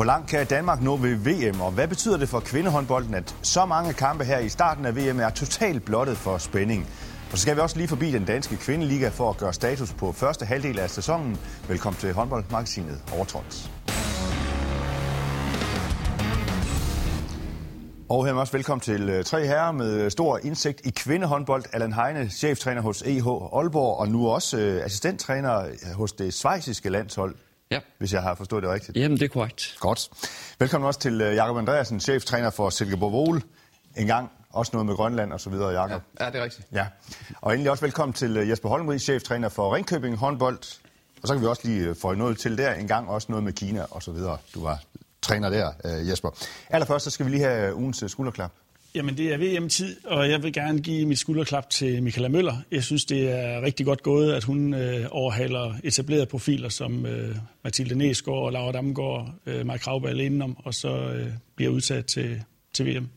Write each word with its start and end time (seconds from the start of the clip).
Hvor 0.00 0.04
langt 0.04 0.30
kan 0.30 0.46
Danmark 0.46 0.82
nå 0.82 0.96
ved 0.96 1.14
VM, 1.14 1.60
og 1.60 1.70
hvad 1.70 1.88
betyder 1.88 2.16
det 2.16 2.28
for 2.28 2.40
kvindehåndbolden, 2.40 3.14
at 3.14 3.36
så 3.42 3.64
mange 3.66 3.92
kampe 3.92 4.24
her 4.24 4.38
i 4.38 4.48
starten 4.48 4.86
af 4.86 4.96
VM 4.96 5.20
er 5.20 5.30
totalt 5.30 5.84
blottet 5.84 6.16
for 6.16 6.38
spænding? 6.38 6.86
Og 7.32 7.38
så 7.38 7.42
skal 7.42 7.56
vi 7.56 7.60
også 7.60 7.76
lige 7.76 7.88
forbi 7.88 8.10
den 8.10 8.24
danske 8.24 8.56
kvindeliga 8.56 9.08
for 9.08 9.30
at 9.30 9.36
gøre 9.36 9.52
status 9.52 9.92
på 9.92 10.12
første 10.12 10.44
halvdel 10.44 10.78
af 10.78 10.90
sæsonen. 10.90 11.38
Velkommen 11.68 12.00
til 12.00 12.12
håndboldmagasinet 12.12 13.02
Overtrådt. 13.14 13.70
Og 18.08 18.26
her 18.26 18.32
også 18.32 18.52
velkommen 18.52 18.80
til 18.80 19.08
øh, 19.08 19.24
tre 19.24 19.46
herrer 19.46 19.72
med 19.72 20.10
stor 20.10 20.40
indsigt 20.42 20.80
i 20.86 20.90
kvindehåndbold. 20.90 21.64
Allan 21.72 21.92
Heine, 21.92 22.28
cheftræner 22.28 22.82
hos 22.82 23.02
EH 23.02 23.26
Aalborg, 23.26 23.98
og 23.98 24.08
nu 24.08 24.28
også 24.28 24.58
øh, 24.58 24.84
assistenttræner 24.84 25.64
hos 25.94 26.12
det 26.12 26.34
svejsiske 26.34 26.88
landshold. 26.88 27.34
Ja. 27.70 27.80
Hvis 27.98 28.12
jeg 28.12 28.22
har 28.22 28.34
forstået 28.34 28.62
det 28.62 28.70
rigtigt. 28.70 28.96
Jamen, 28.96 29.18
det 29.18 29.24
er 29.24 29.28
korrekt. 29.28 29.76
Godt. 29.80 30.10
Velkommen 30.58 30.86
også 30.86 31.00
til 31.00 31.20
øh, 31.20 31.34
Jakob 31.34 31.56
Andreasen, 31.56 32.00
cheftræner 32.00 32.50
for 32.50 32.70
Silkeborg 32.70 33.12
Vol. 33.12 33.42
En 33.96 34.06
gang 34.06 34.30
også 34.52 34.70
noget 34.72 34.86
med 34.86 34.94
Grønland 34.94 35.32
og 35.32 35.40
så 35.40 35.50
videre, 35.50 35.68
Jakob. 35.68 36.02
Ja, 36.20 36.24
ja, 36.24 36.30
det 36.30 36.40
er 36.40 36.44
rigtigt. 36.44 36.66
Ja. 36.72 36.86
Og 37.40 37.52
endelig 37.52 37.70
også 37.70 37.84
velkommen 37.84 38.12
til 38.12 38.34
Jesper 38.34 38.68
Holmrig, 38.68 39.00
cheftræner 39.00 39.48
for 39.48 39.74
Ringkøbing 39.74 40.16
håndbold. 40.16 40.58
Og 41.22 41.28
så 41.28 41.34
kan 41.34 41.42
vi 41.42 41.46
også 41.46 41.62
lige 41.68 41.94
få 41.94 42.14
noget 42.14 42.38
til 42.38 42.58
der. 42.58 42.74
En 42.74 42.88
gang 42.88 43.08
også 43.08 43.26
noget 43.30 43.44
med 43.44 43.52
Kina 43.52 43.84
og 43.90 44.02
så 44.02 44.12
videre. 44.12 44.38
Du 44.54 44.62
var 44.62 44.82
træner 45.22 45.50
der, 45.50 45.72
øh, 45.84 46.08
Jesper. 46.08 46.30
Allerførst 46.70 47.04
så 47.04 47.10
skal 47.10 47.26
vi 47.26 47.30
lige 47.30 47.42
have 47.42 47.74
ugens 47.74 48.02
øh, 48.02 48.10
skulderklap. 48.10 48.52
Jamen, 48.94 49.16
det 49.16 49.32
er 49.32 49.38
VM-tid, 49.38 49.96
og 50.04 50.30
jeg 50.30 50.42
vil 50.42 50.52
gerne 50.52 50.80
give 50.80 51.06
mit 51.06 51.18
skulderklap 51.18 51.70
til 51.70 52.02
Michaela 52.02 52.28
Møller. 52.28 52.56
Jeg 52.70 52.84
synes, 52.84 53.04
det 53.04 53.30
er 53.30 53.62
rigtig 53.62 53.86
godt 53.86 54.02
gået, 54.02 54.32
at 54.32 54.44
hun 54.44 54.74
øh, 54.74 55.06
overhaler 55.10 55.74
etablerede 55.84 56.26
profiler 56.26 56.68
som 56.68 57.06
øh, 57.06 57.36
Mathilde 57.64 57.94
Næsgaard, 57.94 58.52
Laura 58.52 58.72
Damgaard, 58.72 59.34
øh, 59.46 59.66
Mark 59.66 59.80
Kravberg 59.80 60.16
indenom, 60.16 60.56
og 60.64 60.74
så 60.74 60.88
øh, 60.88 61.26
bliver 61.56 61.72
udsat 61.72 62.06
til, 62.06 62.42
til 62.74 62.86
VM. 62.86 63.08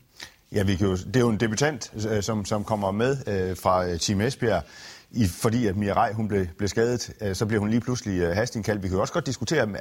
Ja, 0.52 0.64
vi 0.64 0.76
kan 0.76 0.88
jo, 0.88 0.96
det 0.96 1.16
er 1.16 1.20
jo 1.20 1.30
en 1.30 1.40
debutant, 1.40 1.94
øh, 2.10 2.24
som, 2.24 2.46
som 2.46 2.64
kommer 2.64 2.92
med 2.92 3.18
øh, 3.28 3.58
fra 3.58 3.88
øh, 3.88 4.00
Team 4.00 4.22
Esbjerg, 4.22 4.64
i, 5.12 5.26
fordi 5.28 5.68
at 5.68 5.78
Mia 5.78 5.94
Rej, 5.94 6.14
hun 6.14 6.28
blev, 6.28 6.46
blev 6.58 6.68
skadet, 6.68 7.14
øh, 7.22 7.36
så 7.36 7.46
bliver 7.46 7.60
hun 7.60 7.70
lige 7.70 7.82
pludselig 7.82 8.22
øh, 8.22 8.36
hastingkaldt. 8.36 8.84
Vi 8.84 8.88
kan 8.88 8.96
jo 8.96 9.02
også 9.02 9.14
godt 9.14 9.26
diskutere, 9.26 9.68
øh, 9.68 9.76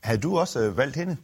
havde 0.00 0.18
du 0.18 0.38
også 0.38 0.60
øh, 0.60 0.76
valgt 0.76 0.96
hende? 0.96 1.16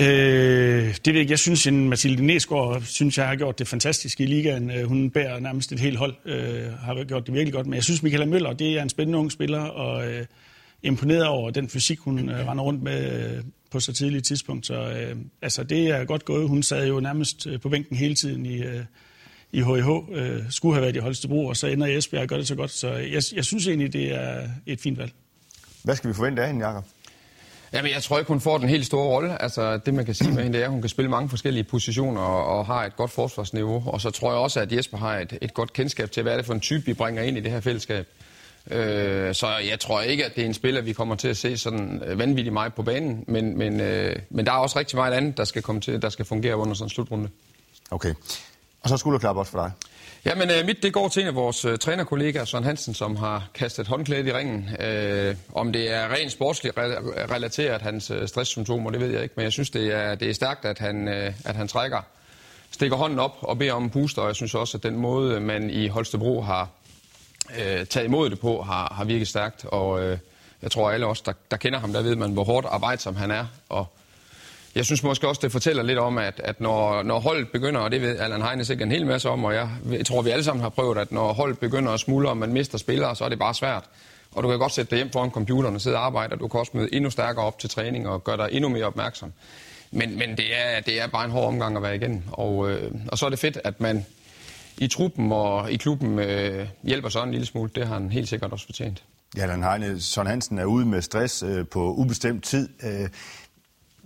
Øh, 0.00 0.96
det 1.04 1.16
jeg. 1.16 1.30
Jeg 1.30 1.38
synes, 1.38 1.66
at 1.66 1.72
Mathilde 1.72 2.26
Næsgaard 2.26 2.82
synes, 2.82 3.18
jeg 3.18 3.28
har 3.28 3.36
gjort 3.36 3.58
det 3.58 3.68
fantastisk 3.68 4.20
i 4.20 4.26
ligaen. 4.26 4.70
Øh, 4.70 4.84
hun 4.84 5.10
bærer 5.10 5.40
nærmest 5.40 5.72
et 5.72 5.80
helt 5.80 5.98
hold, 5.98 6.14
øh, 6.24 6.72
har 6.72 7.04
gjort 7.04 7.26
det 7.26 7.34
virkelig 7.34 7.52
godt. 7.52 7.66
Men 7.66 7.74
jeg 7.74 7.84
synes, 7.84 8.02
Michaela 8.02 8.26
Møller, 8.26 8.52
det 8.52 8.78
er 8.78 8.82
en 8.82 8.88
spændende 8.88 9.18
ung 9.18 9.32
spiller, 9.32 9.60
og 9.60 10.12
øh, 10.12 10.26
imponeret 10.82 11.26
over 11.26 11.50
den 11.50 11.68
fysik, 11.68 11.98
hun 11.98 12.28
øh, 12.28 12.48
render 12.48 12.64
rundt 12.64 12.82
med 12.82 13.30
øh, 13.36 13.42
på 13.70 13.80
så 13.80 13.92
tidligt 13.92 14.24
tidspunkt. 14.24 14.66
Så 14.66 14.74
øh, 14.74 15.16
altså, 15.42 15.62
det 15.62 15.88
er 15.88 16.04
godt 16.04 16.24
gået. 16.24 16.48
Hun 16.48 16.62
sad 16.62 16.88
jo 16.88 17.00
nærmest 17.00 17.46
øh, 17.46 17.60
på 17.60 17.68
bænken 17.68 17.96
hele 17.96 18.14
tiden 18.14 18.46
i, 18.46 18.62
øh, 18.62 18.84
i 19.52 19.62
HIH. 19.62 19.88
Øh, 20.12 20.42
skulle 20.50 20.74
have 20.74 20.82
været 20.82 20.96
i 20.96 20.98
Holstebro, 20.98 21.46
og 21.46 21.56
så 21.56 21.66
ender 21.66 21.86
i 21.86 21.96
Esbjerg 21.96 22.22
og 22.22 22.28
gør 22.28 22.36
det 22.36 22.48
så 22.48 22.54
godt. 22.54 22.70
Så 22.70 22.88
jeg, 22.92 23.22
jeg 23.34 23.44
synes 23.44 23.66
egentlig, 23.66 23.92
det 23.92 24.14
er 24.14 24.48
et 24.66 24.80
fint 24.80 24.98
valg. 24.98 25.12
Hvad 25.84 25.96
skal 25.96 26.10
vi 26.10 26.14
forvente 26.14 26.42
af 26.42 26.48
hende, 26.48 26.66
Jacob? 26.66 26.84
Jamen, 27.72 27.90
jeg 27.90 28.02
tror 28.02 28.18
ikke, 28.18 28.28
hun 28.28 28.40
får 28.40 28.58
den 28.58 28.68
helt 28.68 28.86
store 28.86 29.06
rolle. 29.06 29.42
Altså, 29.42 29.76
det 29.76 29.94
man 29.94 30.04
kan 30.04 30.14
sige 30.14 30.30
med 30.32 30.42
hende, 30.42 30.58
det 30.58 30.62
er, 30.62 30.66
at 30.66 30.72
hun 30.72 30.80
kan 30.80 30.88
spille 30.88 31.10
mange 31.10 31.28
forskellige 31.28 31.64
positioner 31.64 32.20
og, 32.20 32.58
og 32.58 32.66
har 32.66 32.84
et 32.84 32.96
godt 32.96 33.10
forsvarsniveau. 33.10 33.82
Og 33.86 34.00
så 34.00 34.10
tror 34.10 34.30
jeg 34.30 34.38
også, 34.38 34.60
at 34.60 34.72
Jesper 34.72 34.98
har 34.98 35.18
et, 35.18 35.38
et 35.40 35.54
godt 35.54 35.72
kendskab 35.72 36.10
til, 36.10 36.22
hvad 36.22 36.32
er 36.32 36.36
det 36.36 36.46
for 36.46 36.54
en 36.54 36.60
type, 36.60 36.86
vi 36.86 36.94
bringer 36.94 37.22
ind 37.22 37.38
i 37.38 37.40
det 37.40 37.52
her 37.52 37.60
fællesskab. 37.60 38.06
Øh, 38.70 39.34
så 39.34 39.48
jeg 39.70 39.80
tror 39.80 40.00
ikke, 40.00 40.24
at 40.24 40.36
det 40.36 40.42
er 40.42 40.46
en 40.46 40.54
spiller, 40.54 40.80
vi 40.80 40.92
kommer 40.92 41.14
til 41.14 41.28
at 41.28 41.36
se 41.36 41.58
sådan 41.58 42.02
øh, 42.06 42.18
vanvittigt 42.18 42.52
meget 42.52 42.74
på 42.74 42.82
banen. 42.82 43.24
Men, 43.28 43.58
men, 43.58 43.80
øh, 43.80 44.16
men 44.30 44.46
der 44.46 44.52
er 44.52 44.56
også 44.56 44.78
rigtig 44.78 44.96
meget 44.96 45.12
andet, 45.12 45.36
der 45.36 45.44
skal, 45.44 45.62
komme 45.62 45.80
til, 45.80 46.02
der 46.02 46.08
skal 46.08 46.24
fungere 46.24 46.56
under 46.56 46.74
sådan 46.74 46.86
en 46.86 46.90
slutrunde. 46.90 47.28
Okay. 47.90 48.14
Og 48.82 48.88
så 48.88 48.96
skulderklap 48.96 49.36
også 49.36 49.52
for 49.52 49.58
dig. 49.58 49.72
Jamen, 50.24 50.50
øh, 50.50 50.66
mit 50.66 50.82
det 50.82 50.92
går 50.92 51.08
til 51.08 51.22
en 51.22 51.28
af 51.28 51.34
vores 51.34 51.64
øh, 51.64 51.78
trænerkollegaer, 51.78 52.44
Søren 52.44 52.64
Hansen, 52.64 52.94
som 52.94 53.16
har 53.16 53.48
kastet 53.54 53.86
håndklædet 53.88 54.26
i 54.26 54.32
ringen. 54.32 54.68
Øh, 54.80 55.36
om 55.54 55.72
det 55.72 55.92
er 55.92 56.08
rent 56.08 56.32
sportsligt 56.32 56.78
re- 56.78 56.80
relateret, 57.34 57.82
hans 57.82 58.10
øh, 58.10 58.28
stresssymptomer, 58.28 58.90
det 58.90 59.00
ved 59.00 59.10
jeg 59.10 59.22
ikke. 59.22 59.32
Men 59.36 59.44
jeg 59.44 59.52
synes, 59.52 59.70
det 59.70 59.92
er, 59.94 60.14
det 60.14 60.30
er 60.30 60.34
stærkt, 60.34 60.64
at 60.64 60.78
han, 60.78 61.08
øh, 61.08 61.32
at 61.44 61.56
han 61.56 61.68
trækker, 61.68 62.00
stikker 62.70 62.96
hånden 62.96 63.18
op 63.18 63.36
og 63.40 63.58
beder 63.58 63.72
om 63.72 63.82
en 63.82 63.90
booster. 63.90 64.22
Og 64.22 64.28
jeg 64.28 64.36
synes 64.36 64.54
også, 64.54 64.76
at 64.76 64.82
den 64.82 64.96
måde, 64.96 65.34
øh, 65.34 65.42
man 65.42 65.70
i 65.70 65.88
Holstebro 65.88 66.40
har 66.40 66.68
øh, 67.58 67.86
taget 67.86 68.06
imod 68.06 68.30
det 68.30 68.40
på, 68.40 68.62
har, 68.62 68.94
har 68.96 69.04
virket 69.04 69.28
stærkt. 69.28 69.64
Og 69.64 70.02
øh, 70.04 70.18
jeg 70.62 70.70
tror, 70.70 70.90
alle 70.90 71.06
os, 71.06 71.20
der, 71.20 71.32
der 71.50 71.56
kender 71.56 71.78
ham, 71.78 71.92
der 71.92 72.02
ved 72.02 72.16
man, 72.16 72.32
hvor 72.32 72.44
hårdt 72.44 72.66
arbejdsom 72.70 73.16
han 73.16 73.30
er. 73.30 73.46
Og 73.68 73.86
jeg 74.74 74.84
synes 74.84 75.02
måske 75.02 75.28
også, 75.28 75.40
det 75.44 75.52
fortæller 75.52 75.82
lidt 75.82 75.98
om, 75.98 76.18
at, 76.18 76.40
at 76.44 76.60
når, 76.60 77.02
når 77.02 77.20
holdet 77.20 77.48
begynder, 77.48 77.80
og 77.80 77.90
det 77.90 78.02
ved 78.02 78.18
Allan 78.18 78.42
Heine 78.42 78.64
sikkert 78.64 78.86
en 78.86 78.92
hel 78.92 79.06
masse 79.06 79.28
om, 79.28 79.44
og 79.44 79.54
jeg, 79.54 79.68
jeg 79.90 80.06
tror, 80.06 80.22
vi 80.22 80.30
alle 80.30 80.44
sammen 80.44 80.62
har 80.62 80.68
prøvet, 80.68 80.98
at 80.98 81.12
når 81.12 81.32
holdet 81.32 81.58
begynder 81.58 81.92
at 81.92 82.00
smuldre, 82.00 82.30
og 82.30 82.36
man 82.36 82.52
mister 82.52 82.78
spillere, 82.78 83.16
så 83.16 83.24
er 83.24 83.28
det 83.28 83.38
bare 83.38 83.54
svært. 83.54 83.84
Og 84.32 84.42
du 84.42 84.48
kan 84.48 84.58
godt 84.58 84.72
sætte 84.72 84.90
dig 84.90 84.96
hjem 84.96 85.12
foran 85.12 85.30
computeren 85.30 85.74
og 85.74 85.80
sidde 85.80 85.96
og 85.96 86.04
arbejde, 86.04 86.32
og 86.32 86.40
du 86.40 86.48
kan 86.48 86.60
også 86.60 86.72
møde 86.74 86.94
endnu 86.94 87.10
stærkere 87.10 87.44
op 87.44 87.58
til 87.58 87.70
træning 87.70 88.08
og 88.08 88.24
gøre 88.24 88.36
dig 88.36 88.48
endnu 88.52 88.68
mere 88.68 88.84
opmærksom. 88.84 89.32
Men, 89.90 90.18
men 90.18 90.36
det, 90.36 90.46
er, 90.58 90.80
det 90.80 91.00
er 91.00 91.06
bare 91.06 91.24
en 91.24 91.30
hård 91.30 91.48
omgang 91.48 91.76
at 91.76 91.82
være 91.82 91.96
igen. 91.96 92.24
Og, 92.32 92.70
øh, 92.70 92.92
og 93.08 93.18
så 93.18 93.26
er 93.26 93.30
det 93.30 93.38
fedt, 93.38 93.58
at 93.64 93.80
man 93.80 94.06
i 94.78 94.88
truppen 94.88 95.32
og 95.32 95.72
i 95.72 95.76
klubben 95.76 96.18
øh, 96.18 96.66
hjælper 96.82 97.08
sådan 97.08 97.28
en 97.28 97.32
lille 97.32 97.46
smule. 97.46 97.70
Det 97.74 97.86
har 97.86 97.94
han 97.94 98.10
helt 98.10 98.28
sikkert 98.28 98.52
også 98.52 98.66
fortjent. 98.66 99.02
Ja, 99.36 99.42
Allan 99.42 99.62
Heine, 99.62 100.00
Søren 100.00 100.28
Hansen 100.28 100.58
er 100.58 100.64
ude 100.64 100.86
med 100.86 101.02
stress 101.02 101.42
øh, 101.42 101.66
på 101.66 101.94
ubestemt 101.94 102.44
tid. 102.44 102.68
Øh, 102.82 103.08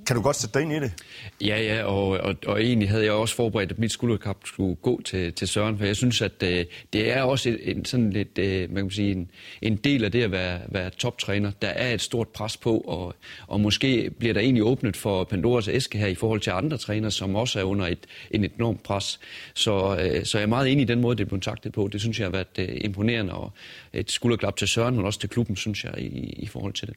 kan 0.07 0.17
du 0.17 0.23
godt 0.23 0.37
sætte 0.37 0.55
dig 0.55 0.63
ind 0.63 0.73
i 0.73 0.81
det? 0.81 0.93
Ja, 1.41 1.63
ja, 1.63 1.85
og, 1.85 2.09
og, 2.09 2.35
og 2.47 2.63
egentlig 2.63 2.91
havde 2.91 3.05
jeg 3.05 3.13
også 3.13 3.35
forberedt, 3.35 3.71
at 3.71 3.79
mit 3.79 3.93
skulderkap 3.93 4.37
skulle 4.45 4.77
gå 4.77 5.01
til, 5.05 5.33
til 5.33 5.49
Søren, 5.49 5.79
for 5.79 5.85
jeg 5.85 5.97
synes, 5.97 6.23
at 6.23 6.43
øh, 6.43 6.65
det 6.93 7.13
er 7.13 7.23
også 7.23 7.49
en, 7.49 7.59
en, 7.63 7.85
sådan 7.85 8.11
lidt, 8.11 8.39
øh, 8.39 8.73
man 8.73 8.85
kan 8.85 8.91
sige, 8.91 9.13
en, 9.13 9.31
en 9.63 9.77
del 9.77 10.05
af 10.05 10.13
det 10.13 10.23
at 10.23 10.31
være, 10.31 10.61
være 10.69 10.91
toptræner. 10.91 11.51
Der 11.63 11.69
er 11.69 11.95
et 11.95 12.01
stort 12.01 12.29
pres 12.29 12.57
på, 12.57 12.79
og, 12.79 13.15
og 13.47 13.61
måske 13.61 14.11
bliver 14.19 14.35
der 14.35 14.41
egentlig 14.41 14.65
åbnet 14.65 14.97
for 14.97 15.25
Pandoras 15.25 15.69
æske 15.69 15.99
her 15.99 16.07
i 16.07 16.15
forhold 16.15 16.41
til 16.41 16.51
andre 16.51 16.77
trænere, 16.77 17.11
som 17.11 17.35
også 17.35 17.61
er 17.61 17.65
under 17.65 17.87
et, 17.87 18.07
en 18.31 18.45
enormt 18.45 18.83
pres. 18.83 19.21
Så, 19.55 19.99
øh, 20.01 20.25
så 20.25 20.39
jeg 20.39 20.43
er 20.43 20.49
meget 20.49 20.73
enig 20.73 20.83
i 20.83 20.87
den 20.87 21.01
måde, 21.01 21.17
det 21.17 21.25
er 21.25 21.29
blevet 21.29 21.43
taktet 21.43 21.73
på. 21.73 21.89
Det 21.93 22.01
synes 22.01 22.19
jeg 22.19 22.27
har 22.27 22.33
været 22.33 22.59
øh, 22.59 22.69
imponerende, 22.81 23.33
og 23.33 23.53
et 23.93 24.11
skulderklap 24.11 24.57
til 24.57 24.69
Søren, 24.69 24.97
men 24.97 25.05
også 25.05 25.21
til 25.21 25.29
klubben, 25.29 25.57
synes 25.57 25.85
jeg, 25.85 25.95
i, 25.99 26.35
i 26.39 26.47
forhold 26.47 26.73
til 26.73 26.89
det 26.89 26.97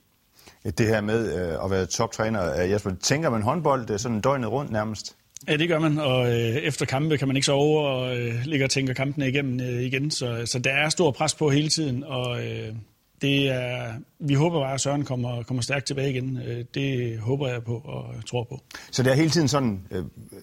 det 0.63 0.87
her 0.87 1.01
med 1.01 1.33
øh, 1.35 1.65
at 1.65 1.71
være 1.71 1.85
toptræner. 1.85 2.61
Jesper, 2.61 2.91
tænker 3.03 3.29
man 3.29 3.41
håndbold 3.41 3.89
øh, 3.89 3.99
sådan 3.99 4.21
døgnet 4.21 4.51
rundt 4.51 4.71
nærmest? 4.71 5.15
Ja, 5.47 5.57
det 5.57 5.69
gør 5.69 5.79
man, 5.79 5.97
og 5.97 6.27
øh, 6.27 6.55
efter 6.55 6.85
kampe 6.85 7.17
kan 7.17 7.27
man 7.27 7.37
ikke 7.37 7.45
sove 7.45 7.87
og 7.87 8.17
øh, 8.17 8.35
ligge 8.45 8.65
og 8.65 8.69
tænke 8.69 8.93
kampene 8.93 9.29
igennem 9.29 9.59
øh, 9.59 9.81
igen. 9.81 10.11
Så, 10.11 10.41
så 10.45 10.59
der 10.59 10.71
er 10.71 10.89
stor 10.89 11.11
pres 11.11 11.35
på 11.35 11.49
hele 11.49 11.69
tiden, 11.69 12.03
og 12.03 12.45
øh, 12.45 12.73
det 13.21 13.49
er, 13.49 13.93
vi 14.19 14.33
håber 14.33 14.59
bare, 14.59 14.73
at 14.73 14.81
Søren 14.81 15.05
kommer, 15.05 15.43
kommer 15.43 15.63
stærkt 15.63 15.85
tilbage 15.85 16.09
igen. 16.09 16.39
Øh, 16.47 16.65
det 16.73 17.19
håber 17.19 17.47
jeg 17.47 17.63
på 17.63 17.81
og 17.85 18.05
tror 18.25 18.43
på. 18.43 18.59
Så 18.91 19.03
det 19.03 19.11
er 19.11 19.15
hele 19.15 19.29
tiden 19.29 19.47
sådan, 19.47 19.79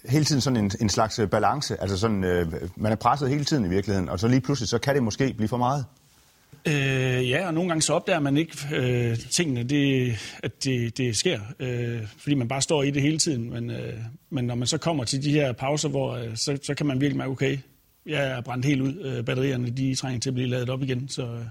hele 0.09 0.25
tiden 0.25 0.41
sådan 0.41 0.57
en, 0.65 0.71
en 0.81 0.89
slags 0.89 1.21
balance? 1.31 1.81
Altså 1.81 1.99
sådan, 1.99 2.21
man 2.77 2.93
er 2.93 2.97
presset 2.97 3.29
hele 3.29 3.45
tiden 3.45 3.65
i 3.65 3.69
virkeligheden, 3.69 4.09
og 4.09 4.21
så 4.21 4.29
lige 4.29 4.41
pludselig, 4.41 4.69
så 4.69 4.79
kan 4.79 4.95
det 4.95 5.03
måske 5.03 5.35
blive 5.37 5.49
for 5.49 5.57
meget? 5.57 5.85
Øh, 6.69 7.31
ja, 7.31 7.47
og 7.47 7.55
nogle 7.55 7.69
gange 7.71 7.83
så 7.83 7.93
opdager 7.93 8.21
man 8.21 8.37
ikke 8.37 8.57
øh, 8.75 9.19
tingene, 9.19 9.63
det, 9.63 10.15
at 10.43 10.65
det, 10.65 10.99
det 10.99 11.17
sker, 11.17 11.41
øh, 11.61 12.01
fordi 12.19 12.35
man 12.35 12.49
bare 12.49 12.63
står 12.63 12.83
i 12.83 12.91
det 12.91 13.03
hele 13.03 13.19
tiden. 13.19 13.51
Men, 13.51 13.71
øh, 13.71 13.95
men 14.31 14.45
når 14.45 14.55
man 14.55 14.67
så 14.67 14.79
kommer 14.79 15.05
til 15.05 15.23
de 15.23 15.31
her 15.31 15.53
pauser, 15.53 15.89
hvor 15.89 16.15
øh, 16.15 16.37
så, 16.37 16.59
så 16.63 16.75
kan 16.75 16.87
man 16.87 17.01
virkelig 17.01 17.17
mærke, 17.17 17.31
okay, 17.31 17.59
jeg 18.07 18.31
er 18.31 18.41
brændt 18.41 18.65
helt 18.65 18.81
ud. 18.81 18.95
Øh, 19.05 19.25
batterierne 19.25 19.71
de 19.71 19.95
trænger 19.95 20.21
til 20.21 20.31
at 20.31 20.35
blive 20.35 20.49
lavet 20.49 20.71
op 20.71 20.83
igen. 20.83 21.09
Så, 21.09 21.23
øh, 21.23 21.45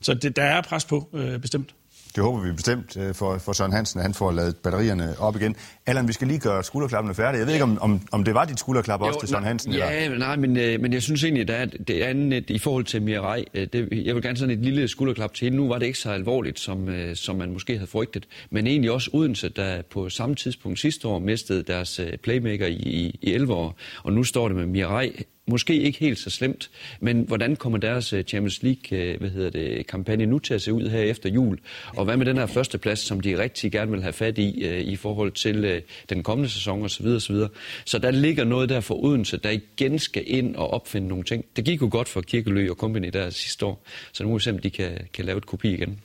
så 0.00 0.14
det, 0.14 0.36
der 0.36 0.42
er 0.42 0.62
pres 0.62 0.84
på, 0.84 1.08
øh, 1.14 1.38
bestemt. 1.38 1.74
Det 2.16 2.24
håber 2.24 2.40
vi 2.40 2.52
bestemt 2.52 2.96
øh, 2.96 3.14
for, 3.14 3.38
for 3.38 3.52
Søren 3.52 3.72
Hansen, 3.72 4.00
at 4.00 4.04
han 4.04 4.14
får 4.14 4.32
lavet 4.32 4.56
batterierne 4.56 5.14
op 5.18 5.36
igen. 5.36 5.56
Allan, 5.86 6.08
vi 6.08 6.12
skal 6.12 6.28
lige 6.28 6.40
gøre 6.40 6.62
skulderklappene 6.64 7.14
færdige. 7.14 7.38
Jeg 7.38 7.46
ved 7.46 7.54
ikke, 7.54 7.64
om, 7.64 7.78
om, 7.80 8.00
om 8.12 8.24
det 8.24 8.34
var 8.34 8.44
dit 8.44 8.60
skulderklap 8.60 9.02
også 9.02 9.20
til 9.20 9.28
Søren 9.28 9.44
Hansen? 9.44 9.72
Ja, 9.72 10.04
eller? 10.04 10.18
nej, 10.18 10.36
men, 10.36 10.56
øh, 10.56 10.80
men 10.80 10.92
jeg 10.92 11.02
synes 11.02 11.24
egentlig, 11.24 11.48
der 11.48 11.54
er 11.54 11.66
det 11.66 12.02
andet 12.02 12.50
i 12.50 12.58
forhold 12.58 12.84
til 12.84 13.02
Mirai. 13.02 13.44
Øh, 13.54 13.66
det, 13.72 13.88
jeg 14.04 14.14
vil 14.14 14.22
gerne 14.22 14.36
sådan 14.36 14.58
et 14.58 14.64
lille 14.64 14.88
skulderklap 14.88 15.34
til 15.34 15.52
Nu 15.52 15.68
var 15.68 15.78
det 15.78 15.86
ikke 15.86 15.98
så 15.98 16.10
alvorligt, 16.10 16.60
som, 16.60 16.88
som 17.14 17.36
man 17.36 17.52
måske 17.52 17.72
havde 17.72 17.90
frygtet. 17.90 18.28
Men 18.50 18.66
egentlig 18.66 18.90
også 18.90 19.10
Odense, 19.12 19.48
der 19.48 19.82
på 19.82 20.08
samme 20.08 20.34
tidspunkt 20.34 20.78
sidste 20.78 21.08
år 21.08 21.18
mistede 21.18 21.62
deres 21.62 22.00
playmaker 22.22 22.66
i, 22.66 22.72
i, 22.72 23.18
i 23.22 23.32
11 23.32 23.54
år. 23.54 23.76
Og 24.02 24.12
nu 24.12 24.24
står 24.24 24.48
det 24.48 24.56
med 24.56 24.66
Mirai 24.66 25.24
Måske 25.46 25.80
ikke 25.80 25.98
helt 25.98 26.18
så 26.18 26.30
slemt, 26.30 26.70
men 27.00 27.22
hvordan 27.22 27.56
kommer 27.56 27.78
deres 27.78 28.12
øh, 28.12 28.24
Champions 28.24 28.62
League 28.62 28.98
øh, 28.98 29.20
hvad 29.20 29.30
hedder 29.30 29.50
det, 29.50 29.86
kampagne 29.86 30.26
nu 30.26 30.38
til 30.38 30.54
at 30.54 30.62
se 30.62 30.72
ud 30.72 30.88
her 30.88 31.00
efter 31.00 31.30
jul? 31.30 31.58
Og 31.96 32.04
hvad 32.04 32.16
med 32.16 32.26
den 32.26 32.36
her 32.36 32.46
første 32.46 32.78
plads, 32.78 32.98
som 32.98 33.20
de 33.20 33.38
rigtig 33.38 33.72
gerne 33.72 33.90
vil 33.90 34.02
have 34.02 34.12
fat 34.12 34.38
i 34.38 34.64
øh, 34.64 34.80
i 34.80 34.96
forhold 34.96 35.32
til 35.32 35.82
den 36.08 36.22
kommende 36.22 36.50
sæson 36.50 36.82
osv. 36.82 37.06
osv. 37.06 37.36
Så 37.84 37.98
der 37.98 38.10
ligger 38.10 38.44
noget 38.44 38.68
der 38.68 38.80
for 38.80 39.04
Odense, 39.04 39.36
der 39.36 39.50
igen 39.50 39.98
skal 39.98 40.24
ind 40.26 40.56
og 40.56 40.70
opfinde 40.70 41.08
nogle 41.08 41.24
ting. 41.24 41.44
Det 41.56 41.64
gik 41.64 41.82
jo 41.82 41.88
godt 41.92 42.08
for 42.08 42.20
Kirkelø 42.20 42.70
og 42.70 42.76
Company 42.76 43.08
der 43.12 43.30
sidste 43.30 43.66
år, 43.66 43.84
så 44.12 44.22
nu 44.22 44.28
må 44.28 44.38
vi 44.38 44.42
se, 44.42 44.50
om 44.50 44.58
de 44.58 44.70
kan, 44.70 44.98
kan 45.14 45.24
lave 45.24 45.38
et 45.38 45.46
kopi 45.46 45.74
igen. 45.74 46.00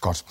Godt. 0.00 0.24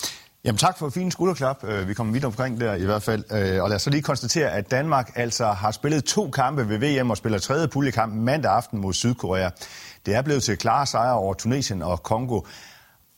Jamen 0.48 0.58
tak 0.58 0.78
for 0.78 0.90
fin 0.90 1.12
skulderklap. 1.12 1.64
Øh, 1.64 1.88
vi 1.88 1.94
kommer 1.94 2.14
vidt 2.14 2.26
omkring 2.26 2.62
der 2.62 2.76
i 2.76 2.86
hvert 2.86 3.04
fald. 3.04 3.24
Øh, 3.32 3.64
og 3.64 3.70
lad 3.70 3.76
os 3.76 3.82
så 3.82 3.90
lige 3.90 4.02
konstatere, 4.02 4.52
at 4.52 4.72
Danmark 4.72 5.12
altså 5.16 5.46
har 5.46 5.72
spillet 5.72 6.04
to 6.04 6.30
kampe 6.30 6.70
ved 6.70 6.80
VM 6.80 7.10
og 7.10 7.18
spiller 7.18 7.40
tredje 7.40 7.68
puljekamp 7.68 8.14
mandag 8.14 8.52
aften 8.52 8.80
mod 8.80 8.94
Sydkorea. 8.94 9.50
Det 10.06 10.16
er 10.16 10.22
blevet 10.22 10.44
til 10.44 10.58
klare 10.58 10.86
sejre 10.86 11.14
over 11.14 11.34
Tunesien 11.34 11.82
og 11.82 12.04
Kongo. 12.04 12.42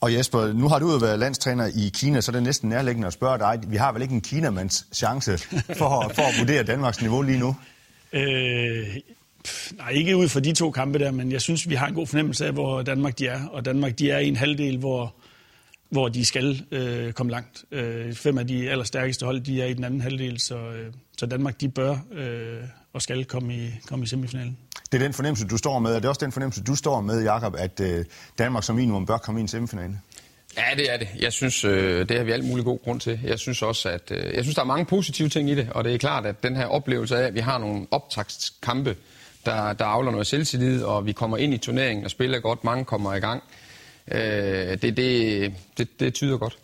Og 0.01 0.13
Jesper, 0.13 0.53
nu 0.53 0.67
har 0.67 0.79
du 0.79 0.91
jo 0.91 0.97
været 0.97 1.19
landstræner 1.19 1.65
i 1.75 1.91
Kina, 1.93 2.21
så 2.21 2.31
det 2.31 2.37
er 2.37 2.41
næsten 2.41 2.69
nærliggende 2.69 3.07
at 3.07 3.13
spørge 3.13 3.39
dig. 3.39 3.59
Vi 3.67 3.77
har 3.77 3.91
vel 3.91 4.01
ikke 4.01 4.13
en 4.13 4.21
Kinamands 4.21 4.87
chance 4.93 5.37
for, 5.77 6.11
for 6.15 6.21
at 6.21 6.33
vurdere 6.39 6.63
Danmarks 6.63 7.01
niveau 7.01 7.21
lige 7.21 7.39
nu? 7.39 7.55
Øh, 8.13 8.87
nej, 9.77 9.89
ikke 9.91 10.17
ud 10.17 10.29
fra 10.29 10.39
de 10.39 10.53
to 10.53 10.71
kampe 10.71 10.99
der, 10.99 11.11
men 11.11 11.31
jeg 11.31 11.41
synes, 11.41 11.69
vi 11.69 11.75
har 11.75 11.87
en 11.87 11.93
god 11.93 12.07
fornemmelse 12.07 12.45
af, 12.45 12.53
hvor 12.53 12.81
Danmark 12.81 13.19
de 13.19 13.27
er. 13.27 13.45
Og 13.51 13.65
Danmark 13.65 13.99
de 13.99 14.11
er 14.11 14.19
i 14.19 14.27
en 14.27 14.35
halvdel, 14.35 14.77
hvor, 14.77 15.13
hvor 15.89 16.09
de 16.09 16.25
skal 16.25 16.65
øh, 16.71 17.13
komme 17.13 17.31
langt. 17.31 17.63
Øh, 17.71 18.13
fem 18.13 18.37
af 18.37 18.47
de 18.47 18.69
allerstærkeste 18.69 19.25
hold, 19.25 19.41
de 19.41 19.61
er 19.61 19.65
i 19.65 19.73
den 19.73 19.83
anden 19.83 20.01
halvdel, 20.01 20.39
så, 20.39 20.57
øh, 20.57 20.93
så 21.17 21.25
Danmark 21.25 21.61
de 21.61 21.69
bør 21.69 21.97
øh, 22.11 22.63
og 22.93 23.01
skal 23.01 23.25
komme 23.25 23.55
i, 23.55 23.71
komme 23.87 24.03
i 24.03 24.07
semifinalen. 24.07 24.57
Det 24.91 25.01
er 25.01 25.03
den 25.05 25.13
fornemmelse, 25.13 25.47
du 25.47 25.57
står 25.57 25.79
med, 25.79 25.95
og 25.95 26.01
det 26.01 26.05
er 26.05 26.09
også 26.09 26.25
den 26.25 26.31
fornemmelse, 26.31 26.63
du 26.63 26.75
står 26.75 27.01
med, 27.01 27.23
Jakob, 27.23 27.55
at 27.57 27.79
øh, 27.79 28.05
Danmark 28.37 28.63
som 28.63 28.75
minimum 28.75 29.05
bør 29.05 29.17
komme 29.17 29.39
i 29.39 29.41
en 29.41 29.47
semifinale. 29.47 29.99
Ja, 30.57 30.75
det 30.77 30.93
er 30.93 30.97
det. 30.97 31.07
Jeg 31.19 31.33
synes, 31.33 31.63
øh, 31.65 32.09
det 32.09 32.17
har 32.17 32.23
vi 32.23 32.31
alt 32.31 32.45
mulig 32.45 32.65
god 32.65 32.79
grund 32.83 32.99
til. 32.99 33.19
Jeg 33.23 33.39
synes 33.39 33.61
også, 33.61 33.89
at 33.89 34.11
øh, 34.11 34.33
jeg 34.33 34.43
synes, 34.43 34.55
der 34.55 34.61
er 34.61 34.65
mange 34.65 34.85
positive 34.85 35.29
ting 35.29 35.49
i 35.49 35.55
det, 35.55 35.69
og 35.71 35.83
det 35.83 35.93
er 35.93 35.97
klart, 35.97 36.25
at 36.25 36.43
den 36.43 36.55
her 36.55 36.65
oplevelse 36.65 37.17
af, 37.17 37.27
at 37.27 37.33
vi 37.33 37.39
har 37.39 37.57
nogle 37.57 37.87
optagskampe, 37.91 38.95
der, 39.45 39.73
der 39.73 39.85
afler 39.85 40.11
noget 40.11 40.27
selvtillid, 40.27 40.83
og 40.83 41.05
vi 41.05 41.11
kommer 41.11 41.37
ind 41.37 41.53
i 41.53 41.57
turneringen 41.57 42.05
og 42.05 42.11
spiller 42.11 42.39
godt, 42.39 42.63
mange 42.63 42.85
kommer 42.85 43.13
i 43.13 43.19
gang. 43.19 43.43
Øh, 44.11 44.21
det, 44.81 44.97
det, 44.97 45.53
det, 45.77 45.99
det 45.99 46.13
tyder 46.13 46.37
godt. 46.37 46.57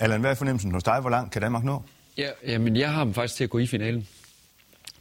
Allan, 0.00 0.20
hvad 0.20 0.30
er 0.30 0.34
fornemmelsen 0.34 0.72
hos 0.72 0.82
dig? 0.82 1.00
Hvor 1.00 1.10
langt 1.10 1.32
kan 1.32 1.42
Danmark 1.42 1.64
nå? 1.64 1.82
Ja, 2.18 2.28
jamen, 2.46 2.76
jeg 2.76 2.92
har 2.92 3.04
dem 3.04 3.14
faktisk 3.14 3.36
til 3.36 3.44
at 3.44 3.50
gå 3.50 3.58
i 3.58 3.66
finalen. 3.66 4.08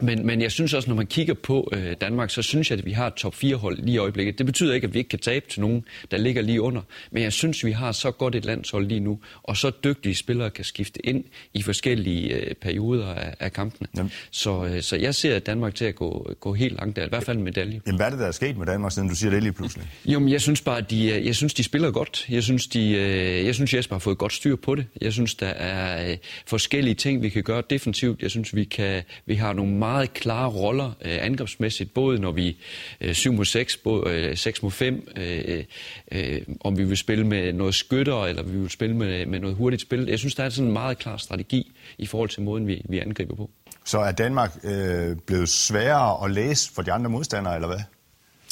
Men, 0.01 0.25
men 0.25 0.41
jeg 0.41 0.51
synes 0.51 0.73
også, 0.73 0.89
når 0.89 0.95
man 0.95 1.07
kigger 1.07 1.33
på 1.33 1.69
øh, 1.73 1.95
Danmark, 2.01 2.29
så 2.29 2.41
synes 2.41 2.71
jeg, 2.71 2.79
at 2.79 2.85
vi 2.85 2.91
har 2.91 3.07
et 3.07 3.13
top 3.13 3.33
4-hold 3.33 3.77
lige 3.77 3.95
i 3.95 3.97
øjeblikket. 3.97 4.37
Det 4.37 4.45
betyder 4.45 4.73
ikke, 4.73 4.87
at 4.87 4.93
vi 4.93 4.99
ikke 4.99 5.09
kan 5.09 5.19
tabe 5.19 5.45
til 5.49 5.61
nogen, 5.61 5.85
der 6.11 6.17
ligger 6.17 6.41
lige 6.41 6.61
under. 6.61 6.81
Men 7.11 7.23
jeg 7.23 7.33
synes, 7.33 7.65
vi 7.65 7.71
har 7.71 7.91
så 7.91 8.11
godt 8.11 8.35
et 8.35 8.45
landshold 8.45 8.87
lige 8.87 8.99
nu, 8.99 9.19
og 9.43 9.57
så 9.57 9.71
dygtige 9.83 10.15
spillere 10.15 10.49
kan 10.49 10.65
skifte 10.65 11.05
ind 11.05 11.23
i 11.53 11.61
forskellige 11.61 12.35
øh, 12.35 12.55
perioder 12.55 13.13
af, 13.13 13.35
af 13.39 13.53
kampene. 13.53 14.09
Så, 14.31 14.65
øh, 14.65 14.81
så 14.81 14.95
jeg 14.95 15.15
ser 15.15 15.39
Danmark 15.39 15.75
til 15.75 15.85
at 15.85 15.95
gå, 15.95 16.31
gå 16.39 16.53
helt 16.53 16.75
langt 16.75 16.95
der, 16.95 17.05
i 17.05 17.09
hvert 17.09 17.23
fald 17.23 17.37
en 17.37 17.43
medalje. 17.43 17.81
Jamen, 17.85 17.97
hvad 17.97 18.05
er 18.05 18.09
det, 18.09 18.19
der 18.19 18.27
er 18.27 18.31
sket 18.31 18.57
med 18.57 18.65
Danmark, 18.65 18.91
siden 18.91 19.09
du 19.09 19.15
siger 19.15 19.31
det 19.31 19.43
lige 19.43 19.53
pludselig? 19.53 19.87
Jo, 20.05 20.19
men 20.19 20.29
jeg 20.29 20.41
synes 20.41 20.61
bare, 20.61 20.77
at 20.77 20.89
de, 20.91 21.09
øh, 21.09 21.25
jeg 21.25 21.35
synes, 21.35 21.53
de 21.53 21.63
spiller 21.63 21.91
godt. 21.91 22.25
Jeg 22.29 22.43
synes, 22.43 22.67
de, 22.67 22.91
øh, 22.91 23.45
jeg 23.45 23.55
synes, 23.55 23.73
Jesper 23.73 23.95
har 23.95 23.99
fået 23.99 24.17
godt 24.17 24.33
styr 24.33 24.55
på 24.55 24.75
det. 24.75 24.85
Jeg 25.01 25.13
synes, 25.13 25.35
der 25.35 25.47
er 25.47 26.11
øh, 26.11 26.17
forskellige 26.47 26.95
ting, 26.95 27.21
vi 27.21 27.29
kan 27.29 27.43
gøre 27.43 27.63
defensivt. 27.69 28.21
Jeg 28.21 28.31
synes, 28.31 28.55
vi, 28.55 28.63
kan, 28.63 29.03
vi 29.25 29.35
har 29.35 29.53
nogle 29.53 29.71
meget 29.71 29.88
klare 30.13 30.49
roller 30.49 30.91
øh, 31.01 31.17
angrebsmæssigt, 31.21 31.93
både 31.93 32.19
når 32.19 32.31
vi 32.31 32.57
øh, 33.01 33.13
7 33.13 33.33
mod 33.33 33.45
6, 33.45 33.77
både, 33.77 34.11
øh, 34.13 34.37
6 34.37 34.63
mod 34.63 34.71
5, 34.71 35.07
øh, 35.15 35.63
øh, 36.11 36.41
om 36.61 36.77
vi 36.77 36.83
vil 36.83 36.97
spille 36.97 37.27
med 37.27 37.53
noget 37.53 37.75
skytter, 37.75 38.25
eller 38.25 38.43
vi 38.43 38.57
vil 38.57 38.69
spille 38.69 38.95
med, 38.95 39.25
med 39.25 39.39
noget 39.39 39.55
hurtigt 39.55 39.81
spil. 39.81 40.05
Jeg 40.09 40.19
synes, 40.19 40.35
der 40.35 40.43
er 40.43 40.49
sådan 40.49 40.67
en 40.67 40.73
meget 40.73 40.97
klar 40.97 41.17
strategi 41.17 41.71
i 41.97 42.05
forhold 42.05 42.29
til 42.29 42.41
måden, 42.41 42.67
vi, 42.67 42.81
vi 42.89 42.99
angriber 42.99 43.35
på. 43.35 43.49
Så 43.85 43.99
er 43.99 44.11
Danmark 44.11 44.59
øh, 44.63 45.15
blevet 45.27 45.49
sværere 45.49 46.25
at 46.25 46.31
læse 46.31 46.71
for 46.73 46.81
de 46.81 46.91
andre 46.91 47.09
modstandere, 47.09 47.55
eller 47.55 47.67
hvad? 47.67 47.79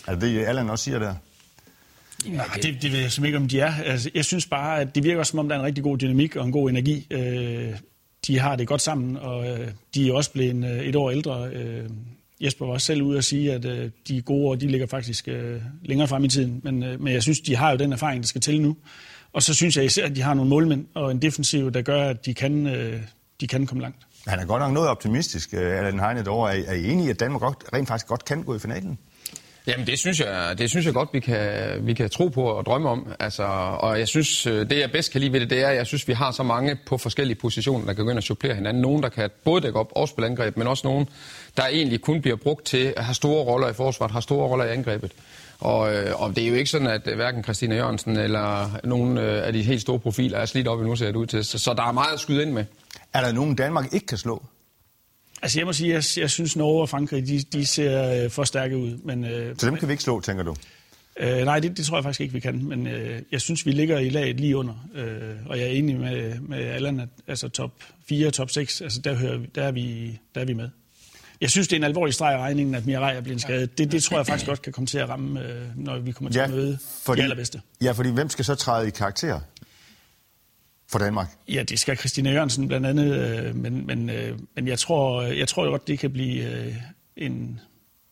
Er 0.08 0.12
det 0.12 0.22
det, 0.22 0.46
Allan 0.46 0.70
også 0.70 0.84
siger 0.84 1.00
der? 1.00 1.16
Nej, 2.26 2.46
det, 2.56 2.82
det 2.82 2.92
ved 2.92 3.00
jeg 3.00 3.12
simpelthen 3.12 3.26
ikke, 3.26 3.38
om 3.38 3.48
de 3.48 3.60
er. 3.60 3.74
Altså, 3.86 4.10
jeg 4.16 4.26
synes 4.26 4.46
bare, 4.46 4.82
at 4.82 4.96
det 4.96 5.04
virker 5.04 5.24
som 5.24 5.40
om, 5.40 5.50
der 5.50 5.56
er 5.56 5.60
en 5.60 5.66
rigtig 5.66 5.84
god 5.84 5.98
dynamik 5.98 6.36
og 6.36 6.46
en 6.46 6.52
god 6.52 6.70
energi. 6.70 7.08
Øh, 7.12 7.74
de 8.28 8.40
har 8.40 8.56
det 8.56 8.68
godt 8.68 8.82
sammen, 8.82 9.18
og 9.18 9.48
øh, 9.48 9.68
de 9.96 10.10
er 10.10 10.14
også 10.14 10.32
blevet 10.32 10.66
øh, 10.66 10.80
et 10.80 10.96
år 10.96 11.12
ældre. 11.12 11.50
Øh, 11.54 11.90
Jesper 12.42 12.66
var 12.66 12.74
også 12.74 12.86
selv 12.86 13.02
ude 13.02 13.18
og 13.18 13.24
sige, 13.24 13.54
at 13.54 13.66
øh, 13.66 13.90
de 14.08 14.22
gode 14.22 14.48
år, 14.48 14.56
de 14.56 14.68
ligger 14.68 14.88
faktisk 14.88 15.28
øh, 15.28 15.62
længere 15.84 16.08
frem 16.08 16.24
i 16.24 16.28
tiden. 16.28 16.62
Men, 16.64 16.84
øh, 16.84 17.02
men 17.02 17.14
jeg 17.14 17.24
synes, 17.24 17.40
de 17.40 17.56
har 17.56 17.72
jo 17.72 17.78
den 17.78 17.94
erfaring, 17.94 18.24
der 18.24 18.28
skal 18.28 18.42
til 18.42 18.62
nu. 18.62 18.78
Og 19.34 19.44
så 19.44 19.54
synes 19.54 19.78
jeg 19.78 19.86
især, 19.86 20.06
at 20.06 20.16
de 20.16 20.22
har 20.22 20.34
nogle 20.34 20.50
målmænd 20.50 20.86
og 20.94 21.12
en 21.12 21.22
defensiv, 21.22 21.72
der 21.72 21.82
gør, 21.82 22.10
at 22.10 22.26
de 22.26 22.34
kan, 22.34 22.68
øh, 22.68 23.02
de 23.42 23.48
kan 23.48 23.66
komme 23.68 23.82
langt. 23.82 23.98
Han 24.28 24.40
er 24.40 24.46
godt 24.46 24.62
nok 24.62 24.74
noget 24.74 24.90
optimistisk, 24.90 25.54
øh, 25.54 25.78
Allan 25.78 26.00
Heine, 26.00 26.24
derovre. 26.24 26.58
Er, 26.58 26.64
er 26.68 26.74
I 26.74 26.92
enige 26.92 27.08
i, 27.08 27.10
at 27.10 27.20
Danmark 27.20 27.42
godt, 27.42 27.64
rent 27.74 27.88
faktisk 27.88 28.08
godt 28.08 28.26
kan 28.26 28.44
gå 28.44 28.56
i 28.56 28.60
finalen? 28.60 28.98
Jamen 29.68 29.88
det 29.88 30.00
synes 30.00 30.20
jeg, 30.20 30.56
det 30.58 30.70
synes 30.70 30.86
jeg 30.86 30.94
godt, 30.94 31.10
vi 31.14 31.20
kan, 31.20 31.50
vi 31.82 31.94
kan 31.94 32.10
tro 32.10 32.28
på 32.28 32.44
og 32.44 32.66
drømme 32.66 32.90
om. 32.90 33.08
Altså, 33.20 33.44
og 33.80 34.00
jeg 34.00 34.08
synes, 34.08 34.48
øh, 34.48 34.70
det 34.70 34.80
jeg 34.80 34.92
bedst 34.92 35.12
kan 35.12 35.22
lide 35.22 35.34
ved 35.34 35.40
det, 35.40 35.50
det 35.50 35.64
er, 35.64 35.68
at 35.68 35.76
jeg 35.76 35.88
synes, 35.88 36.08
vi 36.08 36.14
har 36.14 36.32
så 36.32 36.44
mange 36.44 36.78
på 36.86 36.98
forskellige 36.98 37.38
positioner, 37.38 37.86
der 37.86 37.94
kan 37.94 38.04
gå 38.04 38.10
ind 38.10 38.18
og 38.18 38.24
supplere 38.24 38.56
hinanden. 38.56 38.82
Nogen, 38.82 39.04
der 39.04 39.10
kan 39.10 39.30
både 39.44 39.62
dække 39.62 39.80
op 39.80 39.92
og 39.92 40.08
spille 40.08 40.28
angreb, 40.28 40.58
men 40.58 40.68
også 40.68 40.88
nogen, 40.88 41.10
der 41.58 41.64
egentlig 41.66 42.02
kun 42.02 42.22
bliver 42.22 42.38
brugt 42.38 42.66
til 42.66 42.94
at 42.98 43.04
have 43.04 43.14
store 43.14 43.44
roller 43.44 43.70
i 43.70 43.74
forsvaret, 43.74 44.12
har 44.12 44.20
store 44.20 44.48
roller 44.48 44.66
i 44.66 44.72
angrebet. 44.72 45.12
Og, 45.60 45.96
øh, 45.96 46.22
og 46.22 46.36
det 46.36 46.44
er 46.44 46.48
jo 46.48 46.56
ikke 46.56 46.70
sådan, 46.70 46.88
at 46.88 47.08
øh, 47.08 47.16
hverken 47.16 47.44
Christina 47.44 47.76
Jørgensen 47.76 48.18
eller 48.18 48.80
nogen 48.84 49.18
af 49.18 49.54
de 49.54 49.64
helt 49.64 49.82
store 49.82 50.00
profiler 50.00 50.38
er 50.38 50.46
slidt 50.46 50.68
op 50.68 50.80
endnu, 50.80 50.96
ser 50.96 51.06
det 51.06 51.16
ud 51.16 51.26
til. 51.26 51.46
Så, 51.46 51.58
så 51.58 51.74
der 51.74 51.84
er 51.84 51.92
meget 51.92 52.14
at 52.14 52.20
skyde 52.20 52.42
ind 52.42 52.52
med. 52.52 52.66
Er 53.14 53.22
der 53.22 53.32
nogen 53.32 53.56
Danmark 53.56 53.94
ikke 53.94 54.06
kan 54.06 54.18
slå? 54.18 54.44
Altså 55.42 55.60
jeg 55.60 55.66
må 55.66 55.74
sige, 55.74 55.94
jeg, 55.94 56.04
jeg 56.18 56.30
synes 56.30 56.56
Norge 56.56 56.82
og 56.82 56.90
Frankrig, 56.90 57.28
de, 57.28 57.40
de 57.54 57.66
ser 57.66 58.24
øh, 58.24 58.30
for 58.30 58.44
stærke 58.44 58.78
ud. 58.78 58.98
Men, 59.04 59.26
øh, 59.26 59.56
Så 59.58 59.66
dem 59.66 59.78
kan 59.78 59.88
vi 59.88 59.94
ikke 59.94 60.04
slå, 60.04 60.22
tænker 60.22 60.44
du? 60.44 60.56
Øh, 61.20 61.46
nej, 61.46 61.60
det, 61.60 61.78
det 61.78 61.86
tror 61.86 61.98
jeg 61.98 62.04
faktisk 62.04 62.22
ikke, 62.22 62.34
vi 62.34 62.40
kan. 62.40 62.64
Men 62.66 62.88
øh, 62.88 63.22
jeg 63.32 63.42
synes, 63.42 63.66
vi 63.66 63.72
ligger 63.72 64.00
i 64.00 64.10
laget 64.10 64.40
lige 64.40 64.58
under. 64.58 64.74
Øh, 64.96 65.36
og 65.46 65.60
jeg 65.60 65.66
er 65.66 65.72
enig 65.72 66.00
med, 66.00 66.40
med 66.40 66.58
Allan, 66.58 67.00
at 67.00 67.10
altså 67.28 67.50
top 67.50 67.72
4 68.10 68.32
top 68.32 68.50
6, 68.52 68.82
altså 68.82 69.02
der, 69.02 69.16
hører, 69.16 69.40
der, 69.56 69.64
er 69.64 69.72
vi, 69.72 70.20
der 70.36 70.42
er 70.42 70.46
vi 70.46 70.54
med. 70.54 70.70
Jeg 71.42 71.50
synes, 71.50 71.68
det 71.68 71.76
er 71.76 71.80
en 71.80 71.84
alvorlig 71.84 72.14
streg 72.14 72.34
i 72.34 72.38
regningen, 72.38 72.76
at 72.76 72.86
Mirai 72.86 73.16
er 73.16 73.22
blevet 73.22 73.42
skadet. 73.42 73.78
Det, 73.78 73.92
det 73.92 74.04
tror 74.04 74.18
jeg 74.18 74.26
faktisk 74.26 74.48
godt 74.48 74.62
kan 74.62 74.74
komme 74.74 74.88
til 74.88 74.98
at 74.98 75.10
ramme, 75.10 75.44
øh, 75.44 75.62
når 75.76 76.00
vi 76.00 76.12
kommer 76.12 76.32
til 76.32 76.40
ja, 76.40 76.44
at 76.46 76.50
møde 76.50 76.78
fordi, 77.04 77.20
de 77.20 77.24
allerbedste. 77.24 77.62
Ja, 77.82 77.92
fordi 77.92 78.10
hvem 78.10 78.30
skal 78.30 78.46
så 78.46 78.56
træde 78.56 78.88
i 78.88 78.90
karakter 78.90 79.40
for 80.92 81.00
Danmark? 81.00 81.28
Ja, 81.48 81.64
det 81.64 81.80
skal 81.80 81.98
Christina 81.98 82.32
Jørgensen 82.32 82.68
blandt 82.68 82.88
andet, 82.88 83.16
øh, 83.16 83.56
men, 83.56 83.88
men, 83.88 84.10
øh, 84.10 84.40
men 84.56 84.68
jeg 84.68 84.80
tror, 84.80 85.22
jeg 85.22 85.48
tror 85.48 85.70
godt, 85.70 85.88
det 85.88 86.00
kan 86.00 86.12
blive 86.12 86.66
øh, 86.66 86.74
en, 87.18 87.60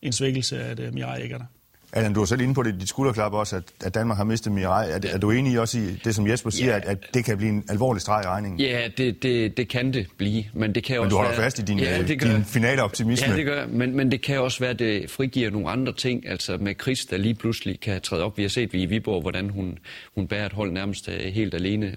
en 0.01 0.13
svækkelse, 0.13 0.63
at 0.63 0.80
øh, 0.80 0.94
Mirai 0.94 1.24
ikke 1.24 1.33
er 1.33 1.38
der. 1.38 1.45
Allan, 1.94 2.13
du 2.13 2.19
var 2.19 2.25
selv 2.25 2.42
inde 2.42 2.54
på 2.54 2.63
det 2.63 2.75
i 2.75 2.77
dit 2.77 2.89
skulderklap 2.89 3.33
også, 3.33 3.56
at, 3.56 3.63
at 3.83 3.94
Danmark 3.94 4.18
har 4.18 4.24
mistet 4.24 4.54
Mirai. 4.54 4.89
Er, 4.89 5.00
er 5.13 5.18
du 5.18 5.31
enig 5.31 5.60
også 5.60 5.77
i 5.79 6.00
det, 6.03 6.15
som 6.15 6.27
Jesper 6.27 6.50
siger, 6.50 6.72
ja. 6.72 6.77
at, 6.77 6.86
at 6.86 6.98
det 7.13 7.25
kan 7.25 7.38
blive 7.38 7.50
en 7.50 7.63
alvorlig 7.70 8.01
streg 8.01 8.24
i 8.24 8.27
regningen? 8.27 8.60
Ja, 8.60 8.88
det, 8.98 9.24
det, 9.24 9.58
det 9.58 9.70
kan 9.70 9.94
det 9.94 10.08
blive, 10.17 10.44
men 10.53 10.75
det 10.75 10.84
kan 10.84 10.96
men 10.96 11.00
også 11.00 11.10
du 11.10 11.15
holder 11.15 11.32
være... 11.32 11.41
fast 11.41 11.60
i 11.60 11.62
din, 11.62 11.79
ja, 11.79 12.01
det 12.01 12.22
din 12.22 12.46
finale 12.46 12.84
optimisme. 12.84 13.27
Ja, 13.27 13.36
det 13.36 13.46
gør 13.46 13.67
men, 13.67 13.96
men 13.96 14.12
det 14.12 14.22
kan 14.22 14.39
også 14.39 14.60
være, 14.60 14.70
at 14.70 14.79
det 14.79 15.10
frigiver 15.12 15.50
nogle 15.50 15.70
andre 15.70 15.94
ting, 15.94 16.27
altså 16.27 16.58
med 16.58 16.75
Chris, 16.82 17.05
der 17.05 17.17
lige 17.17 17.36
pludselig 17.36 17.79
kan 17.79 18.01
træde 18.01 18.24
op. 18.24 18.38
Vi 18.38 18.44
har 18.44 18.50
set 18.50 18.74
vi 18.74 18.82
i 18.82 18.86
Viborg, 18.86 19.22
hvordan 19.22 19.50
hun, 19.50 19.77
hun 20.15 20.27
bærer 20.27 20.46
et 20.46 20.53
hold 20.53 20.72
nærmest 20.72 21.10
øh, 21.10 21.34
helt 21.34 21.53
alene 21.53 21.94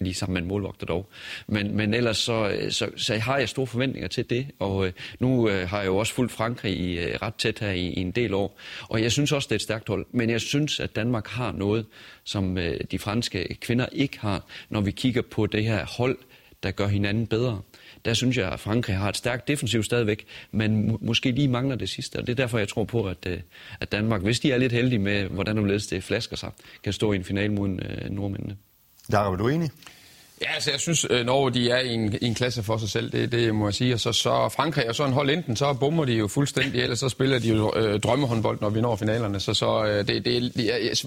lige 0.00 0.14
sammen 0.14 0.34
med 0.34 0.42
en 0.42 0.48
målvogter 0.48 0.86
dog. 0.86 1.08
Men, 1.46 1.76
men 1.76 1.94
ellers 1.94 2.16
så, 2.16 2.48
øh, 2.48 2.72
så, 2.72 2.90
så 2.96 3.18
har 3.18 3.38
jeg 3.38 3.48
store 3.48 3.66
forventninger 3.66 4.08
til 4.08 4.30
det, 4.30 4.46
og 4.58 4.86
øh, 4.86 4.92
nu 5.20 5.48
øh, 5.48 5.68
har 5.68 5.78
jeg 5.78 5.86
jo 5.86 5.96
også 5.96 6.14
fulgt 6.14 6.32
Frankrig 6.32 6.76
i, 6.76 6.98
øh, 6.98 7.14
ret 7.22 7.34
tæt 7.34 7.58
her 7.58 7.70
i, 7.70 7.86
i 7.86 8.00
en 8.00 8.10
del 8.10 8.34
år, 8.34 8.58
og 8.88 9.02
jeg 9.02 9.12
synes 9.12 9.32
også, 9.32 9.46
det 9.46 9.52
er 9.52 9.56
et 9.56 9.62
stærkt 9.62 9.88
hold, 9.88 10.06
men 10.10 10.30
jeg 10.30 10.40
synes, 10.40 10.80
at 10.80 10.96
Danmark 10.96 11.26
har 11.28 11.52
noget, 11.52 11.86
som 12.24 12.58
øh, 12.58 12.80
de 12.90 12.98
franske 12.98 13.56
kvinder 13.60 13.86
ikke 13.92 14.20
har, 14.20 14.44
når 14.68 14.80
vi 14.80 14.90
kigger 14.90 15.22
på 15.22 15.46
det 15.46 15.64
her 15.64 15.86
hold, 15.86 16.18
der 16.62 16.70
gør 16.70 16.86
hinanden 16.86 17.26
bedre. 17.26 17.60
Der 18.04 18.14
synes 18.14 18.36
jeg, 18.36 18.52
at 18.52 18.60
Frankrig 18.60 18.96
har 18.96 19.08
et 19.08 19.16
stærkt 19.16 19.48
defensiv 19.48 19.82
stadigvæk, 19.82 20.26
men 20.50 20.88
må, 20.88 20.98
måske 21.02 21.30
lige 21.30 21.48
mangler 21.48 21.76
det 21.76 21.88
sidste. 21.88 22.16
Og 22.16 22.26
det 22.26 22.32
er 22.32 22.36
derfor, 22.36 22.58
jeg 22.58 22.68
tror 22.68 22.84
på, 22.84 23.06
at, 23.06 23.26
øh, 23.26 23.40
at 23.80 23.92
Danmark, 23.92 24.22
hvis 24.22 24.40
de 24.40 24.52
er 24.52 24.58
lidt 24.58 24.72
heldige 24.72 24.98
med, 24.98 25.24
hvordan 25.24 25.56
du 25.56 25.68
det 25.68 26.04
flasker 26.04 26.36
sig, 26.36 26.50
kan 26.82 26.92
stå 26.92 27.12
i 27.12 27.16
en 27.16 27.24
final 27.24 27.52
mod 27.52 27.68
øh, 27.68 28.10
nordmændene. 28.10 28.56
Jakob, 29.12 29.32
er 29.32 29.36
du 29.36 29.48
enig? 29.48 29.70
Ja, 30.42 30.54
altså 30.54 30.70
jeg 30.70 30.80
synes, 30.80 31.06
øh, 31.10 31.26
Norge 31.26 31.50
de 31.54 31.70
er 31.70 31.78
i 31.78 31.94
en, 31.94 32.18
i 32.22 32.26
en 32.26 32.34
klasse 32.34 32.62
for 32.62 32.76
sig 32.76 32.88
selv, 32.88 33.12
det, 33.12 33.32
det 33.32 33.54
må 33.54 33.66
jeg 33.66 33.74
sige. 33.74 33.94
Og 33.94 34.00
så, 34.00 34.12
så 34.12 34.48
Frankrig 34.48 34.88
og 34.88 34.94
så 34.94 35.04
en 35.04 35.12
hold 35.12 35.30
enten, 35.30 35.56
så 35.56 35.72
bommer 35.72 36.04
de 36.04 36.12
jo 36.12 36.28
fuldstændig, 36.28 36.82
eller 36.82 36.96
så 36.96 37.08
spiller 37.08 37.38
de 37.38 37.48
jo 37.48 37.72
øh, 37.76 38.00
drømmehåndbold, 38.00 38.58
når 38.60 38.70
vi 38.70 38.80
når 38.80 38.96
finalerne. 38.96 39.40
Så, 39.40 39.54
så 39.54 39.84
øh, 39.84 40.06
det, 40.08 40.24
det, 40.24 40.54
de, 40.56 40.70
yes. 40.90 41.06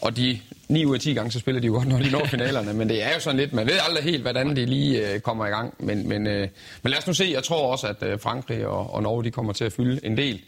og 0.00 0.16
de 0.16 0.40
9 0.68 0.84
ud 0.84 0.94
af 0.94 1.00
10 1.00 1.14
gange, 1.14 1.32
så 1.32 1.38
spiller 1.38 1.60
de 1.60 1.66
jo 1.66 1.72
godt, 1.72 1.88
når 1.88 1.98
de 1.98 2.10
når 2.10 2.24
finalerne. 2.24 2.72
Men 2.74 2.88
det 2.88 3.02
er 3.02 3.14
jo 3.14 3.20
sådan 3.20 3.40
lidt, 3.40 3.52
man 3.52 3.66
ved 3.66 3.78
aldrig 3.88 4.04
helt, 4.04 4.22
hvordan 4.22 4.56
de 4.56 4.66
lige 4.66 5.12
øh, 5.12 5.20
kommer 5.20 5.46
i 5.46 5.50
gang. 5.50 5.74
Men, 5.78 6.08
men, 6.08 6.26
øh, 6.26 6.48
men 6.82 6.90
lad 6.90 6.98
os 6.98 7.06
nu 7.06 7.12
se, 7.12 7.30
jeg 7.32 7.42
tror 7.42 7.72
også, 7.72 7.86
at 7.86 8.02
øh, 8.02 8.20
Frankrig 8.20 8.66
og, 8.66 8.94
og 8.94 9.02
Norge, 9.02 9.24
de 9.24 9.30
kommer 9.30 9.52
til 9.52 9.64
at 9.64 9.72
fylde 9.72 10.06
en 10.06 10.16
del. 10.16 10.40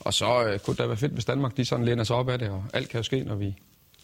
Og 0.00 0.14
så 0.14 0.44
øh, 0.44 0.58
kunne 0.58 0.76
det 0.76 0.88
være 0.88 0.96
fedt, 0.96 1.12
hvis 1.12 1.24
Danmark 1.24 1.56
de 1.56 1.64
sådan 1.64 1.84
læner 1.84 2.04
sig 2.04 2.16
op 2.16 2.28
af 2.28 2.38
det, 2.38 2.48
og 2.48 2.64
alt 2.72 2.88
kan 2.88 2.98
jo 2.98 3.02
ske, 3.02 3.20
når 3.20 3.34
vi, 3.34 3.54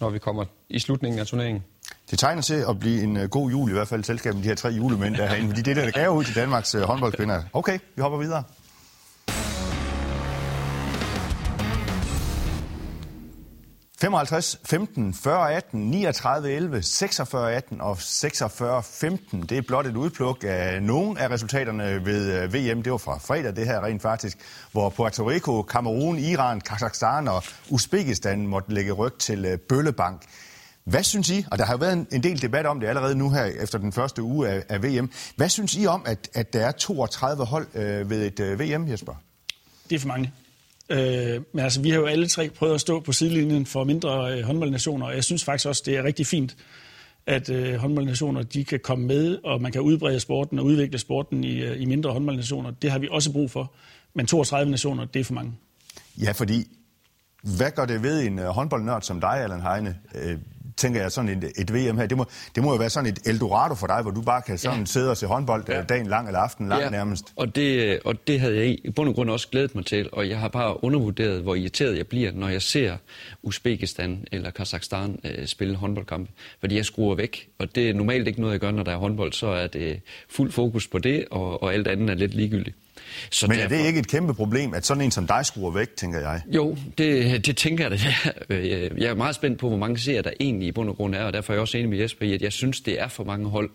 når 0.01 0.11
vi 0.11 0.19
kommer 0.19 0.45
i 0.69 0.79
slutningen 0.79 1.19
af 1.21 1.27
turneringen. 1.27 1.65
Det 2.11 2.19
tegner 2.19 2.43
til 2.43 2.65
at 2.69 2.79
blive 2.81 3.03
en 3.03 3.17
øh, 3.17 3.29
god 3.29 3.51
jul, 3.51 3.71
i 3.71 3.73
hvert 3.73 3.89
fald 3.89 4.01
i 4.01 4.05
selskab 4.05 4.35
med 4.35 4.43
de 4.43 4.49
her 4.49 4.55
tre 4.55 4.69
julemænd, 4.69 5.15
der 5.17 5.23
er 5.25 5.29
herinde. 5.29 5.49
Fordi 5.49 5.63
det 5.63 5.71
er 5.71 5.75
der, 5.75 5.85
der 5.85 6.01
gav 6.01 6.11
ud 6.11 6.25
til 6.25 6.35
Danmarks 6.35 6.75
øh, 6.75 6.83
håndboldkvinder. 6.83 7.43
Okay, 7.53 7.79
vi 7.97 8.03
hopper 8.03 8.19
videre. 8.19 8.43
55, 14.05 14.59
15, 14.65 15.15
40, 15.15 15.53
18, 15.53 15.91
39, 15.91 16.51
11, 16.51 16.83
46, 16.83 17.53
18 17.53 17.81
og 17.81 18.01
46, 18.01 18.83
15. 18.83 19.43
Det 19.43 19.59
er 19.59 19.63
blot 19.63 19.87
et 19.87 19.97
udpluk 19.97 20.45
af 20.49 20.83
nogle 20.83 21.21
af 21.21 21.31
resultaterne 21.31 22.05
ved 22.05 22.33
øh, 22.33 22.55
VM. 22.55 22.83
Det 22.83 22.93
var 22.93 22.99
fra 22.99 23.19
fredag, 23.19 23.57
det 23.57 23.67
her 23.67 23.85
rent 23.85 24.03
faktisk, 24.03 24.39
hvor 24.73 24.91
Puerto 24.91 25.31
Rico, 25.31 25.63
Kamerun, 25.63 26.19
Iran, 26.19 26.61
Kazakhstan 26.61 27.29
og 27.29 27.43
Uzbekistan 27.71 28.47
måtte 28.47 28.73
lægge 28.73 28.93
ryg 28.93 29.13
til 29.19 29.45
øh, 29.45 29.59
Bøllebank. 29.59 30.23
Hvad 30.85 31.03
synes 31.03 31.31
I, 31.31 31.47
og 31.51 31.59
der 31.59 31.65
har 31.65 31.73
jo 31.73 31.79
været 31.79 32.07
en 32.13 32.23
del 32.23 32.43
debat 32.43 32.67
om 32.67 32.81
det 32.81 32.87
allerede 32.87 33.15
nu 33.15 33.31
her 33.31 33.45
efter 33.45 33.79
den 33.79 33.93
første 33.93 34.23
uge 34.23 34.49
af, 34.49 34.63
af 34.69 34.83
VM, 34.83 35.11
hvad 35.37 35.49
synes 35.49 35.77
I 35.77 35.87
om, 35.87 36.03
at, 36.07 36.29
at 36.35 36.53
der 36.53 36.67
er 36.67 36.73
32 36.73 37.45
hold 37.45 37.67
øh, 37.75 38.11
ved 38.11 38.27
et 38.27 38.41
øh, 38.41 38.61
VM, 38.61 38.89
Jesper? 38.89 39.15
Det 39.91 39.97
er 39.97 40.01
for 40.01 40.09
mange. 40.09 40.33
Øh, 40.91 41.43
men 41.53 41.65
altså, 41.65 41.81
vi 41.81 41.91
har 41.91 41.97
jo 41.97 42.07
alle 42.07 42.29
tre 42.29 42.51
prøvet 42.51 42.75
at 42.75 42.81
stå 42.81 43.01
på 43.01 43.13
sidelinjen 43.13 43.67
for 43.67 43.85
mindre 43.85 44.39
øh, 44.39 44.45
håndboldnationer, 44.45 45.07
og 45.07 45.15
jeg 45.15 45.25
synes 45.25 45.45
faktisk 45.45 45.69
også, 45.69 45.83
det 45.87 45.97
er 45.97 46.05
rigtig 46.05 46.27
fint, 46.27 46.57
at 47.27 47.51
øh, 47.51 47.75
håndboldnationer 47.75 48.43
de 48.43 48.65
kan 48.65 48.81
komme 48.81 49.07
med, 49.07 49.39
og 49.45 49.63
man 49.63 49.73
kan 49.73 49.81
udbrede 49.81 50.21
sporten 50.21 50.59
og 50.59 50.65
udvikle 50.65 50.99
sporten 50.99 51.45
i, 51.45 51.63
øh, 51.63 51.83
i 51.83 51.85
mindre 51.85 52.13
håndboldnationer. 52.13 52.71
Det 52.71 52.91
har 52.91 52.99
vi 52.99 53.09
også 53.11 53.33
brug 53.33 53.51
for. 53.51 53.73
Men 54.15 54.27
32 54.27 54.71
nationer, 54.71 55.05
det 55.05 55.21
er 55.21 55.25
for 55.25 55.35
mange. 55.35 55.53
Ja, 56.23 56.33
fordi 56.33 56.67
hvad 57.43 57.71
gør 57.71 57.85
det 57.85 58.03
ved 58.03 58.27
en 58.27 58.39
øh, 58.39 58.47
håndboldnørd 58.47 59.03
som 59.03 59.21
dig, 59.21 59.41
Allan 59.43 59.63
Heine? 59.63 59.97
Øh, 60.15 60.39
Øh, 60.75 60.77
tænker 60.77 61.01
jeg, 61.01 61.13
sådan 61.13 61.31
et, 61.31 61.53
et 61.57 61.75
VM 61.75 61.99
her, 61.99 62.07
det 62.07 62.17
må, 62.17 62.27
det 62.55 62.63
må 62.63 62.73
jo 62.73 62.79
være 62.79 62.91
sådan 62.91 63.11
et 63.11 63.19
Eldorado 63.27 63.75
for 63.75 63.87
dig, 63.87 64.03
hvor 64.03 64.11
du 64.11 64.23
bare 64.23 64.43
kan 64.43 64.59
sådan 64.59 64.79
ja. 64.79 64.85
sidde 64.85 65.11
og 65.11 65.17
se 65.17 65.27
håndbold 65.27 65.65
ja. 65.69 65.83
dagen 65.83 66.07
lang 66.07 66.27
eller 66.27 66.41
aften 66.41 66.69
lang 66.69 66.83
ja. 66.83 66.91
nærmest. 66.91 67.25
Og 67.37 67.57
det, 67.57 68.01
og 68.05 68.27
det 68.27 68.41
havde 68.41 68.57
jeg 68.57 68.67
i 68.85 68.91
bund 68.91 69.09
og 69.09 69.15
grund 69.15 69.31
også 69.31 69.49
glædet 69.49 69.75
mig 69.75 69.87
til, 69.87 70.09
og 70.13 70.29
jeg 70.29 70.39
har 70.39 70.49
bare 70.49 70.85
undervurderet, 70.85 71.43
hvor 71.43 71.55
irriteret 71.55 71.97
jeg 71.97 72.07
bliver, 72.07 72.33
når 72.33 72.49
jeg 72.49 72.63
ser 72.63 72.97
Uzbekistan 73.43 74.25
eller 74.33 74.51
Kazakhstan 74.51 75.19
øh, 75.25 75.47
spille 75.47 75.77
håndboldkampe, 75.77 76.33
fordi 76.61 76.77
jeg 76.77 76.85
skruer 76.85 77.15
væk, 77.15 77.49
og 77.59 77.75
det 77.75 77.91
er 77.91 77.95
normalt 77.95 78.29
ikke 78.29 78.41
noget, 78.41 78.53
jeg 78.53 78.61
gør, 78.61 78.71
når 78.71 78.83
der 78.83 78.93
er 78.93 78.97
håndbold, 78.97 79.33
så 79.33 79.47
er 79.47 79.67
det 79.67 80.01
fuld 80.29 80.53
fokus 80.53 80.87
på 80.87 80.99
det, 80.99 81.25
og, 81.31 81.63
og 81.63 81.75
alt 81.75 81.89
andet 81.89 82.11
er 82.11 82.15
lidt 82.15 82.35
ligegyldigt. 82.35 82.77
Så 83.31 83.47
Men 83.47 83.57
er 83.57 83.63
derfor... 83.63 83.77
det 83.77 83.87
ikke 83.87 84.01
et 84.01 84.09
kæmpe 84.09 84.35
problem, 84.35 84.75
at 84.75 84.87
sådan 84.87 85.03
en 85.03 85.11
som 85.11 85.27
dig 85.27 85.47
skruer 85.47 85.71
væk, 85.71 85.97
tænker 85.97 86.21
jeg? 86.21 86.43
Jo, 86.47 86.77
det, 86.99 87.47
det 87.47 87.57
tænker 87.57 87.85
jeg 87.85 87.91
det. 87.91 88.01
Jeg 89.03 89.11
er 89.11 89.15
meget 89.15 89.35
spændt 89.35 89.59
på, 89.59 89.69
hvor 89.69 89.79
mange 89.79 89.99
serier 89.99 90.23
der 90.23 90.31
egentlig 90.41 90.69
i 90.69 90.73
bund 90.73 90.89
og 90.89 90.97
grund 90.97 91.15
er, 91.15 91.25
og 91.25 91.33
derfor 91.33 91.53
er 91.53 91.55
jeg 91.55 91.61
også 91.61 91.79
enig 91.79 91.91
med 91.91 91.99
Jesper 91.99 92.27
i, 92.27 92.33
at 92.33 92.43
jeg 92.43 92.53
synes, 92.53 92.81
det 92.81 93.01
er 93.01 93.09
for 93.09 93.25
mange 93.25 93.49
hold. 93.49 93.71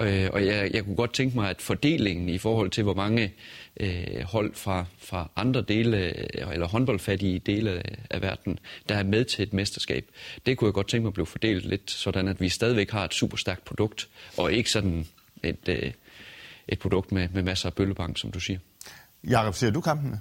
Øh, 0.00 0.28
og 0.32 0.46
jeg, 0.46 0.70
jeg 0.74 0.84
kunne 0.84 0.96
godt 0.96 1.12
tænke 1.12 1.36
mig, 1.36 1.50
at 1.50 1.62
fordelingen 1.62 2.28
i 2.28 2.38
forhold 2.38 2.70
til, 2.70 2.82
hvor 2.82 2.94
mange 2.94 3.32
øh, 3.80 4.22
hold 4.24 4.54
fra, 4.54 4.84
fra 4.98 5.30
andre 5.36 5.62
dele, 5.68 5.98
eller 6.52 6.66
håndboldfattige 6.66 7.38
dele 7.38 7.82
af 8.10 8.22
verden, 8.22 8.58
der 8.88 8.94
er 8.94 9.02
med 9.02 9.24
til 9.24 9.42
et 9.42 9.52
mesterskab, 9.52 10.04
det 10.46 10.56
kunne 10.56 10.68
jeg 10.68 10.74
godt 10.74 10.88
tænke 10.88 11.02
mig 11.02 11.10
at 11.10 11.14
blive 11.14 11.26
fordelt 11.26 11.64
lidt, 11.64 11.90
sådan 11.90 12.28
at 12.28 12.40
vi 12.40 12.48
stadigvæk 12.48 12.90
har 12.90 13.04
et 13.04 13.14
super 13.14 13.36
stærkt 13.36 13.64
produkt, 13.64 14.08
og 14.36 14.52
ikke 14.52 14.70
sådan 14.70 15.06
et... 15.42 15.68
Øh, 15.68 15.92
et 16.68 16.78
produkt 16.78 17.12
med, 17.12 17.28
med 17.34 17.42
masser 17.42 17.68
af 17.68 17.74
bøllebank, 17.74 18.18
som 18.18 18.30
du 18.30 18.40
siger. 18.40 18.58
Jakob, 19.24 19.54
ser 19.54 19.70
du 19.70 19.80
kampene? 19.80 20.20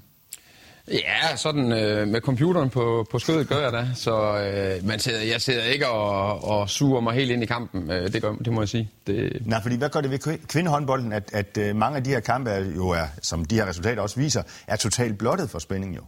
Ja, 0.88 1.36
sådan 1.36 1.72
øh, 1.72 2.08
med 2.08 2.22
computeren 2.22 2.70
på, 2.70 3.08
på 3.12 3.20
skødet 3.20 3.48
gør 3.48 3.60
jeg 3.60 3.72
da. 3.72 3.88
Så 3.96 4.38
øh, 4.38 4.88
man 4.88 5.00
sidder, 5.00 5.22
jeg 5.22 5.42
sidder 5.42 5.64
ikke 5.64 5.90
og, 5.90 6.44
og 6.44 6.70
suger 6.70 7.02
mig 7.02 7.14
helt 7.14 7.32
ind 7.32 7.44
i 7.44 7.46
kampen. 7.46 7.92
Øh, 7.92 8.14
det, 8.14 8.22
gør, 8.22 8.34
det 8.34 8.54
må 8.54 8.62
jeg 8.62 8.70
sige. 8.70 8.90
Det... 9.08 9.42
Nej, 9.46 9.62
fordi 9.62 9.76
hvad 9.76 9.90
gør 9.90 10.02
det 10.02 10.12
ved 10.12 10.48
kvindehåndbolden, 10.48 11.14
at, 11.14 11.30
at 11.34 11.58
øh, 11.58 11.76
mange 11.76 11.98
af 11.98 12.04
de 12.04 12.10
her 12.10 12.20
kampe 12.20 12.50
er, 12.50 12.66
jo 12.76 12.90
er, 12.90 13.06
som 13.22 13.46
de 13.46 13.56
her 13.56 13.66
resultater 13.66 14.02
også 14.02 14.20
viser, 14.20 14.44
er 14.68 14.76
totalt 14.76 15.18
blottet 15.18 15.50
for 15.50 15.60
spænding 15.60 15.96
jo? 15.96 16.02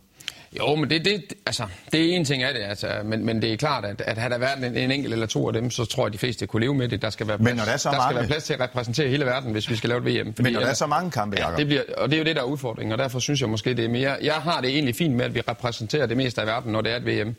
Jo, 0.59 0.75
men 0.75 0.89
det, 0.89 1.05
det, 1.05 1.33
altså, 1.45 1.63
det 1.91 2.01
er 2.01 2.15
en 2.15 2.25
ting 2.25 2.43
af 2.43 2.53
det, 2.53 2.63
altså, 2.63 2.87
men, 3.05 3.25
men 3.25 3.41
det 3.41 3.53
er 3.53 3.57
klart, 3.57 3.85
at, 3.85 4.01
at 4.01 4.17
havde 4.17 4.33
der 4.33 4.39
været 4.39 4.57
en, 4.57 4.77
en 4.77 4.91
enkelt 4.91 5.13
eller 5.13 5.25
to 5.25 5.47
af 5.47 5.53
dem, 5.53 5.71
så 5.71 5.85
tror 5.85 6.03
jeg, 6.03 6.07
at 6.07 6.13
de 6.13 6.17
fleste 6.17 6.47
kunne 6.47 6.59
leve 6.59 6.73
med 6.73 6.87
det. 6.87 7.01
Der 7.01 7.09
skal 7.09 7.27
være 7.27 7.37
plads, 7.37 7.49
men 7.49 7.57
når 7.57 7.65
der 7.65 7.71
er 7.71 7.77
så 7.77 7.89
der 7.89 7.97
mange... 7.97 8.07
skal 8.09 8.15
være 8.15 8.27
plads 8.27 8.43
til 8.43 8.53
at 8.53 8.59
repræsentere 8.59 9.07
hele 9.09 9.25
verden, 9.25 9.51
hvis 9.51 9.69
vi 9.69 9.75
skal 9.75 9.89
lave 9.89 10.09
et 10.09 10.25
VM. 10.25 10.33
Fordi, 10.33 10.43
men 10.43 10.53
når 10.53 10.59
der 10.59 10.67
er 10.67 10.73
så 10.73 10.87
mange 10.87 11.11
kampe, 11.11 11.37
ja, 11.39 11.55
det 11.57 11.67
bliver, 11.67 11.81
Og 11.97 12.09
det 12.09 12.15
er 12.15 12.17
jo 12.17 12.25
det, 12.25 12.35
der 12.35 12.41
er 12.41 12.45
udfordringen, 12.45 12.91
og 12.91 12.97
derfor 12.97 13.19
synes 13.19 13.41
jeg 13.41 13.49
måske, 13.49 13.73
det 13.73 13.85
er 13.85 13.89
mere... 13.89 14.17
Jeg 14.21 14.33
har 14.33 14.61
det 14.61 14.69
egentlig 14.69 14.95
fint 14.95 15.15
med, 15.15 15.25
at 15.25 15.35
vi 15.35 15.41
repræsenterer 15.41 16.05
det 16.05 16.17
meste 16.17 16.41
af 16.41 16.47
verden, 16.47 16.71
når 16.71 16.81
det 16.81 16.91
er 16.91 16.97
et 16.97 17.05
VM. 17.05 17.35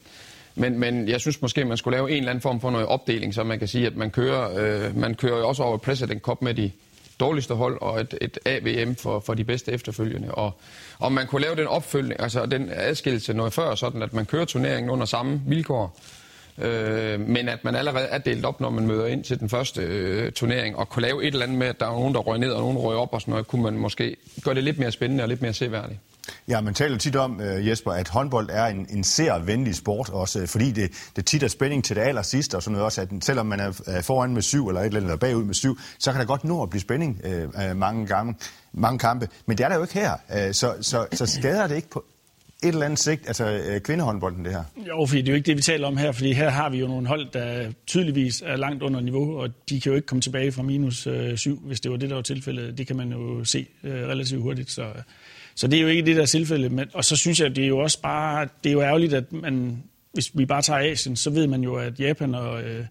Men, 0.54 0.78
men 0.78 1.08
jeg 1.08 1.20
synes 1.20 1.42
måske, 1.42 1.64
man 1.64 1.76
skulle 1.76 1.96
lave 1.96 2.10
en 2.10 2.16
eller 2.16 2.30
anden 2.30 2.42
form 2.42 2.60
for 2.60 2.70
noget 2.70 2.86
opdeling, 2.86 3.34
så 3.34 3.44
man 3.44 3.58
kan 3.58 3.68
sige, 3.68 3.86
at 3.86 3.96
man 3.96 4.10
kører, 4.10 4.84
øh, 4.86 4.96
man 4.96 5.14
kører 5.14 5.38
jo 5.38 5.48
også 5.48 5.62
over 5.62 5.76
President 5.76 6.22
Cup 6.22 6.42
med 6.42 6.54
de 6.54 6.70
dårligste 7.20 7.54
hold 7.54 7.78
og 7.80 8.00
et, 8.00 8.14
et 8.20 8.38
AVM 8.44 8.94
for, 8.94 9.20
for 9.20 9.34
de 9.34 9.44
bedste 9.44 9.72
efterfølgende. 9.72 10.30
Og 10.30 10.52
om 11.00 11.12
man 11.12 11.26
kunne 11.26 11.42
lave 11.42 11.56
den 11.56 11.66
opfølgning, 11.66 12.20
altså 12.20 12.46
den 12.46 12.70
adskillelse 12.72 13.34
noget 13.34 13.52
før, 13.52 13.74
sådan 13.74 14.02
at 14.02 14.12
man 14.12 14.26
kører 14.26 14.44
turneringen 14.44 14.90
under 14.90 15.06
samme 15.06 15.42
vilkår, 15.46 15.98
øh, 16.58 17.20
men 17.20 17.48
at 17.48 17.64
man 17.64 17.76
allerede 17.76 18.06
er 18.06 18.18
delt 18.18 18.44
op, 18.44 18.60
når 18.60 18.70
man 18.70 18.86
møder 18.86 19.06
ind 19.06 19.24
til 19.24 19.40
den 19.40 19.48
første 19.48 19.82
øh, 19.82 20.32
turnering, 20.32 20.76
og 20.76 20.88
kunne 20.88 21.02
lave 21.02 21.22
et 21.22 21.32
eller 21.32 21.46
andet 21.46 21.58
med, 21.58 21.66
at 21.66 21.80
der 21.80 21.86
er 21.86 21.90
nogen, 21.90 22.14
der 22.14 22.20
røg 22.20 22.38
ned, 22.38 22.50
og 22.50 22.60
nogen 22.60 22.78
røg 22.78 22.96
op 22.96 23.12
og 23.12 23.20
sådan 23.20 23.32
noget, 23.32 23.46
kunne 23.46 23.62
man 23.62 23.74
måske 23.74 24.16
gøre 24.44 24.54
det 24.54 24.64
lidt 24.64 24.78
mere 24.78 24.92
spændende 24.92 25.24
og 25.24 25.28
lidt 25.28 25.42
mere 25.42 25.52
seværdigt. 25.52 25.98
Ja, 26.48 26.60
man 26.60 26.74
taler 26.74 26.98
tit 26.98 27.16
om, 27.16 27.40
øh, 27.40 27.68
Jesper, 27.68 27.90
at 27.90 28.08
håndbold 28.08 28.48
er 28.52 28.66
en, 28.66 28.86
en 28.90 29.04
særvenlig 29.04 29.74
sport, 29.74 30.08
også 30.08 30.40
øh, 30.40 30.48
fordi 30.48 30.72
det, 30.72 30.90
det 31.16 31.26
tit 31.26 31.42
er 31.42 31.48
spænding 31.48 31.84
til 31.84 31.96
det 31.96 32.02
aller 32.02 32.22
sidste, 32.22 32.56
og 32.56 32.62
sådan 32.62 32.72
noget 32.72 32.84
også, 32.84 33.00
at 33.00 33.08
selvom 33.20 33.46
man 33.46 33.60
er 33.60 34.02
foran 34.02 34.34
med 34.34 34.42
syv, 34.42 34.68
eller 34.68 34.80
et 34.80 34.86
eller 34.86 35.00
andet, 35.00 35.08
eller 35.08 35.18
bagud 35.18 35.44
med 35.44 35.54
syv, 35.54 35.78
så 35.98 36.12
kan 36.12 36.20
der 36.20 36.26
godt 36.26 36.44
nå 36.44 36.62
at 36.62 36.70
blive 36.70 36.80
spænding 36.80 37.20
øh, 37.24 37.76
mange 37.76 38.06
gange, 38.06 38.34
mange 38.72 38.98
kampe. 38.98 39.28
Men 39.46 39.58
det 39.58 39.64
er 39.64 39.68
der 39.68 39.76
jo 39.76 39.82
ikke 39.82 39.94
her, 39.94 40.12
øh, 40.36 40.54
så, 40.54 40.74
så, 40.80 41.06
så 41.12 41.26
skader 41.26 41.66
det 41.66 41.76
ikke 41.76 41.90
på 41.90 42.04
et 42.62 42.68
eller 42.68 42.84
andet 42.84 42.98
sigt, 42.98 43.26
altså 43.26 43.60
kvindehåndbolden, 43.84 44.44
det 44.44 44.52
her? 44.52 44.64
Jo, 44.88 45.06
fordi 45.06 45.20
det 45.20 45.28
er 45.28 45.32
jo 45.32 45.36
ikke 45.36 45.46
det, 45.46 45.56
vi 45.56 45.62
taler 45.62 45.86
om 45.86 45.96
her, 45.96 46.12
fordi 46.12 46.32
her 46.32 46.50
har 46.50 46.68
vi 46.68 46.78
jo 46.78 46.86
nogle 46.86 47.06
hold, 47.06 47.26
der 47.32 47.72
tydeligvis 47.86 48.42
er 48.46 48.56
langt 48.56 48.82
under 48.82 49.00
niveau, 49.00 49.40
og 49.40 49.50
de 49.68 49.80
kan 49.80 49.90
jo 49.92 49.96
ikke 49.96 50.06
komme 50.06 50.22
tilbage 50.22 50.52
fra 50.52 50.62
minus 50.62 51.06
øh, 51.06 51.36
syv, 51.36 51.60
hvis 51.66 51.80
det 51.80 51.90
var 51.90 51.96
det, 51.96 52.08
der 52.08 52.14
var 52.14 52.22
tilfældet. 52.22 52.78
Det 52.78 52.86
kan 52.86 52.96
man 52.96 53.12
jo 53.12 53.44
se 53.44 53.66
øh, 53.84 54.08
relativt 54.08 54.42
hurtigt, 54.42 54.70
så... 54.70 54.86
Så 55.58 55.66
det 55.66 55.76
er 55.76 55.82
jo 55.82 55.88
ikke 55.88 56.02
det 56.02 56.16
der 56.16 56.26
tilfælde. 56.26 56.68
Men, 56.68 56.88
og 56.94 57.04
så 57.04 57.16
synes 57.16 57.40
jeg, 57.40 57.56
det 57.56 57.64
er 57.64 57.68
jo 57.68 57.78
også 57.78 58.00
bare, 58.00 58.48
det 58.64 58.70
er 58.70 58.72
jo 58.72 58.82
ærgerligt, 58.82 59.14
at 59.14 59.32
man, 59.32 59.82
hvis 60.12 60.30
vi 60.34 60.46
bare 60.46 60.62
tager 60.62 60.92
Asien, 60.92 61.16
så 61.16 61.30
ved 61.30 61.46
man 61.46 61.62
jo, 61.62 61.74
at 61.74 62.00
Japan 62.00 62.34
og, 62.34 62.62
øh, 62.62 62.84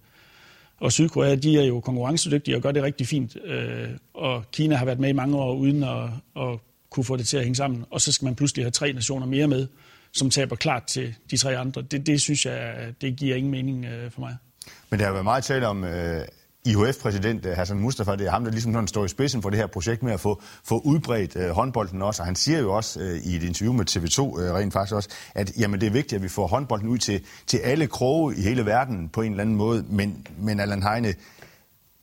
og 0.79 0.91
Sydkorea, 0.91 1.35
de 1.35 1.59
er 1.59 1.63
jo 1.63 1.79
konkurrencedygtige 1.79 2.55
og 2.55 2.61
gør 2.61 2.71
det 2.71 2.83
rigtig 2.83 3.07
fint. 3.07 3.37
Øh, 3.45 3.89
og 4.13 4.43
Kina 4.51 4.75
har 4.75 4.85
været 4.85 4.99
med 4.99 5.09
i 5.09 5.13
mange 5.13 5.37
år 5.37 5.55
uden 5.55 5.83
at, 5.83 6.03
at 6.35 6.59
kunne 6.89 7.03
få 7.03 7.17
det 7.17 7.27
til 7.27 7.37
at 7.37 7.43
hænge 7.43 7.55
sammen. 7.55 7.85
Og 7.91 8.01
så 8.01 8.11
skal 8.11 8.25
man 8.25 8.35
pludselig 8.35 8.65
have 8.65 8.71
tre 8.71 8.93
nationer 8.93 9.25
mere 9.25 9.47
med, 9.47 9.67
som 10.13 10.29
taber 10.29 10.55
klart 10.55 10.83
til 10.83 11.15
de 11.31 11.37
tre 11.37 11.57
andre. 11.57 11.81
Det, 11.81 12.07
det 12.07 12.21
synes 12.21 12.45
jeg, 12.45 12.75
det 13.01 13.15
giver 13.15 13.35
ingen 13.35 13.51
mening 13.51 13.85
øh, 13.85 14.11
for 14.11 14.19
mig. 14.19 14.35
Men 14.89 14.99
der 14.99 15.05
har 15.05 15.11
været 15.11 15.23
meget 15.23 15.43
tale 15.43 15.67
om, 15.67 15.83
øh, 15.83 16.21
IHF-præsident 16.67 17.45
øh, 17.45 17.57
Hassan 17.57 17.79
Mustafa, 17.79 18.15
det 18.15 18.27
er 18.27 18.31
ham, 18.31 18.43
der 18.43 18.51
ligesom 18.51 18.73
sådan 18.73 18.87
står 18.87 19.05
i 19.05 19.07
spidsen 19.07 19.41
for 19.41 19.49
det 19.49 19.59
her 19.59 19.67
projekt 19.67 20.03
med 20.03 20.13
at 20.13 20.19
få, 20.19 20.41
få 20.63 20.79
udbredt 20.79 21.35
øh, 21.35 21.49
håndbolden 21.49 22.01
også. 22.01 22.21
Og 22.21 22.25
han 22.25 22.35
siger 22.35 22.59
jo 22.59 22.73
også 22.73 22.99
øh, 22.99 23.17
i 23.17 23.35
et 23.35 23.43
interview 23.43 23.73
med 23.73 23.89
TV2 23.89 24.41
øh, 24.41 24.53
rent 24.53 24.73
faktisk 24.73 24.95
også, 24.95 25.09
at 25.35 25.51
jamen, 25.59 25.81
det 25.81 25.87
er 25.87 25.91
vigtigt, 25.91 26.13
at 26.13 26.23
vi 26.23 26.27
får 26.27 26.47
håndbolden 26.47 26.89
ud 26.89 26.97
til, 26.97 27.25
til 27.47 27.57
alle 27.57 27.87
kroge 27.87 28.35
i 28.35 28.41
hele 28.41 28.65
verden 28.65 29.09
på 29.09 29.21
en 29.21 29.31
eller 29.31 29.41
anden 29.41 29.55
måde. 29.55 29.85
Men, 29.89 30.27
men 30.39 30.59
Allan 30.59 30.83
Heine, 30.83 31.13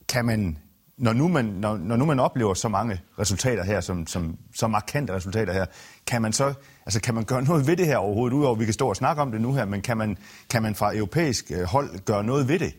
kan 0.09 0.25
man, 0.25 0.59
når 0.99 1.13
nu 1.13 1.29
man, 1.29 1.45
når, 1.45 1.77
når 1.77 1.97
nu 1.97 2.05
man 2.05 2.21
oplever 2.21 2.55
så 2.55 2.69
mange 2.69 3.01
resultater 3.19 3.65
her, 3.65 3.81
som, 3.81 4.07
som, 4.07 4.37
så 4.55 4.69
markante 4.69 5.13
resultater 5.13 5.53
her, 5.53 5.67
kan 6.07 6.23
man 6.23 6.33
så 6.33 6.55
altså, 6.87 7.01
kan 7.01 7.15
man 7.15 7.25
gøre 7.25 7.43
noget 7.43 7.67
ved 7.67 7.77
det 7.77 7.87
her 7.87 7.97
overhovedet, 7.97 8.37
udover 8.37 8.55
at 8.55 8.61
vi 8.61 8.65
kan 8.65 8.75
stå 8.75 8.89
og 8.89 8.97
snakke 8.97 9.23
om 9.23 9.33
det 9.33 9.41
nu 9.41 9.53
her, 9.53 9.65
men 9.65 9.83
kan 9.83 9.97
man, 9.97 10.19
kan 10.51 10.63
man 10.63 10.75
fra 10.75 10.97
europæisk 10.97 11.53
øh, 11.55 11.63
hold 11.63 12.05
gøre 12.05 12.25
noget 12.25 12.49
ved 12.49 12.59
det? 12.59 12.75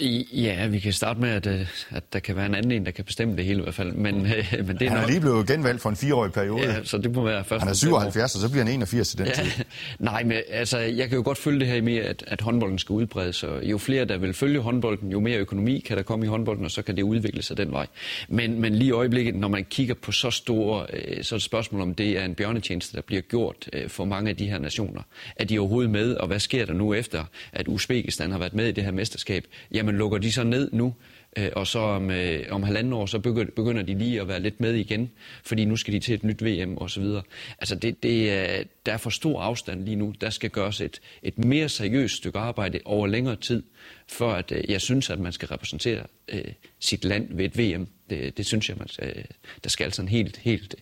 Ja, 0.00 0.66
vi 0.66 0.78
kan 0.78 0.92
starte 0.92 1.20
med, 1.20 1.28
at, 1.28 1.46
øh, 1.46 1.66
at 1.90 2.12
der 2.12 2.18
kan 2.18 2.36
være 2.36 2.46
en 2.46 2.54
anden 2.54 2.72
en, 2.72 2.86
der 2.86 2.90
kan 2.90 3.04
bestemme 3.04 3.36
det 3.36 3.44
hele 3.44 3.58
i 3.58 3.62
hvert 3.62 3.74
fald. 3.74 3.92
Men, 3.92 4.26
øh, 4.26 4.66
men 4.66 4.76
det 4.76 4.82
er 4.82 4.88
han 4.88 4.96
er 4.96 5.00
nok... 5.00 5.10
lige 5.10 5.20
blevet 5.20 5.46
genvalgt 5.46 5.82
for 5.82 5.90
en 5.90 5.96
fireårig 5.96 6.32
periode. 6.32 6.62
Ja, 6.62 6.84
så 6.84 6.98
det 6.98 7.12
må 7.14 7.24
være 7.24 7.44
først. 7.44 7.62
Han 7.62 7.70
er 7.70 7.74
77, 7.74 8.34
og 8.34 8.40
så 8.40 8.50
bliver 8.50 8.64
han 8.64 8.72
81 8.72 9.08
til 9.08 9.18
den 9.18 9.26
ja. 9.26 9.32
tid. 9.32 9.64
Nej, 9.98 10.24
men 10.24 10.36
altså, 10.50 10.78
jeg 10.78 11.08
kan 11.08 11.16
jo 11.16 11.22
godt 11.24 11.38
følge 11.38 11.60
det 11.60 11.68
her 11.68 11.82
med, 11.82 11.96
at, 11.96 12.24
at 12.26 12.40
håndbolden 12.40 12.78
skal 12.78 12.92
udbredes. 12.92 13.42
Og 13.42 13.64
jo 13.64 13.78
flere, 13.78 14.04
der 14.04 14.18
vil 14.18 14.34
følge 14.34 14.60
håndbolden, 14.60 15.10
jo 15.10 15.20
mere 15.20 15.38
økonomi 15.38 15.78
kan 15.78 15.96
der 15.96 16.02
komme 16.02 16.24
i 16.24 16.28
håndbolden, 16.28 16.64
og 16.64 16.70
så 16.70 16.82
kan 16.82 16.96
det 16.96 17.02
udvikle 17.02 17.42
sig 17.42 17.56
den 17.56 17.72
vej. 17.72 17.86
Men, 18.28 18.60
men 18.60 18.74
lige 18.74 18.88
i 18.88 18.92
øjeblikket, 18.92 19.34
når 19.34 19.48
man 19.48 19.64
kigger 19.64 19.94
på 19.94 20.12
så 20.12 20.30
store, 20.30 20.86
øh, 20.92 21.24
så 21.24 21.34
er 21.34 21.38
det 21.38 21.44
spørgsmål, 21.44 21.80
om 21.80 21.94
det 21.94 22.18
er 22.18 22.24
en 22.24 22.34
bjørnetjeneste, 22.34 22.96
der 22.96 23.02
bliver 23.02 23.22
gjort 23.22 23.70
for 23.88 24.04
mange 24.04 24.30
af 24.30 24.36
de 24.36 24.46
her 24.46 24.58
nationer. 24.58 25.02
Er 25.36 25.44
de 25.44 25.58
overhovedet 25.58 25.90
med, 25.90 26.14
og 26.14 26.26
hvad 26.26 26.40
sker 26.40 26.66
der 26.66 26.72
nu 26.72 26.94
efter, 26.94 27.24
at 27.52 27.68
Uzbekistan 27.68 28.30
har 28.30 28.38
været 28.38 28.54
med 28.54 28.66
i 28.68 28.72
det 28.72 28.84
her 28.84 28.92
mesterskab? 28.92 29.44
Jamen, 29.72 29.83
lukker 29.92 30.18
de 30.18 30.32
så 30.32 30.44
ned 30.44 30.70
nu, 30.72 30.94
øh, 31.36 31.50
og 31.56 31.66
så 31.66 31.78
om, 31.78 32.10
øh, 32.10 32.46
om 32.50 32.62
halvanden 32.62 32.92
år, 32.92 33.06
så 33.06 33.18
begynder 33.56 33.82
de 33.82 33.98
lige 33.98 34.20
at 34.20 34.28
være 34.28 34.40
lidt 34.40 34.60
med 34.60 34.74
igen, 34.74 35.10
fordi 35.44 35.64
nu 35.64 35.76
skal 35.76 35.94
de 35.94 36.00
til 36.00 36.14
et 36.14 36.24
nyt 36.24 36.44
VM 36.44 36.76
og 36.76 36.90
så 36.90 37.00
videre. 37.00 37.22
Altså 37.58 37.74
det, 37.74 38.02
det, 38.02 38.30
øh, 38.30 38.64
der 38.86 38.92
er 38.92 38.96
for 38.96 39.10
stor 39.10 39.40
afstand 39.40 39.84
lige 39.84 39.96
nu. 39.96 40.14
Der 40.20 40.30
skal 40.30 40.50
gøres 40.50 40.80
et, 40.80 41.00
et 41.22 41.38
mere 41.38 41.68
seriøst 41.68 42.16
stykke 42.16 42.38
arbejde 42.38 42.80
over 42.84 43.06
længere 43.06 43.36
tid, 43.36 43.62
for 44.08 44.32
at 44.32 44.52
øh, 44.52 44.70
jeg 44.70 44.80
synes, 44.80 45.10
at 45.10 45.18
man 45.18 45.32
skal 45.32 45.48
repræsentere 45.48 46.02
øh, 46.28 46.52
sit 46.80 47.04
land 47.04 47.36
ved 47.36 47.44
et 47.44 47.58
VM. 47.58 47.88
Det, 48.10 48.36
det 48.36 48.46
synes 48.46 48.68
jeg, 48.68 48.76
man 48.78 48.88
skal, 48.88 49.26
der 49.64 49.70
skal 49.70 49.84
altså 49.84 50.02
en 50.02 50.08
helt, 50.08 50.36
helt, 50.36 50.74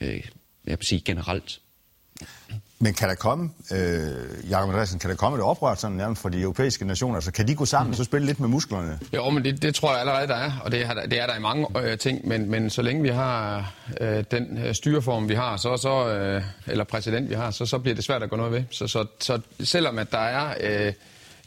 øh, 0.00 0.08
øh, 0.08 0.24
jeg 0.66 0.78
vil 0.78 0.86
sige 0.86 1.00
generelt. 1.00 1.60
Men 2.82 2.94
kan 2.94 3.08
der 3.08 3.14
komme, 3.14 3.50
øh, 3.72 4.50
Jacob 4.50 4.68
Andreasen, 4.68 4.98
kan 4.98 5.10
der 5.10 5.16
komme 5.16 5.38
et 5.38 5.44
oprør 5.44 5.74
sådan 5.74 5.96
nærmest 5.96 6.22
fra 6.22 6.28
de 6.28 6.40
europæiske 6.40 6.84
nationer? 6.84 7.14
Altså 7.14 7.32
kan 7.32 7.48
de 7.48 7.54
gå 7.54 7.64
sammen 7.64 7.90
og 7.90 7.96
så 7.96 8.04
spille 8.04 8.26
lidt 8.26 8.40
med 8.40 8.48
musklerne? 8.48 8.98
Jo, 9.14 9.30
men 9.30 9.44
det, 9.44 9.62
det 9.62 9.74
tror 9.74 9.90
jeg 9.90 10.00
allerede, 10.00 10.28
der 10.28 10.34
er, 10.34 10.52
og 10.64 10.72
det 10.72 10.86
er, 10.86 10.94
det 10.94 11.20
er 11.20 11.26
der 11.26 11.36
i 11.36 11.40
mange 11.40 11.66
øh, 11.80 11.98
ting, 11.98 12.28
men, 12.28 12.50
men 12.50 12.70
så 12.70 12.82
længe 12.82 13.02
vi 13.02 13.08
har 13.08 13.72
øh, 14.00 14.24
den 14.30 14.58
øh, 14.58 14.74
styreform, 14.74 15.28
vi 15.28 15.34
har, 15.34 15.56
så, 15.56 15.76
så, 15.76 16.08
øh, 16.08 16.42
eller 16.66 16.84
præsident, 16.84 17.30
vi 17.30 17.34
har, 17.34 17.50
så, 17.50 17.66
så 17.66 17.78
bliver 17.78 17.94
det 17.94 18.04
svært 18.04 18.22
at 18.22 18.30
gå 18.30 18.36
noget 18.36 18.52
ved. 18.52 18.62
Så, 18.70 18.86
så, 18.86 19.06
så 19.20 19.40
selvom 19.60 19.98
at 19.98 20.12
der 20.12 20.18
er 20.18 20.54
øh, 20.60 20.92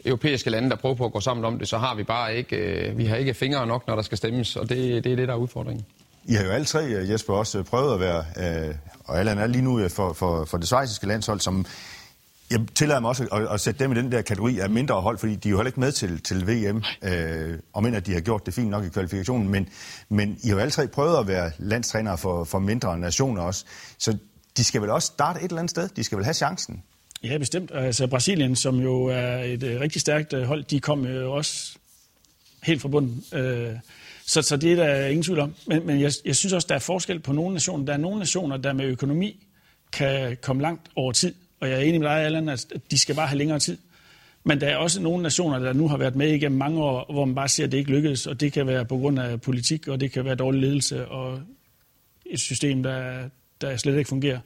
europæiske 0.06 0.50
lande, 0.50 0.70
der 0.70 0.76
prøver 0.76 0.96
på 0.96 1.06
at 1.06 1.12
gå 1.12 1.20
sammen 1.20 1.46
om 1.46 1.60
det, 1.60 1.68
så 1.68 1.78
har 1.78 1.96
vi 1.96 2.04
bare 2.04 2.36
ikke, 2.36 2.56
øh, 2.56 2.98
vi 2.98 3.06
har 3.06 3.16
ikke 3.16 3.34
fingre 3.34 3.68
nok, 3.68 3.88
når 3.88 3.96
der 3.96 4.02
skal 4.02 4.18
stemmes, 4.18 4.56
og 4.56 4.70
det, 4.70 5.04
det 5.04 5.12
er 5.12 5.16
det, 5.16 5.28
der 5.28 5.34
er 5.34 5.38
udfordringen. 5.38 5.86
I 6.28 6.34
har 6.34 6.44
jo 6.44 6.52
alle 6.52 6.66
tre, 6.66 6.86
øh, 6.86 7.10
Jesper, 7.10 7.34
også 7.34 7.60
øh, 7.60 7.66
prøvet 7.66 7.94
at 7.94 8.00
være, 8.00 8.26
øh, 8.68 8.76
og 9.00 9.20
Allan 9.20 9.38
er 9.38 9.48
lige 9.48 9.62
nu 9.62 9.80
øh, 9.80 9.90
for, 9.90 10.14
for, 10.14 10.46
for 10.46 10.58
det 10.58 10.68
svejsiske 10.68 11.08
landshold, 11.08 11.40
som 11.40 11.66
jeg 12.52 12.60
tillader 12.76 13.00
mig 13.00 13.10
også 13.10 13.28
at, 13.32 13.48
at 13.54 13.62
sætte 13.62 13.84
dem 13.84 13.92
i 13.92 13.96
den 13.96 14.12
der 14.12 14.22
kategori 14.22 14.60
af 14.60 14.70
mindre 14.70 15.02
hold, 15.02 15.18
fordi 15.18 15.36
de 15.36 15.50
er 15.50 15.52
jo 15.52 15.58
heller 15.58 15.68
ikke 15.68 15.80
med 15.80 15.92
til, 15.92 16.22
til 16.22 16.48
VM, 16.48 16.84
øh, 17.02 17.60
om 17.74 17.86
end 17.86 17.96
at 17.96 18.06
de 18.06 18.14
har 18.14 18.22
gjort 18.22 18.46
det 18.46 18.54
fint 18.54 18.70
nok 18.70 18.86
i 18.86 18.90
kvalifikationen, 18.90 19.50
men, 19.50 19.70
men 20.10 20.38
I 20.44 20.48
har 20.48 20.56
jo 20.56 20.62
alle 20.62 20.72
tre 20.72 20.88
prøvet 20.88 21.18
at 21.18 21.28
være 21.28 21.52
landstrænere 21.58 22.18
for, 22.18 22.44
for 22.44 22.60
mindre 22.60 23.00
nationer 23.00 23.42
også, 23.42 23.66
så 23.98 24.18
de 24.58 24.64
skal 24.64 24.82
vel 24.82 24.90
også 24.90 25.06
starte 25.06 25.40
et 25.40 25.44
eller 25.44 25.60
andet 25.60 25.72
sted? 25.72 25.90
De 25.90 26.04
skal 26.04 26.18
vel 26.18 26.26
have 26.26 26.34
chancen? 26.34 26.84
Ja, 27.24 27.38
bestemt. 27.38 27.72
Altså 27.74 28.08
Brasilien, 28.08 28.56
som 28.56 28.76
jo 28.76 29.06
er 29.06 29.38
et 29.38 29.78
rigtig 29.82 30.02
stærkt 30.02 30.46
hold, 30.46 30.64
de 30.64 30.80
kom 30.80 31.06
jo 31.06 31.34
også 31.34 31.78
helt 32.64 32.82
fra 32.82 32.90
bunden. 32.90 33.24
Øh, 33.34 33.74
så, 34.28 34.42
så 34.42 34.58
det 34.58 34.72
er 34.72 34.76
der 34.76 35.08
ingen 35.08 35.24
tvivl 35.24 35.40
om. 35.40 35.54
Men, 35.68 35.88
men 35.88 36.02
jeg, 36.02 36.12
jeg 36.26 36.36
synes 36.36 36.54
også, 36.54 36.66
der 36.70 36.76
er 36.76 36.80
forskel 36.80 37.20
på 37.20 37.34
nogle 37.34 37.54
nationer. 37.54 37.86
Der 37.86 37.94
er 37.94 37.98
nogle 37.98 38.20
nationer, 38.20 38.58
der 38.58 38.74
med 38.74 38.86
økonomi 38.86 39.46
kan 39.94 40.38
komme 40.42 40.62
langt 40.62 40.82
over 40.96 41.12
tid. 41.12 41.34
Og 41.60 41.70
jeg 41.70 41.78
er 41.78 41.82
enig 41.82 42.00
med 42.00 42.10
dig, 42.10 42.18
Allan, 42.18 42.50
at 42.50 42.66
de 42.92 43.00
skal 43.00 43.16
bare 43.16 43.28
have 43.28 43.38
længere 43.38 43.60
tid. 43.60 43.78
Men 44.44 44.62
der 44.62 44.68
er 44.68 44.76
også 44.76 45.02
nogle 45.02 45.24
nationer, 45.24 45.60
der 45.60 45.74
nu 45.74 45.88
har 45.88 45.98
været 45.98 46.16
med 46.16 46.32
igennem 46.32 46.58
mange 46.58 46.84
år, 46.84 47.14
hvor 47.14 47.26
man 47.26 47.36
bare 47.36 47.48
siger, 47.48 47.68
at 47.68 47.72
det 47.72 47.78
ikke 47.78 47.92
lykkedes. 47.92 48.28
Og 48.28 48.40
det 48.40 48.54
kan 48.54 48.68
være 48.68 48.86
på 48.86 48.98
grund 48.98 49.20
af 49.20 49.42
politik, 49.42 49.88
og 49.88 50.00
det 50.00 50.12
kan 50.12 50.26
være 50.26 50.36
dårlig 50.36 50.62
ledelse 50.62 51.08
og 51.08 51.40
et 52.26 52.40
system, 52.40 52.84
der, 52.84 53.30
der 53.62 53.78
slet 53.78 53.98
ikke 53.98 54.08
fungerer. 54.08 54.40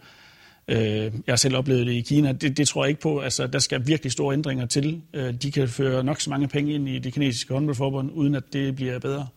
Øh, 0.67 0.77
jeg 0.77 1.12
har 1.27 1.36
selv 1.36 1.55
oplevet 1.55 1.88
det 1.88 1.93
i 1.93 2.01
Kina. 2.01 2.31
Det, 2.31 2.57
det 2.57 2.67
tror 2.67 2.83
jeg 2.83 2.89
ikke 2.89 3.01
på. 3.01 3.19
Altså, 3.19 3.48
der 3.48 3.59
skal 3.59 3.88
virkelig 3.88 4.12
store 4.12 4.33
ændringer 4.33 4.65
til. 4.65 5.01
Øh, 5.13 5.33
de 5.33 5.51
kan 5.51 5.69
føre 5.69 6.03
nok 6.03 6.21
så 6.21 6.29
mange 6.29 6.48
penge 6.48 6.74
ind 6.74 6.89
i 6.89 7.00
det 7.00 7.13
kinesiske 7.13 7.53
håndboldforbund, 7.53 8.12
uden 8.13 8.36
at 8.36 8.43
det 8.53 8.75
bliver 8.75 9.00
bedre. 9.00 9.27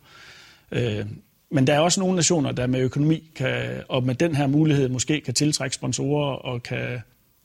Øh, 0.71 1.05
men 1.51 1.67
der 1.67 1.73
er 1.73 1.79
også 1.79 1.99
nogle 1.99 2.15
nationer, 2.15 2.51
der 2.51 2.67
med 2.67 2.79
økonomi 2.79 3.31
kan, 3.35 3.83
og 3.89 4.03
med 4.03 4.15
den 4.15 4.35
her 4.35 4.47
mulighed 4.47 4.89
måske 4.89 5.21
kan 5.21 5.33
tiltrække 5.33 5.75
sponsorer 5.75 6.35
og 6.35 6.63
kan, 6.63 6.99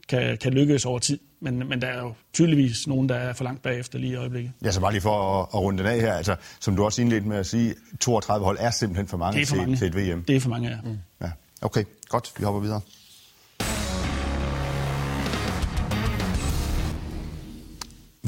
kan, 0.09 0.39
kan 0.39 0.53
lykkes 0.53 0.85
over 0.85 0.99
tid. 0.99 1.19
Men, 1.41 1.69
men 1.69 1.83
der 1.83 1.87
er 1.87 2.01
jo 2.01 2.15
tydeligvis 2.33 2.87
nogen, 2.87 3.09
der 3.09 3.15
er 3.15 3.33
for 3.33 3.45
langt 3.45 3.63
bagefter 3.63 3.99
lige 3.99 4.13
i 4.13 4.17
øjeblikket. 4.17 4.53
Ja, 4.65 4.71
så 4.71 4.81
bare 4.81 4.93
lige 4.93 5.03
for 5.03 5.41
at, 5.43 5.49
at 5.55 5.61
runde 5.61 5.79
den 5.79 5.87
af 5.87 6.01
her. 6.01 6.13
Altså, 6.13 6.37
som 6.61 6.77
du 6.77 6.85
også 6.85 7.03
indledte 7.03 7.29
med 7.29 7.37
at 7.37 7.47
sige, 7.47 7.75
32 8.01 8.45
hold 8.45 8.59
er 8.61 8.71
simpelthen 8.71 9.09
for 9.09 9.17
mange, 9.17 9.47
for 9.47 9.57
mange. 9.57 9.77
Til, 9.77 9.93
til 9.93 10.07
et 10.07 10.15
VM. 10.15 10.25
Det 10.25 10.37
er 10.37 10.41
for 10.41 10.51
mange, 10.51 10.69
ja. 10.69 10.77
Mm. 10.85 10.99
ja. 11.23 11.31
Okay, 11.63 11.85
godt. 12.09 12.33
Vi 12.39 12.45
hopper 12.45 12.61
videre. 12.61 12.81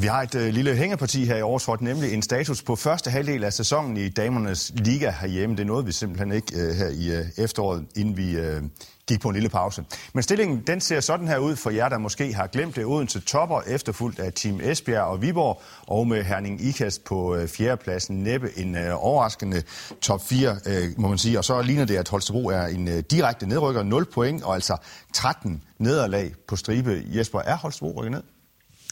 Vi 0.00 0.07
har 0.07 0.23
et 0.23 0.35
øh, 0.35 0.54
lille 0.54 0.76
hængeparti 0.76 1.25
her 1.25 1.37
i 1.37 1.40
Aarhus, 1.40 1.80
nemlig 1.80 2.14
en 2.14 2.23
status 2.23 2.62
på 2.62 2.76
første 2.76 3.11
halvdel 3.11 3.45
af 3.45 3.52
sæsonen 3.52 3.97
i 3.97 4.09
damernes 4.09 4.73
liga 4.75 5.11
herhjemme. 5.11 5.57
Det 5.57 5.66
nåede 5.66 5.85
vi 5.85 5.92
simpelthen 5.92 6.33
ikke 6.33 6.52
øh, 6.57 6.75
her 6.75 6.88
i 6.88 7.11
øh, 7.11 7.25
efteråret, 7.37 7.87
inden 7.97 8.16
vi 8.16 8.33
øh, 8.33 8.62
gik 9.09 9.21
på 9.21 9.28
en 9.28 9.35
lille 9.35 9.49
pause. 9.49 9.85
Men 10.12 10.23
stillingen 10.23 10.62
den 10.66 10.80
ser 10.80 11.00
sådan 11.00 11.28
her 11.28 11.38
ud 11.38 11.57
for 11.57 11.71
jer, 11.71 11.88
der 11.88 11.99
måske 11.99 12.35
har 12.35 12.47
glemt 12.47 12.76
det. 12.76 12.85
Odense 12.85 13.21
topper, 13.21 13.61
efterfulgt 13.61 14.21
af 14.21 14.33
Team 14.33 14.61
Esbjerg 14.62 15.02
og 15.02 15.23
Viborg, 15.23 15.62
og 15.87 16.07
med 16.07 16.25
Herning 16.25 16.61
Ikast 16.64 17.04
på 17.04 17.37
øh, 17.37 17.49
fjerdepladsen. 17.49 18.16
Næppe 18.16 18.59
en 18.59 18.76
øh, 18.76 19.04
overraskende 19.04 19.63
top 20.00 20.21
4, 20.28 20.56
øh, 20.67 20.84
må 20.97 21.08
man 21.08 21.19
sige. 21.19 21.39
Og 21.39 21.45
så 21.45 21.63
ligner 21.63 21.84
det, 21.84 21.97
at 21.97 22.08
Holstebro 22.08 22.47
er 22.47 22.67
en 22.67 22.89
øh, 22.89 23.02
direkte 23.10 23.47
nedrykker, 23.47 23.82
0 23.82 24.04
point, 24.04 24.43
og 24.43 24.54
altså 24.54 24.76
13 25.15 25.63
nederlag 25.78 26.32
på 26.49 26.56
stribe. 26.56 27.02
Jesper, 27.06 27.41
er 27.41 27.56
Holstebro 27.56 27.93
rykket 28.00 28.13
ned? 28.13 28.23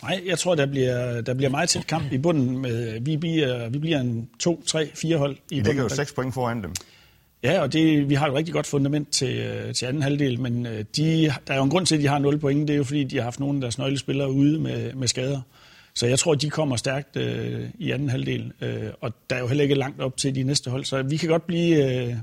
Nej, 0.02 0.22
jeg 0.26 0.38
tror, 0.38 0.54
der 0.54 0.66
bliver, 0.66 1.20
der 1.20 1.34
bliver 1.34 1.50
meget 1.50 1.68
tæt 1.68 1.86
kamp 1.86 2.12
i 2.12 2.18
bunden. 2.18 2.58
Med, 2.58 3.00
vi, 3.00 3.16
bliver, 3.16 3.68
vi 3.68 3.78
bliver 3.78 4.00
en 4.00 4.28
2, 4.40 4.62
3, 4.66 4.90
4 4.94 5.16
hold 5.16 5.32
i, 5.32 5.36
bunden. 5.36 5.64
ligger 5.64 5.82
jo 5.82 5.88
6 5.88 6.12
point 6.12 6.34
foran 6.34 6.62
dem. 6.62 6.74
Ja, 7.42 7.60
og 7.60 7.72
det, 7.72 8.08
vi 8.08 8.14
har 8.14 8.28
et 8.28 8.34
rigtig 8.34 8.54
godt 8.54 8.66
fundament 8.66 9.08
til, 9.10 9.38
øh, 9.38 9.74
til 9.74 9.86
anden 9.86 10.02
halvdel, 10.02 10.40
men 10.40 10.66
øh, 10.66 10.84
de, 10.96 11.32
der 11.46 11.52
er 11.52 11.56
jo 11.56 11.62
en 11.62 11.70
grund 11.70 11.86
til, 11.86 11.94
at 11.94 12.00
de 12.00 12.08
har 12.08 12.18
0 12.18 12.38
point. 12.38 12.68
Det 12.68 12.74
er 12.74 12.78
jo 12.78 12.84
fordi, 12.84 13.04
de 13.04 13.16
har 13.16 13.22
haft 13.22 13.40
nogle 13.40 13.56
af 13.56 13.60
deres 13.60 13.78
nøglespillere 13.78 14.32
ude 14.32 14.60
med, 14.60 14.94
med 14.94 15.08
skader. 15.08 15.40
Så 15.94 16.06
jeg 16.06 16.18
tror, 16.18 16.34
de 16.34 16.50
kommer 16.50 16.76
stærkt 16.76 17.16
øh, 17.16 17.60
i 17.78 17.90
anden 17.90 18.08
halvdel, 18.08 18.52
øh, 18.60 18.90
og 19.00 19.12
der 19.30 19.36
er 19.36 19.40
jo 19.40 19.46
heller 19.46 19.62
ikke 19.62 19.74
langt 19.74 20.00
op 20.00 20.16
til 20.16 20.34
de 20.34 20.42
næste 20.42 20.70
hold. 20.70 20.84
Så 20.84 21.02
vi 21.02 21.16
kan 21.16 21.28
godt 21.28 21.46
blive 21.46 22.02
øh, 22.02 22.14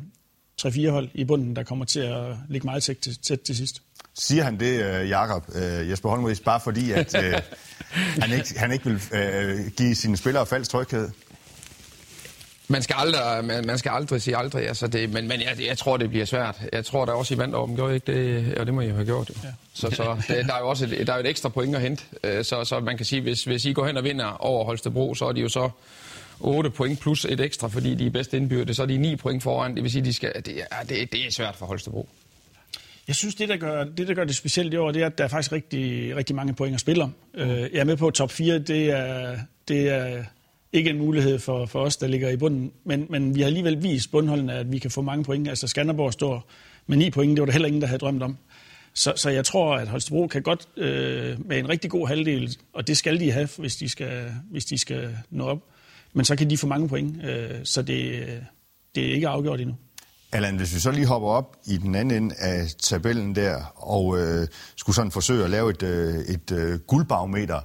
3-4 0.61 0.89
hold 0.89 1.09
i 1.13 1.23
bunden, 1.23 1.55
der 1.55 1.63
kommer 1.63 1.85
til 1.85 1.99
at 1.99 2.35
ligge 2.49 2.65
meget 2.65 2.83
tæt 2.83 2.97
til, 2.97 3.17
tæt 3.17 3.39
til 3.39 3.55
sidst. 3.55 3.81
Siger 4.13 4.43
han 4.43 4.59
det, 4.59 5.01
uh, 5.01 5.09
Jakob 5.09 5.43
uh, 5.47 5.89
Jesper 5.89 6.09
Holmris, 6.09 6.39
bare 6.39 6.59
fordi, 6.59 6.91
at 6.91 7.15
uh, 7.15 7.23
han, 8.23 8.31
ikke, 8.33 8.59
han 8.59 8.71
ikke 8.71 8.85
vil 8.85 8.95
uh, 8.95 9.67
give 9.67 9.95
sine 9.95 10.17
spillere 10.17 10.45
falsk 10.45 10.71
tryghed? 10.71 11.09
Man 12.67 12.81
skal 12.81 12.95
aldrig, 12.99 13.45
man, 13.45 13.65
man 13.65 13.77
skal 13.77 13.89
aldrig 13.89 14.21
sige 14.21 14.37
aldrig, 14.37 14.67
altså 14.67 14.87
det, 14.87 15.09
men, 15.13 15.27
men 15.27 15.41
jeg, 15.41 15.57
jeg 15.67 15.77
tror, 15.77 15.97
det 15.97 16.09
bliver 16.09 16.25
svært. 16.25 16.61
Jeg 16.73 16.85
tror, 16.85 17.05
der 17.05 17.13
også 17.13 17.33
i 17.33 17.37
vandt 17.37 17.75
gjorde 17.75 17.95
ikke 17.95 18.11
det, 18.11 18.57
og 18.57 18.65
det 18.65 18.73
må 18.73 18.81
I 18.81 18.87
have 18.87 19.05
gjort. 19.05 19.31
Ja. 19.43 19.49
Så, 19.73 19.91
så 19.91 20.21
det, 20.27 20.45
der 20.45 20.53
er 20.53 20.59
jo 20.59 20.69
også 20.69 20.85
et, 20.85 21.07
der 21.07 21.13
er 21.13 21.17
et 21.17 21.27
ekstra 21.27 21.49
point 21.49 21.75
at 21.75 21.81
hente. 21.81 22.03
Så, 22.43 22.63
så 22.63 22.79
man 22.79 22.97
kan 22.97 23.05
sige, 23.05 23.21
hvis, 23.21 23.43
hvis 23.43 23.65
I 23.65 23.73
går 23.73 23.85
hen 23.87 23.97
og 23.97 24.03
vinder 24.03 24.25
over 24.25 24.65
Holstebro, 24.65 25.15
så 25.15 25.25
er 25.25 25.31
de 25.31 25.41
jo 25.41 25.49
så 25.49 25.69
8 26.39 26.69
point 26.69 26.99
plus 26.99 27.25
et 27.25 27.39
ekstra, 27.39 27.67
fordi 27.67 27.95
de 27.95 28.05
er 28.05 28.09
bedst 28.09 28.33
indbyrde. 28.33 28.73
Så 28.73 28.81
er 28.81 28.87
de 28.87 28.97
9 28.97 29.15
point 29.15 29.43
foran. 29.43 29.75
Det 29.75 29.83
vil 29.83 29.91
sige, 29.91 30.05
de 30.05 30.13
skal, 30.13 30.33
det, 30.45 30.61
er, 30.71 30.83
det, 30.89 31.11
det 31.11 31.25
er 31.27 31.31
svært 31.31 31.55
for 31.55 31.65
Holstebro. 31.65 32.09
Jeg 33.07 33.15
synes, 33.15 33.35
det 33.35 33.49
der, 33.49 33.57
gør, 33.57 33.83
det, 33.83 34.07
der 34.07 34.13
gør 34.13 34.23
det 34.23 34.35
specielt 34.35 34.73
i 34.73 34.77
år, 34.77 34.91
det 34.91 35.01
er, 35.01 35.05
at 35.05 35.17
der 35.17 35.23
er 35.23 35.27
faktisk 35.27 35.51
rigtig, 35.51 36.15
rigtig 36.15 36.35
mange 36.35 36.53
point 36.53 36.73
at 36.73 36.79
spille 36.79 37.03
om. 37.03 37.13
Øh, 37.33 37.47
jeg 37.47 37.69
er 37.73 37.83
med 37.83 37.97
på, 37.97 38.07
at 38.07 38.13
top 38.13 38.31
4, 38.31 38.59
det 38.59 38.89
er, 38.89 39.37
det 39.67 39.89
er 39.89 40.23
ikke 40.73 40.89
en 40.89 40.97
mulighed 40.97 41.39
for, 41.39 41.65
for 41.65 41.79
os, 41.79 41.97
der 41.97 42.07
ligger 42.07 42.29
i 42.29 42.37
bunden. 42.37 42.71
Men, 42.83 43.05
men 43.09 43.35
vi 43.35 43.41
har 43.41 43.47
alligevel 43.47 43.83
vist 43.83 44.11
bundholdene, 44.11 44.53
at 44.53 44.71
vi 44.71 44.79
kan 44.79 44.91
få 44.91 45.01
mange 45.01 45.23
point. 45.23 45.47
Altså 45.47 45.67
Skanderborg 45.67 46.13
står 46.13 46.49
med 46.87 46.97
9 46.97 47.09
point, 47.09 47.31
det 47.31 47.41
var 47.41 47.45
der 47.45 47.53
heller 47.53 47.67
ingen, 47.67 47.81
der 47.81 47.87
havde 47.87 47.99
drømt 47.99 48.23
om. 48.23 48.37
Så, 48.93 49.13
så 49.15 49.29
jeg 49.29 49.45
tror, 49.45 49.75
at 49.75 49.87
Holstebro 49.87 50.27
kan 50.27 50.41
godt 50.41 50.67
øh, 50.77 51.47
med 51.47 51.59
en 51.59 51.69
rigtig 51.69 51.91
god 51.91 52.07
halvdel, 52.07 52.57
og 52.73 52.87
det 52.87 52.97
skal 52.97 53.19
de 53.19 53.31
have, 53.31 53.49
hvis 53.57 53.75
de 53.75 53.89
skal, 53.89 54.31
hvis 54.51 54.65
de 54.65 54.77
skal 54.77 55.17
nå 55.29 55.45
op. 55.45 55.59
Men 56.15 56.25
så 56.25 56.35
kan 56.35 56.49
de 56.49 56.57
få 56.57 56.67
mange 56.67 56.87
point, 56.87 57.25
øh, 57.25 57.49
så 57.63 57.81
det, 57.81 58.25
det 58.95 59.09
er 59.09 59.13
ikke 59.13 59.27
afgjort 59.27 59.59
endnu. 59.59 59.75
Allan, 60.31 60.55
hvis 60.55 60.75
vi 60.75 60.79
så 60.79 60.91
lige 60.91 61.05
hopper 61.05 61.29
op 61.29 61.55
i 61.65 61.77
den 61.77 61.95
anden 61.95 62.23
ende 62.23 62.35
af 62.37 62.67
tabellen 62.83 63.35
der, 63.35 63.63
og 63.75 64.19
øh, 64.19 64.47
skulle 64.75 64.95
sådan 64.95 65.11
forsøge 65.11 65.43
at 65.43 65.49
lave 65.49 65.69
et, 65.69 65.83
øh, 65.83 66.15
et 66.15 66.51
øh, 66.51 66.79
guldbarometer, 66.79 67.59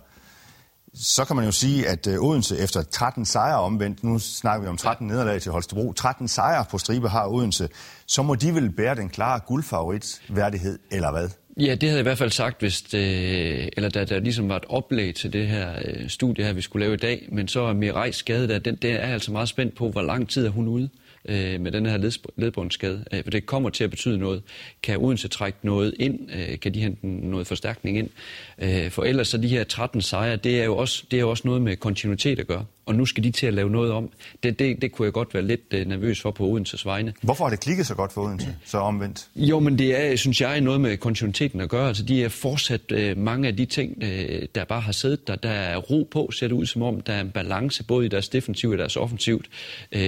så 0.94 1.24
kan 1.24 1.36
man 1.36 1.44
jo 1.44 1.52
sige, 1.52 1.88
at 1.88 2.06
øh, 2.06 2.22
Odense 2.22 2.58
efter 2.58 2.82
13 2.82 3.24
sejre 3.24 3.60
omvendt, 3.60 4.04
nu 4.04 4.18
snakker 4.18 4.62
vi 4.62 4.68
om 4.68 4.76
13 4.76 5.06
nederlag 5.06 5.42
til 5.42 5.52
Holstebro, 5.52 5.92
13 5.92 6.28
sejre 6.28 6.64
på 6.70 6.78
stribe 6.78 7.08
har 7.08 7.26
Odense, 7.26 7.68
så 8.06 8.22
må 8.22 8.34
de 8.34 8.54
vel 8.54 8.70
bære 8.70 8.94
den 8.94 9.08
klare 9.08 9.40
guldfavoritværdighed, 9.40 10.78
eller 10.90 11.10
hvad? 11.10 11.28
Ja, 11.56 11.74
det 11.74 11.82
havde 11.82 11.92
jeg 11.92 12.00
i 12.00 12.02
hvert 12.02 12.18
fald 12.18 12.30
sagt, 12.30 12.60
hvis 12.60 12.82
det, 12.82 13.70
eller 13.76 13.88
da 13.88 14.04
der 14.04 14.20
ligesom 14.20 14.48
var 14.48 14.56
et 14.56 14.64
oplæg 14.68 15.14
til 15.14 15.32
det 15.32 15.48
her 15.48 15.72
øh, 15.84 16.08
studie 16.08 16.44
her, 16.44 16.52
vi 16.52 16.60
skulle 16.60 16.84
lave 16.84 16.94
i 16.94 16.96
dag, 16.96 17.28
men 17.28 17.48
så 17.48 17.60
er 17.60 17.72
Mirai 17.72 18.12
skade 18.12 18.48
der, 18.48 18.58
den, 18.58 18.76
den 18.76 18.96
er 18.96 19.12
altså 19.12 19.32
meget 19.32 19.48
spændt 19.48 19.74
på, 19.74 19.88
hvor 19.88 20.02
lang 20.02 20.28
tid 20.28 20.46
er 20.46 20.50
hun 20.50 20.68
ude 20.68 20.88
øh, 21.24 21.60
med 21.60 21.72
den 21.72 21.86
her 21.86 22.12
ledbåndsskade. 22.36 23.04
Øh, 23.12 23.22
for 23.22 23.30
det 23.30 23.46
kommer 23.46 23.70
til 23.70 23.84
at 23.84 23.90
betyde 23.90 24.18
noget. 24.18 24.42
Kan 24.82 24.98
Odense 24.98 25.28
trække 25.28 25.58
noget 25.62 25.94
ind? 25.98 26.30
Øh, 26.32 26.60
kan 26.60 26.74
de 26.74 26.80
hente 26.80 27.06
noget 27.06 27.46
forstærkning 27.46 27.98
ind? 27.98 28.10
Øh, 28.58 28.90
for 28.90 29.04
ellers 29.04 29.28
så 29.28 29.38
de 29.38 29.48
her 29.48 29.64
13 29.64 30.02
sejre, 30.02 30.36
det 30.36 30.60
er 30.60 30.64
jo 30.64 30.76
også, 30.76 31.04
det 31.10 31.16
er 31.16 31.20
jo 31.20 31.30
også 31.30 31.42
noget 31.46 31.62
med 31.62 31.76
kontinuitet 31.76 32.38
at 32.38 32.46
gøre 32.46 32.64
og 32.90 32.96
nu 32.96 33.06
skal 33.06 33.24
de 33.24 33.30
til 33.30 33.46
at 33.46 33.54
lave 33.54 33.70
noget 33.70 33.92
om. 33.92 34.10
Det, 34.42 34.58
det, 34.58 34.82
det 34.82 34.92
kunne 34.92 35.06
jeg 35.06 35.12
godt 35.12 35.34
være 35.34 35.42
lidt 35.42 35.60
uh, 35.74 35.80
nervøs 35.80 36.20
for 36.20 36.30
på 36.30 36.44
Odenses 36.44 36.86
vegne. 36.86 37.14
Hvorfor 37.22 37.44
har 37.44 37.50
det 37.50 37.60
klikket 37.60 37.86
så 37.86 37.94
godt 37.94 38.12
for 38.12 38.20
Odense, 38.20 38.56
så 38.64 38.78
omvendt? 38.78 39.28
Jo, 39.36 39.58
men 39.58 39.78
det 39.78 40.00
er, 40.00 40.16
synes 40.16 40.40
jeg, 40.40 40.60
noget 40.60 40.80
med 40.80 40.96
kontinuiteten 40.96 41.60
at 41.60 41.68
gøre. 41.68 41.88
Altså, 41.88 42.02
de 42.02 42.24
er 42.24 42.28
fortsat 42.28 42.80
uh, 42.92 43.18
mange 43.18 43.48
af 43.48 43.56
de 43.56 43.66
ting, 43.66 43.96
uh, 44.02 44.08
der 44.54 44.64
bare 44.64 44.80
har 44.80 44.92
siddet 44.92 45.28
der. 45.28 45.36
Der 45.36 45.50
er 45.50 45.76
ro 45.76 46.08
på, 46.10 46.30
ser 46.30 46.48
det 46.48 46.54
ud 46.54 46.66
som 46.66 46.82
om. 46.82 47.00
Der 47.00 47.12
er 47.12 47.20
en 47.20 47.30
balance 47.30 47.84
både 47.84 48.06
i 48.06 48.08
deres 48.08 48.28
defensiv 48.28 48.70
og 48.70 48.78
deres 48.78 48.96
offensivt. 48.96 49.46
Uh, 49.94 50.00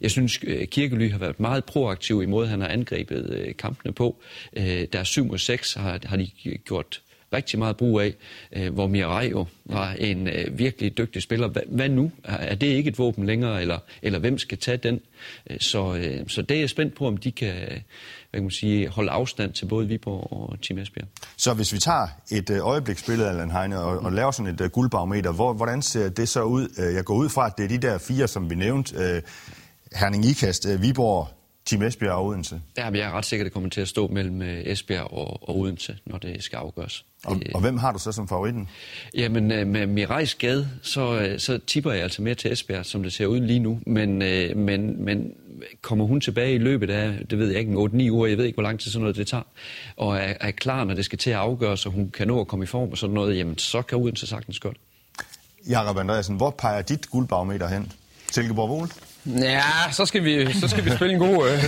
jeg 0.00 0.10
synes, 0.10 0.38
Kirkely 0.70 1.10
har 1.10 1.18
været 1.18 1.40
meget 1.40 1.64
proaktiv 1.64 2.22
i 2.22 2.26
måde, 2.26 2.48
han 2.48 2.60
har 2.60 2.68
angrebet 2.68 3.54
kampene 3.58 3.92
på. 3.92 4.16
Uh, 4.56 4.62
der 4.62 4.98
er 4.98 5.04
7 5.04 5.26
mod 5.26 5.38
6 5.38 5.74
har, 5.74 5.98
har 6.04 6.16
de 6.16 6.30
gjort 6.64 7.00
rigtig 7.32 7.58
meget 7.58 7.76
brug 7.76 8.00
af, 8.00 8.14
øh, 8.52 8.74
hvor 8.74 8.86
Mirai 8.86 9.30
jo 9.30 9.46
var 9.64 9.92
en 9.92 10.28
øh, 10.28 10.58
virkelig 10.58 10.98
dygtig 10.98 11.22
spiller. 11.22 11.48
Hva, 11.48 11.60
hvad 11.68 11.88
nu? 11.88 12.10
Er, 12.24 12.54
det 12.54 12.66
ikke 12.66 12.88
et 12.88 12.98
våben 12.98 13.26
længere, 13.26 13.60
eller, 13.60 13.78
eller 14.02 14.18
hvem 14.18 14.38
skal 14.38 14.58
tage 14.58 14.76
den? 14.76 15.00
Øh, 15.50 15.60
så, 15.60 15.94
øh, 15.94 16.28
så 16.28 16.42
det 16.42 16.56
er 16.56 16.60
jeg 16.60 16.70
spændt 16.70 16.94
på, 16.94 17.06
om 17.06 17.16
de 17.16 17.32
kan, 17.32 17.54
hvad 18.30 18.40
kan 18.40 18.42
man 18.42 18.50
sige, 18.50 18.88
holde 18.88 19.10
afstand 19.10 19.52
til 19.52 19.66
både 19.66 19.88
Viborg 19.88 20.32
og 20.32 20.60
Team 20.62 20.78
Esbjerg. 20.78 21.06
Så 21.36 21.54
hvis 21.54 21.72
vi 21.72 21.78
tager 21.78 22.06
et 22.30 22.50
øh, 22.50 22.58
øjebliksbillede, 22.66 23.28
Allan 23.28 23.50
Heine, 23.50 23.80
og, 23.80 23.98
og 23.98 24.12
laver 24.12 24.30
sådan 24.30 24.54
et 24.54 24.60
uh, 24.60 24.66
guldbarometer, 24.66 25.32
hvor, 25.32 25.52
hvordan 25.52 25.82
ser 25.82 26.08
det 26.08 26.28
så 26.28 26.42
ud? 26.42 26.68
Øh, 26.78 26.94
jeg 26.94 27.04
går 27.04 27.14
ud 27.14 27.28
fra, 27.28 27.46
at 27.46 27.52
det 27.58 27.64
er 27.64 27.68
de 27.68 27.78
der 27.78 27.98
fire, 27.98 28.28
som 28.28 28.50
vi 28.50 28.54
nævnte. 28.54 28.96
Uh, 28.96 29.22
Herning 29.98 30.24
Ikast, 30.24 30.66
uh, 30.66 30.82
Viborg, 30.82 31.28
Team 31.66 31.82
Esbjerg 31.82 32.12
og 32.12 32.26
Odense. 32.26 32.60
Ja, 32.76 32.90
men 32.90 33.00
jeg 33.00 33.06
er 33.06 33.12
ret 33.12 33.24
sikker, 33.24 33.44
at 33.44 33.44
det 33.44 33.52
kommer 33.52 33.68
til 33.68 33.80
at 33.80 33.88
stå 33.88 34.08
mellem 34.08 34.42
Esbjerg 34.42 35.12
og, 35.12 35.48
og 35.48 35.58
Odense, 35.58 35.98
når 36.06 36.18
det 36.18 36.42
skal 36.42 36.56
afgøres. 36.56 37.04
Og, 37.24 37.40
og 37.54 37.60
hvem 37.60 37.76
har 37.76 37.92
du 37.92 37.98
så 37.98 38.12
som 38.12 38.28
favoritten? 38.28 38.68
Jamen, 39.14 39.46
med 39.46 39.86
Mirais 39.86 40.34
Gade, 40.34 40.68
så, 40.82 41.34
så 41.38 41.58
tipper 41.66 41.92
jeg 41.92 42.02
altså 42.02 42.22
mere 42.22 42.34
til 42.34 42.52
Esbjerg, 42.52 42.86
som 42.86 43.02
det 43.02 43.12
ser 43.12 43.26
ud 43.26 43.40
lige 43.40 43.58
nu. 43.58 43.80
Men, 43.86 44.18
men, 44.58 45.04
men 45.04 45.32
kommer 45.82 46.04
hun 46.04 46.20
tilbage 46.20 46.54
i 46.54 46.58
løbet 46.58 46.90
af, 46.90 47.26
det 47.30 47.38
ved 47.38 47.50
jeg 47.50 47.60
ikke, 47.60 47.72
8-9 47.72 48.10
uger, 48.10 48.26
jeg 48.26 48.38
ved 48.38 48.44
ikke, 48.44 48.56
hvor 48.56 48.62
lang 48.62 48.80
tid 48.80 48.90
sådan 48.90 49.00
noget 49.00 49.16
det 49.16 49.26
tager, 49.26 49.42
og 49.96 50.16
er, 50.16 50.34
er 50.40 50.50
klar, 50.50 50.84
når 50.84 50.94
det 50.94 51.04
skal 51.04 51.18
til 51.18 51.30
at 51.30 51.36
afgøres, 51.36 51.86
og 51.86 51.92
hun 51.92 52.10
kan 52.10 52.28
nå 52.28 52.40
at 52.40 52.48
komme 52.48 52.62
i 52.62 52.66
form 52.66 52.90
og 52.90 52.98
sådan 52.98 53.14
noget, 53.14 53.38
jamen 53.38 53.58
så 53.58 53.82
kan 53.82 53.98
Odense 53.98 54.26
sagtens 54.26 54.60
godt. 54.60 54.76
Jakob 55.68 55.98
Andreasen, 55.98 56.36
hvor 56.36 56.50
peger 56.50 56.82
dit 56.82 57.10
guldbarometer 57.10 57.68
hen? 57.68 57.92
Silkeborg 58.32 58.68
Vole? 58.68 58.88
Ja, 59.26 59.62
så 59.92 60.06
skal 60.06 60.24
vi, 60.24 60.52
så 60.52 60.68
skal 60.68 60.84
vi 60.84 60.90
spille 60.90 61.14
en 61.14 61.20
god... 61.20 61.48
Øh, 61.48 61.64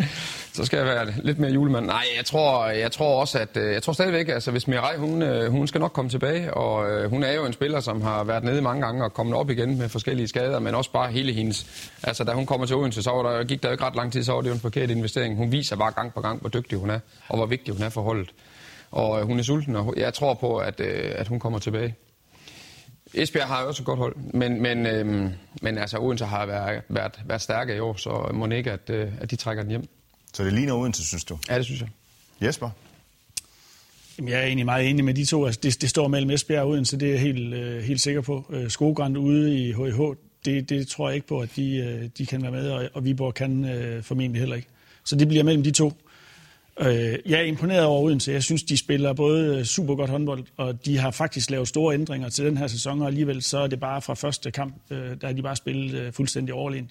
så 0.58 0.64
skal 0.64 0.76
jeg 0.76 0.86
være 0.86 1.06
lidt 1.22 1.38
mere 1.38 1.50
julemand. 1.50 1.86
Nej, 1.86 2.04
jeg 2.16 2.24
tror, 2.24 2.66
jeg 2.66 2.92
tror 2.92 3.20
også, 3.20 3.38
at 3.38 3.56
øh, 3.56 3.72
jeg 3.72 3.82
tror 3.82 3.92
stadigvæk, 3.92 4.28
altså 4.28 4.50
hvis 4.50 4.68
Mirai, 4.68 4.96
hun, 4.96 5.22
øh, 5.22 5.50
hun 5.50 5.66
skal 5.66 5.80
nok 5.80 5.92
komme 5.92 6.10
tilbage, 6.10 6.54
og 6.54 6.90
øh, 6.90 7.10
hun 7.10 7.22
er 7.22 7.32
jo 7.32 7.46
en 7.46 7.52
spiller, 7.52 7.80
som 7.80 8.02
har 8.02 8.24
været 8.24 8.44
nede 8.44 8.62
mange 8.62 8.82
gange 8.82 9.04
og 9.04 9.12
kommet 9.12 9.36
op 9.36 9.50
igen 9.50 9.78
med 9.78 9.88
forskellige 9.88 10.28
skader, 10.28 10.58
men 10.58 10.74
også 10.74 10.92
bare 10.92 11.12
hele 11.12 11.32
hendes... 11.32 11.66
Altså 12.02 12.24
da 12.24 12.32
hun 12.32 12.46
kommer 12.46 12.66
til 12.66 12.76
Odense, 12.76 13.02
så 13.02 13.10
var 13.10 13.22
der, 13.22 13.44
gik 13.44 13.62
der 13.62 13.68
jo 13.68 13.72
ikke 13.72 13.84
ret 13.84 13.96
lang 13.96 14.12
tid, 14.12 14.24
så 14.24 14.32
var 14.32 14.40
det 14.40 14.48
jo 14.48 14.54
en 14.54 14.60
forkert 14.60 14.90
investering. 14.90 15.36
Hun 15.36 15.52
viser 15.52 15.76
bare 15.76 15.90
gang 15.90 16.14
på 16.14 16.20
gang, 16.20 16.40
hvor 16.40 16.50
dygtig 16.50 16.78
hun 16.78 16.90
er, 16.90 17.00
og 17.28 17.36
hvor 17.36 17.46
vigtig 17.46 17.74
hun 17.74 17.82
er 17.82 17.88
for 17.88 18.02
holdet. 18.02 18.30
Og 18.90 19.20
øh, 19.20 19.26
hun 19.26 19.38
er 19.38 19.42
sulten, 19.42 19.76
og 19.76 19.94
jeg 19.96 20.14
tror 20.14 20.34
på, 20.34 20.56
at, 20.56 20.80
øh, 20.80 21.12
at 21.16 21.28
hun 21.28 21.40
kommer 21.40 21.58
tilbage. 21.58 21.94
Esbjerg 23.14 23.46
har 23.46 23.60
jo 23.62 23.68
også 23.68 23.82
et 23.82 23.86
godt 23.86 23.98
hold, 23.98 24.16
men, 24.16 24.62
men, 24.62 24.86
øhm, 24.86 25.30
men 25.62 25.78
altså 25.78 25.98
Odense 25.98 26.24
har 26.24 26.46
været, 26.46 26.82
været, 26.88 27.20
været 27.26 27.42
stærke 27.42 27.76
i 27.76 27.78
år, 27.78 27.94
så 27.94 28.30
må 28.34 28.46
ikke, 28.46 28.72
at, 28.72 28.90
øh, 28.90 29.12
at 29.20 29.30
de 29.30 29.36
trækker 29.36 29.62
den 29.62 29.70
hjem. 29.70 29.88
Så 30.34 30.44
det 30.44 30.52
ligner 30.52 30.74
Odense, 30.74 31.06
synes 31.06 31.24
du? 31.24 31.38
Ja, 31.48 31.56
det 31.56 31.64
synes 31.64 31.80
jeg. 31.80 31.88
Jesper? 32.42 32.70
Jamen, 34.18 34.30
jeg 34.30 34.40
er 34.40 34.44
egentlig 34.44 34.64
meget 34.64 34.90
enig 34.90 35.04
med 35.04 35.14
de 35.14 35.24
to. 35.24 35.46
Altså, 35.46 35.60
det, 35.62 35.82
det 35.82 35.90
står 35.90 36.08
mellem 36.08 36.30
Esbjerg 36.30 36.62
og 36.62 36.68
Odense, 36.68 37.00
det 37.00 37.08
er 37.08 37.12
jeg 37.12 37.20
helt, 37.20 37.54
øh, 37.54 37.82
helt 37.82 38.00
sikker 38.00 38.20
på. 38.20 38.46
Øh, 38.50 38.70
Skogrand 38.70 39.18
ude 39.18 39.58
i 39.58 39.72
HH, 39.72 40.00
det, 40.44 40.68
det 40.68 40.88
tror 40.88 41.08
jeg 41.08 41.14
ikke 41.14 41.26
på, 41.26 41.40
at 41.40 41.48
de, 41.56 41.76
øh, 41.76 42.08
de 42.18 42.26
kan 42.26 42.42
være 42.42 42.50
med, 42.50 42.70
og, 42.70 42.88
og 42.94 43.04
Viborg 43.04 43.34
kan 43.34 43.64
øh, 43.64 44.02
formentlig 44.02 44.40
heller 44.40 44.56
ikke. 44.56 44.68
Så 45.04 45.16
det 45.16 45.28
bliver 45.28 45.44
mellem 45.44 45.62
de 45.62 45.70
to. 45.70 45.92
Øh, 46.80 47.18
jeg 47.26 47.38
er 47.38 47.42
imponeret 47.42 47.84
over 47.84 48.00
Odense. 48.00 48.32
Jeg 48.32 48.42
synes, 48.42 48.62
de 48.62 48.76
spiller 48.76 49.12
både 49.12 49.64
super 49.64 49.94
godt 49.94 50.10
håndbold, 50.10 50.44
og 50.56 50.84
de 50.84 50.98
har 50.98 51.10
faktisk 51.10 51.50
lavet 51.50 51.68
store 51.68 51.94
ændringer 51.94 52.28
til 52.28 52.44
den 52.44 52.56
her 52.56 52.66
sæson, 52.66 53.00
og 53.00 53.06
alligevel 53.06 53.42
så 53.42 53.58
er 53.58 53.66
det 53.66 53.80
bare 53.80 54.02
fra 54.02 54.14
første 54.14 54.50
kamp, 54.50 54.74
øh, 54.90 54.98
der 55.20 55.28
er 55.28 55.32
de 55.32 55.42
bare 55.42 55.56
spillet 55.56 55.94
øh, 55.94 56.12
fuldstændig 56.12 56.54
overlegen. 56.54 56.90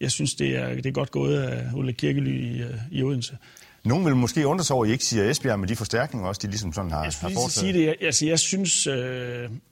Jeg 0.00 0.10
synes, 0.10 0.34
det 0.34 0.56
er, 0.56 0.74
det 0.74 0.86
er 0.86 0.90
godt 0.90 1.10
gået 1.10 1.38
af 1.38 1.66
Ulle 1.74 1.92
Kirkely 1.92 2.40
i, 2.40 2.62
i 2.90 3.02
Odense. 3.02 3.36
Nogen 3.84 4.04
vil 4.04 4.16
måske 4.16 4.46
undre 4.46 4.64
sig 4.64 4.76
over, 4.76 4.84
at 4.84 4.88
I 4.88 4.92
ikke 4.92 5.04
siger 5.04 5.30
Esbjerg 5.30 5.60
med 5.60 5.68
de 5.68 5.76
forstærkninger 5.76 6.28
også, 6.28 6.40
de 6.42 6.46
ligesom 6.46 6.72
sådan 6.72 6.90
har, 6.90 7.04
jeg 7.04 7.12
har 7.20 7.28
foretaget. 7.28 7.52
sige 7.52 7.72
det. 7.72 7.86
Jeg, 7.86 7.94
altså, 8.00 8.26
jeg 8.26 8.38
synes, 8.38 8.86
øh, 8.86 8.94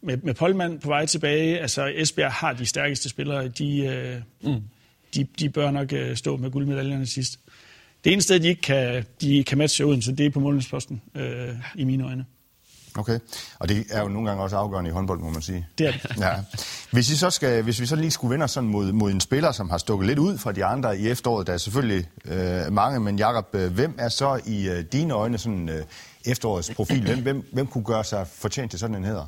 med, 0.02 0.16
med 0.16 0.34
Polman 0.34 0.78
på 0.78 0.88
vej 0.88 1.06
tilbage, 1.06 1.58
altså 1.58 1.92
Esbjerg 1.94 2.32
har 2.32 2.52
de 2.52 2.66
stærkeste 2.66 3.08
spillere. 3.08 3.48
De, 3.48 3.80
øh, 3.80 4.16
mm. 4.52 4.62
de, 5.14 5.26
de 5.38 5.50
bør 5.50 5.70
nok 5.70 5.92
øh, 5.92 6.16
stå 6.16 6.36
med 6.36 6.50
guldmedaljerne 6.50 7.06
sidst. 7.06 7.38
Det 8.04 8.12
eneste 8.12 8.26
sted, 8.26 8.40
de 8.40 8.48
ikke 8.48 8.62
kan, 8.62 9.04
de 9.20 9.44
kan 9.44 9.58
matche 9.58 9.84
Odense, 9.84 10.12
det 10.12 10.26
er 10.26 10.30
på 10.30 10.40
målningsposten, 10.40 11.02
øh, 11.14 11.48
i 11.74 11.84
mine 11.84 12.04
øjne. 12.04 12.24
Okay, 12.98 13.18
og 13.58 13.68
det 13.68 13.86
er 13.90 14.02
jo 14.02 14.08
nogle 14.08 14.28
gange 14.28 14.42
også 14.42 14.56
afgørende 14.56 14.90
i 14.90 14.92
håndbold, 14.92 15.20
må 15.20 15.30
man 15.30 15.42
sige. 15.42 15.66
Det 15.78 15.86
er 15.86 15.92
det. 15.92 16.16
Ja. 16.20 16.32
Hvis, 16.90 17.10
I 17.10 17.16
så 17.16 17.30
skal, 17.30 17.62
hvis 17.62 17.80
vi 17.80 17.86
så 17.86 17.96
lige 17.96 18.10
skulle 18.10 18.32
vende 18.32 18.48
sådan 18.48 18.68
mod, 18.68 18.92
mod 18.92 19.10
en 19.10 19.20
spiller, 19.20 19.52
som 19.52 19.70
har 19.70 19.78
stukket 19.78 20.06
lidt 20.06 20.18
ud 20.18 20.38
fra 20.38 20.52
de 20.52 20.64
andre 20.64 20.98
i 20.98 21.08
efteråret, 21.08 21.46
der 21.46 21.52
er 21.52 21.56
selvfølgelig 21.56 22.06
øh, 22.24 22.72
mange, 22.72 23.00
men 23.00 23.18
Jakob, 23.18 23.46
øh, 23.52 23.72
hvem 23.72 23.94
er 23.98 24.08
så 24.08 24.40
i 24.46 24.68
øh, 24.68 24.84
dine 24.92 25.14
øjne 25.14 25.38
sådan 25.38 25.68
øh, 25.68 25.84
efterårets 26.24 26.70
profil? 26.74 27.02
Hvem, 27.02 27.22
hvem, 27.22 27.48
hvem 27.52 27.66
kunne 27.66 27.84
gøre 27.84 28.04
sig 28.04 28.26
fortjent 28.26 28.70
til 28.70 28.80
sådan 28.80 28.96
en 28.96 29.04
hæder? 29.04 29.26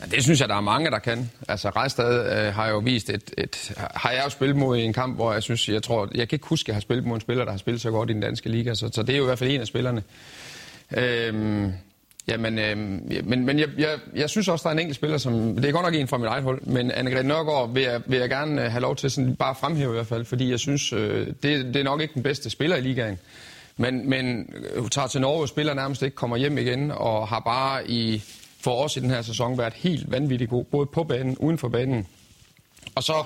Ja, 0.00 0.04
det 0.16 0.22
synes 0.22 0.40
jeg, 0.40 0.48
der 0.48 0.54
er 0.54 0.60
mange, 0.60 0.90
der 0.90 0.98
kan. 0.98 1.30
Altså, 1.48 1.70
Rejstad 1.70 2.46
øh, 2.46 2.54
har 2.54 2.68
jo 2.68 2.78
vist 2.78 3.10
et, 3.10 3.34
et... 3.38 3.72
Har 3.76 4.10
jeg 4.10 4.22
jo 4.24 4.30
spillet 4.30 4.56
mod 4.56 4.76
i 4.76 4.82
en 4.82 4.92
kamp, 4.92 5.16
hvor 5.16 5.32
jeg 5.32 5.42
synes, 5.42 5.68
jeg 5.68 5.82
tror... 5.82 6.08
Jeg 6.14 6.28
kan 6.28 6.36
ikke 6.36 6.46
huske, 6.46 6.64
at 6.64 6.68
jeg 6.68 6.74
har 6.74 6.80
spillet 6.80 7.06
mod 7.06 7.14
en 7.14 7.20
spiller, 7.20 7.44
der 7.44 7.50
har 7.50 7.58
spillet 7.58 7.80
så 7.80 7.90
godt 7.90 8.10
i 8.10 8.12
den 8.12 8.20
danske 8.22 8.48
liga, 8.48 8.74
så, 8.74 8.90
så 8.92 9.02
det 9.02 9.12
er 9.12 9.16
jo 9.16 9.24
i 9.24 9.26
hvert 9.26 9.38
fald 9.38 9.50
en 9.50 9.60
af 9.60 9.66
spillerne. 9.66 10.02
Øhm, 10.96 11.72
Jamen, 12.28 12.58
øh, 12.58 12.76
men, 13.24 13.46
men 13.46 13.58
jeg, 13.58 13.68
jeg, 13.78 13.98
jeg 14.14 14.30
synes 14.30 14.48
også, 14.48 14.62
der 14.62 14.68
er 14.68 14.72
en 14.72 14.78
enkelt 14.78 14.96
spiller, 14.96 15.18
som... 15.18 15.56
Det 15.56 15.64
er 15.64 15.72
godt 15.72 15.84
nok 15.84 15.94
en 15.94 16.08
fra 16.08 16.18
mit 16.18 16.26
eget 16.26 16.42
hold, 16.42 16.62
men 16.62 16.90
Anne-Grethe 16.90 17.22
Nørgaard 17.22 17.72
vil 17.72 17.82
jeg, 17.82 18.00
vil 18.06 18.18
jeg 18.18 18.28
gerne 18.28 18.64
øh, 18.64 18.70
have 18.70 18.80
lov 18.80 18.96
til 18.96 19.10
sådan 19.10 19.36
bare 19.36 19.54
fremhæve 19.54 19.90
i 19.90 19.94
hvert 19.94 20.06
fald, 20.06 20.24
fordi 20.24 20.50
jeg 20.50 20.58
synes, 20.58 20.92
øh, 20.92 21.26
det, 21.26 21.42
det 21.42 21.76
er 21.76 21.82
nok 21.82 22.00
ikke 22.00 22.14
den 22.14 22.22
bedste 22.22 22.50
spiller 22.50 22.76
i 22.76 22.80
ligaen. 22.80 23.18
Men, 23.76 24.10
men 24.10 24.54
øh, 24.56 24.80
hun 24.80 24.90
tager 24.90 25.08
til 25.08 25.20
Norge 25.20 25.42
og 25.42 25.48
spiller 25.48 25.74
nærmest 25.74 26.02
ikke, 26.02 26.16
kommer 26.16 26.36
hjem 26.36 26.58
igen, 26.58 26.90
og 26.90 27.28
har 27.28 27.40
bare 27.40 27.90
i, 27.90 28.22
for 28.60 28.84
os 28.84 28.96
i 28.96 29.00
den 29.00 29.10
her 29.10 29.22
sæson 29.22 29.58
været 29.58 29.72
helt 29.72 30.10
vanvittigt 30.10 30.50
god, 30.50 30.64
både 30.64 30.86
på 30.86 31.04
banen, 31.04 31.36
uden 31.38 31.58
for 31.58 31.68
banen. 31.68 32.06
Og 32.94 33.02
så 33.02 33.24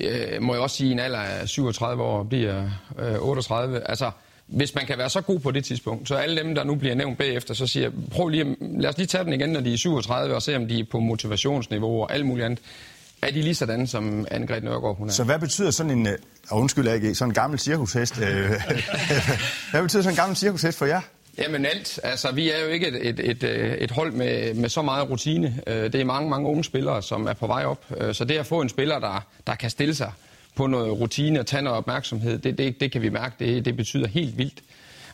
øh, 0.00 0.42
må 0.42 0.54
jeg 0.54 0.62
også 0.62 0.76
sige, 0.76 0.88
at 0.88 0.92
en 0.92 0.98
alder 0.98 1.18
af 1.18 1.48
37 1.48 2.02
år 2.02 2.22
bliver 2.22 2.70
øh, 2.98 3.14
38. 3.18 3.88
Altså, 3.88 4.10
hvis 4.46 4.74
man 4.74 4.86
kan 4.86 4.98
være 4.98 5.10
så 5.10 5.20
god 5.20 5.40
på 5.40 5.50
det 5.50 5.64
tidspunkt, 5.64 6.08
så 6.08 6.14
alle 6.14 6.42
dem, 6.42 6.54
der 6.54 6.64
nu 6.64 6.74
bliver 6.74 6.94
nævnt 6.94 7.18
bagefter, 7.18 7.54
så 7.54 7.66
siger 7.66 7.90
prøv 8.10 8.28
lige, 8.28 8.56
lad 8.60 8.90
os 8.90 8.96
lige 8.96 9.06
tage 9.06 9.24
den 9.24 9.32
igen, 9.32 9.50
når 9.50 9.60
de 9.60 9.72
er 9.72 9.76
37, 9.76 10.34
og 10.34 10.42
se 10.42 10.56
om 10.56 10.68
de 10.68 10.80
er 10.80 10.84
på 10.90 11.00
motivationsniveau 11.00 12.02
og 12.02 12.14
alt 12.14 12.26
muligt 12.26 12.44
andet. 12.46 12.60
Er 13.22 13.30
de 13.30 13.42
lige 13.42 13.54
sådan, 13.54 13.86
som 13.86 14.26
Anne-Grethe 14.30 14.64
Nørgaard 14.64 14.96
hun 14.96 15.08
er? 15.08 15.12
Så 15.12 15.24
hvad 15.24 15.38
betyder 15.38 15.70
sådan 15.70 15.98
en, 15.98 16.06
øh, 16.06 16.18
og 16.50 16.60
undskyld 16.60 16.88
AG, 16.88 17.16
sådan 17.16 17.30
en 17.30 17.34
gammel 17.34 17.58
cirkushest, 17.58 18.18
øh, 18.18 18.26
hvad 19.70 19.82
betyder 19.82 20.02
sådan 20.02 20.12
en 20.12 20.16
gammel 20.16 20.36
cirkushest 20.36 20.78
for 20.78 20.86
jer? 20.86 21.00
Jamen 21.38 21.66
alt. 21.66 22.00
Altså, 22.02 22.32
vi 22.32 22.50
er 22.50 22.58
jo 22.64 22.68
ikke 22.68 22.88
et, 22.88 23.08
et, 23.08 23.30
et, 23.30 23.42
øh, 23.42 23.74
et 23.74 23.90
hold 23.90 24.12
med, 24.12 24.54
med 24.54 24.68
så 24.68 24.82
meget 24.82 25.10
rutine. 25.10 25.60
Øh, 25.66 25.92
det 25.92 25.94
er 25.94 26.04
mange, 26.04 26.30
mange 26.30 26.48
unge 26.48 26.64
spillere, 26.64 27.02
som 27.02 27.26
er 27.26 27.32
på 27.32 27.46
vej 27.46 27.64
op. 27.64 27.84
Øh, 28.00 28.14
så 28.14 28.24
det 28.24 28.38
at 28.38 28.46
få 28.46 28.60
en 28.60 28.68
spiller, 28.68 28.98
der, 28.98 29.26
der 29.46 29.54
kan 29.54 29.70
stille 29.70 29.94
sig 29.94 30.12
på 30.54 30.66
noget 30.66 31.00
rutine 31.00 31.40
og 31.40 31.46
tage 31.46 31.62
noget 31.62 31.78
opmærksomhed, 31.78 32.38
det, 32.38 32.58
det, 32.58 32.80
det 32.80 32.92
kan 32.92 33.02
vi 33.02 33.08
mærke, 33.08 33.34
det, 33.38 33.64
det 33.64 33.76
betyder 33.76 34.08
helt 34.08 34.38
vildt. 34.38 34.62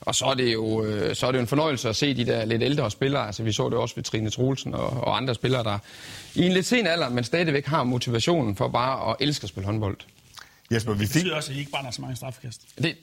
Og 0.00 0.14
så 0.14 0.24
er, 0.24 0.35
det 0.35 0.52
jo, 0.52 0.85
så 1.14 1.26
er 1.26 1.30
det 1.30 1.38
jo 1.38 1.40
en 1.40 1.46
fornøjelse 1.46 1.88
at 1.88 1.96
se 1.96 2.14
de 2.14 2.26
der 2.26 2.44
lidt 2.44 2.62
ældre 2.62 2.90
spillere. 2.90 3.26
Altså, 3.26 3.42
vi 3.42 3.52
så 3.52 3.68
det 3.68 3.78
også 3.78 3.94
ved 3.94 4.04
Trine 4.04 4.30
Troelsen 4.30 4.74
og, 4.74 4.90
og 4.90 5.16
andre 5.16 5.35
spillere, 5.35 5.64
der 5.64 5.78
i 6.35 6.46
en 6.46 6.52
lidt 6.52 6.66
sen 6.66 6.87
alder, 6.87 7.09
men 7.09 7.24
stadigvæk 7.24 7.66
har 7.66 7.85
motivationen 7.85 8.56
for 8.56 8.68
bare 8.68 9.11
at 9.11 9.16
elske 9.20 9.44
at 9.44 9.48
spille 9.48 9.66
håndbold. 9.66 9.96
Jesper, 10.72 10.92
vi 10.92 10.98
fik... 10.98 11.09
Det 11.09 11.14
betyder 11.14 11.37
også, 11.37 11.50
at 11.50 11.56
I 11.56 11.59
ikke 11.59 11.70
brænder 11.70 11.90
så 11.90 12.02
mange 12.02 12.16
straffekast. 12.16 12.61
Det, 12.78 12.85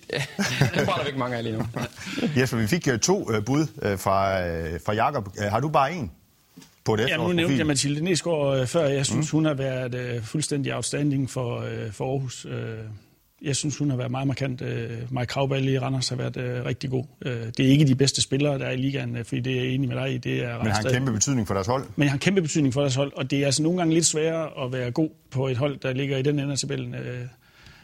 det 0.75 0.85
brænder 0.85 1.01
vi 1.01 1.07
ikke 1.07 1.19
mange 1.19 1.37
af 1.37 1.43
lige 1.43 1.57
nu. 1.57 1.65
Jesper, 2.37 2.57
vi 2.57 2.67
fik 2.67 2.87
uh, 2.93 2.99
to 2.99 3.37
uh, 3.37 3.45
bud 3.45 3.61
uh, 3.61 3.99
fra, 3.99 4.39
fra 4.77 4.93
Jakob. 4.93 5.37
Har 5.39 5.59
du 5.59 5.69
bare 5.69 5.93
en? 5.93 6.11
på 6.85 6.93
et 6.93 6.99
Ja, 7.09 7.17
nu 7.17 7.33
nævnte 7.33 7.57
jeg 7.57 7.67
Mathilde 7.67 8.03
Nesgaard 8.03 8.67
før. 8.67 8.87
Jeg 8.87 9.05
synes, 9.05 9.33
mm. 9.33 9.37
hun 9.37 9.45
har 9.45 9.53
været 9.53 10.23
fuldstændig 10.23 10.75
outstanding 10.75 11.29
for, 11.29 11.65
for 11.91 12.11
Aarhus. 12.11 12.47
Jeg 13.41 13.55
synes, 13.55 13.77
hun 13.77 13.89
har 13.89 13.97
været 13.97 14.11
meget 14.11 14.27
markant. 14.27 14.61
Uh, 14.61 14.67
Mike 15.09 15.25
Kravballe 15.25 15.71
i 15.71 15.79
Randers 15.79 16.09
har 16.09 16.15
været 16.15 16.65
rigtig 16.65 16.89
god. 16.89 17.03
Det 17.23 17.59
er 17.59 17.69
ikke 17.69 17.87
de 17.87 17.95
bedste 17.95 18.21
spillere, 18.21 18.59
der 18.59 18.65
er 18.65 18.71
i 18.71 18.77
ligaen, 18.77 19.25
fordi 19.25 19.41
det 19.41 19.53
er 19.53 19.61
jeg 19.61 19.67
enig 19.67 19.89
med 19.89 19.97
dig 19.97 20.13
i. 20.13 20.17
Det 20.17 20.43
er 20.43 20.57
Men 20.57 20.71
har 20.71 20.81
en 20.81 20.93
kæmpe 20.93 21.11
betydning 21.11 21.47
for 21.47 21.53
deres 21.53 21.67
hold. 21.67 21.85
Men 21.95 22.07
har 22.07 22.15
en 22.15 22.19
kæmpe 22.19 22.41
betydning 22.41 22.73
for 22.73 22.81
deres 22.81 22.95
hold, 22.95 23.11
og 23.15 23.31
det 23.31 23.41
er 23.41 23.45
altså 23.45 23.63
nogle 23.63 23.77
gange 23.77 23.93
lidt 23.93 24.05
sværere 24.05 24.65
at 24.65 24.73
være 24.73 24.91
god 24.91 25.09
på 25.31 25.47
et 25.47 25.57
hold, 25.57 25.79
der 25.79 25.93
ligger 25.93 26.17
i 26.17 26.21
den 26.21 26.39
ende 26.39 26.51
af 26.51 26.57
tabellen, 26.57 26.95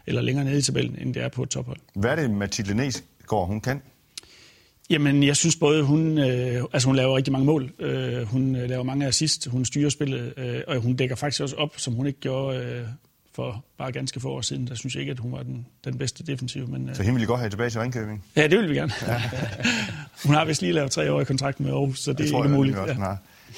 eller 0.07 0.21
længere 0.21 0.45
nede 0.45 0.57
i 0.57 0.61
tabellen, 0.61 0.97
end 0.99 1.13
det 1.13 1.23
er 1.23 1.29
på 1.29 1.43
et 1.43 1.49
tophold. 1.49 1.79
Hvad 1.95 2.11
er 2.11 2.15
det, 2.15 2.31
Mathilde 2.31 2.73
Nesgaard, 2.73 3.47
hun 3.47 3.61
kan? 3.61 3.81
Jamen, 4.89 5.23
jeg 5.23 5.35
synes 5.35 5.55
både, 5.55 5.83
hun, 5.83 6.17
øh, 6.17 6.63
altså 6.73 6.87
hun 6.87 6.95
laver 6.95 7.17
rigtig 7.17 7.31
mange 7.31 7.45
mål. 7.45 7.71
Øh, 7.79 8.23
hun 8.23 8.55
øh, 8.55 8.69
laver 8.69 8.83
mange 8.83 9.07
assist, 9.07 9.47
hun 9.47 9.65
styrer 9.65 9.89
spillet, 9.89 10.33
øh, 10.37 10.61
og 10.67 10.77
hun 10.77 10.95
dækker 10.95 11.15
faktisk 11.15 11.41
også 11.41 11.55
op, 11.55 11.73
som 11.77 11.93
hun 11.93 12.07
ikke 12.07 12.19
gjorde 12.19 12.57
øh, 12.57 12.87
for 13.35 13.65
bare 13.77 13.91
ganske 13.91 14.19
få 14.19 14.29
år 14.29 14.41
siden. 14.41 14.67
Der 14.67 14.75
synes 14.75 14.95
jeg 14.95 15.01
ikke, 15.01 15.11
at 15.11 15.19
hun 15.19 15.31
var 15.31 15.43
den, 15.43 15.67
den 15.85 15.97
bedste 15.97 16.23
defensiv. 16.23 16.67
Men, 16.67 16.89
øh, 16.89 16.95
så 16.95 17.03
hende 17.03 17.15
vil 17.15 17.23
I 17.23 17.25
godt 17.25 17.39
have 17.39 17.49
tilbage 17.49 17.69
til 17.69 17.81
Ringkøbing? 17.81 18.25
Ja, 18.35 18.47
det 18.47 18.59
vil 18.59 18.69
vi 18.69 18.75
gerne. 18.75 18.91
Ja. 19.07 19.21
hun 20.25 20.35
har 20.35 20.45
vist 20.45 20.61
lige 20.61 20.73
lavet 20.73 20.91
tre 20.91 21.11
år 21.11 21.21
i 21.21 21.23
kontrakt 21.23 21.59
med 21.59 21.71
Aarhus, 21.71 21.99
så 21.99 22.11
det, 22.11 22.19
det 22.19 22.31
er 22.31 22.37
ikke 22.43 22.55
muligt. 22.55 22.77
ja. 22.77 23.15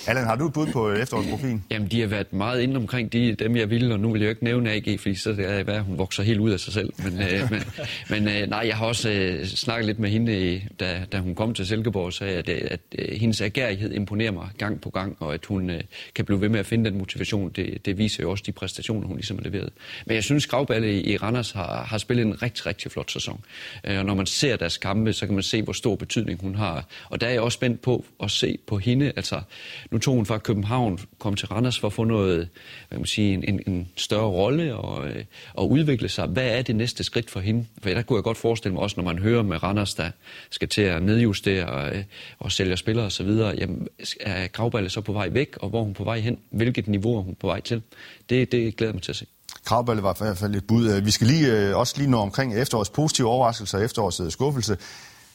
Allan, 0.08 0.26
har 0.26 0.36
du 0.36 0.48
et 0.48 0.54
bud 0.54 0.68
på 0.68 0.92
efterårsprofilen? 0.92 1.64
Jamen, 1.72 1.88
de 1.88 2.02
har 2.02 2.08
været 2.08 2.34
meget 2.34 2.62
inde 2.62 2.76
omkring 2.76 3.14
de, 3.14 3.36
dem, 3.36 3.56
jeg 3.56 3.70
ville, 3.70 3.94
og 3.94 4.00
nu 4.00 4.12
vil 4.12 4.22
jeg 4.22 4.26
jo 4.26 4.30
ikke 4.30 4.44
nævne 4.44 4.72
AG, 4.72 5.00
fordi 5.00 5.16
så 5.16 5.30
er 5.30 5.64
det, 5.64 5.70
at 5.70 5.84
hun 5.84 5.98
vokser 5.98 6.24
helt 6.24 6.40
ud 6.40 6.52
af 6.52 6.60
sig 6.60 6.74
selv. 6.74 6.94
Men, 6.98 7.22
øh, 7.22 7.52
men, 7.52 7.64
men 8.10 8.28
øh, 8.28 8.50
nej, 8.50 8.64
jeg 8.68 8.78
har 8.78 8.86
også 8.86 9.10
øh, 9.10 9.46
snakket 9.46 9.86
lidt 9.86 10.00
med 10.00 10.10
hende, 10.10 10.62
da, 10.80 11.06
da 11.12 11.20
hun 11.20 11.36
kom 11.36 11.54
til 11.54 11.68
Silkeborg, 11.68 12.14
sagde, 12.14 12.38
at, 12.38 12.50
at, 12.50 12.80
at 13.00 13.18
hendes 13.18 13.42
agerighed 13.42 13.92
imponerer 13.92 14.32
mig 14.32 14.50
gang 14.58 14.82
på 14.82 14.90
gang, 14.90 15.18
og 15.20 15.34
at 15.34 15.46
hun 15.46 15.70
øh, 15.70 15.82
kan 16.16 16.26
blive 16.26 16.42
ved 16.42 16.50
med 16.50 16.60
at 16.60 16.66
finde 16.66 16.90
den 16.90 16.98
motivation. 16.98 17.50
Det, 17.50 17.86
det 17.86 17.98
viser 17.98 18.24
jo 18.24 18.32
også 18.32 18.44
de 18.48 18.52
præstationer, 18.52 19.08
hun 19.08 19.16
ligesom 19.16 19.38
har 19.38 19.44
leveret. 19.44 19.70
Men 20.06 20.16
jeg 20.16 20.24
synes, 20.24 20.48
Gravballe 20.48 20.94
i, 20.94 21.14
i 21.14 21.18
Randers 21.18 21.52
har, 21.52 21.84
har 21.84 21.98
spillet 21.98 22.26
en 22.26 22.42
rigtig, 22.42 22.66
rigtig 22.66 22.92
flot 22.92 23.12
sæson. 23.12 23.44
Øh, 23.84 24.00
og 24.00 24.06
når 24.06 24.14
man 24.14 24.26
ser 24.26 24.56
deres 24.56 24.78
kampe, 24.78 25.14
så 25.14 25.26
kan 25.26 25.36
man 25.36 25.44
se, 25.44 25.62
hvor 25.62 25.74
stor 25.74 25.96
betydning 25.96 26.42
hun 26.42 26.56
har. 26.56 26.86
Og 27.10 27.22
der 27.22 27.28
er 27.28 27.32
jeg 27.32 27.42
også 27.42 27.56
spændt 27.56 27.82
på 27.82 28.06
at 28.24 28.32
se 28.32 28.58
på 28.68 28.78
hende. 28.78 29.12
Altså, 29.16 29.42
nu 29.91 29.98
tog 29.98 30.15
hun 30.15 30.26
fra 30.26 30.38
København, 30.38 31.00
kom 31.19 31.36
til 31.36 31.48
Randers 31.48 31.80
for 31.80 31.88
at 31.88 31.93
få 31.93 32.04
noget, 32.04 32.50
hvad 32.89 32.98
man 32.98 33.06
sige, 33.06 33.48
en, 33.48 33.60
en 33.67 33.88
større 33.95 34.28
rolle 34.28 34.76
og, 34.76 35.08
øh, 35.08 35.26
og 35.54 35.71
udvikle 35.71 36.10
sig. 36.10 36.28
Hvad 36.28 36.48
er 36.48 36.62
det 36.62 36.76
næste 36.76 37.04
skridt 37.04 37.30
for 37.30 37.39
hende? 37.39 37.65
For 37.82 37.89
der 37.89 38.02
kunne 38.02 38.17
jeg 38.17 38.24
godt 38.24 38.38
forestille 38.38 38.74
mig 38.74 38.84
også, 38.84 38.95
når 38.98 39.04
man 39.04 39.19
hører 39.19 39.43
med 39.43 39.63
Randers, 39.63 39.93
der 39.93 40.12
skal 40.50 40.67
til 40.67 40.82
at 40.82 41.04
nedjustere 41.04 41.65
og, 41.65 41.95
øh, 41.95 42.04
og 42.39 42.52
sælge 42.52 42.78
spillere 42.78 43.06
osv., 43.06 43.30
jamen, 43.30 43.88
er 44.19 44.48
Gravballe 44.48 44.89
så 44.89 45.02
på 45.02 45.13
vej 45.13 45.30
væk, 45.30 45.58
og 45.58 45.69
hvor 45.69 45.80
er 45.80 45.84
hun 45.84 45.93
på 45.93 46.04
vej 46.04 46.19
hen? 46.19 46.38
Hvilket 46.50 46.88
niveau 46.88 47.17
er 47.17 47.21
hun 47.21 47.36
på 47.36 47.48
vej 47.48 47.62
til? 47.62 47.82
Det, 48.30 48.52
det 48.52 48.78
glæder 48.78 48.93
mig 48.93 49.02
til 49.02 49.12
at 49.12 49.15
se. 49.15 49.26
Kravballe 49.65 50.04
var 50.04 50.13
i 50.13 50.17
hvert 50.19 50.38
fald 50.38 50.56
et 50.56 50.67
bud. 50.67 50.89
Øh, 50.89 51.06
vi 51.06 51.12
skal 51.12 51.28
lige, 51.28 51.52
øh, 51.52 51.78
også 51.78 51.93
lige 51.98 52.10
nå 52.10 52.17
omkring 52.17 52.60
efterårets 52.60 52.89
positive 52.89 53.28
overraskelse 53.28 53.78
og 53.78 53.84
efterårets 53.84 54.19
øh, 54.19 54.32
skuffelse. 54.32 54.78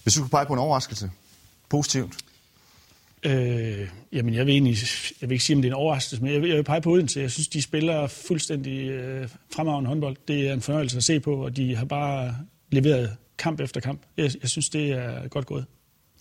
Hvis 0.02 0.14
du 0.14 0.20
kunne 0.20 0.30
pege 0.30 0.46
på 0.46 0.52
en 0.52 0.58
overraskelse, 0.58 1.10
positivt? 1.68 2.12
Øh, 3.26 3.88
jamen, 4.12 4.34
jeg 4.34 4.46
vil, 4.46 4.52
egentlig, 4.52 4.76
jeg 5.20 5.28
vil 5.28 5.34
ikke 5.34 5.44
sige, 5.44 5.56
om 5.56 5.62
det 5.62 5.68
er 5.68 5.72
en 5.72 5.80
overraskelse, 5.80 6.24
men 6.24 6.32
jeg 6.32 6.42
vil, 6.42 6.48
jeg 6.48 6.56
vil 6.56 6.64
pege 6.64 6.80
på 6.80 6.90
Odense. 6.90 7.20
Jeg 7.20 7.30
synes, 7.30 7.48
de 7.48 7.62
spiller 7.62 8.06
fuldstændig 8.06 8.88
øh, 8.88 9.28
fremragende 9.54 9.88
håndbold. 9.88 10.16
Det 10.28 10.48
er 10.48 10.52
en 10.52 10.60
fornøjelse 10.60 10.96
at 10.96 11.04
se 11.04 11.20
på, 11.20 11.44
og 11.44 11.56
de 11.56 11.76
har 11.76 11.84
bare 11.84 12.36
leveret 12.70 13.16
kamp 13.38 13.60
efter 13.60 13.80
kamp. 13.80 14.00
Jeg, 14.16 14.30
jeg 14.42 14.50
synes, 14.50 14.68
det 14.68 14.92
er 14.92 15.28
godt 15.28 15.46
gået. 15.46 15.64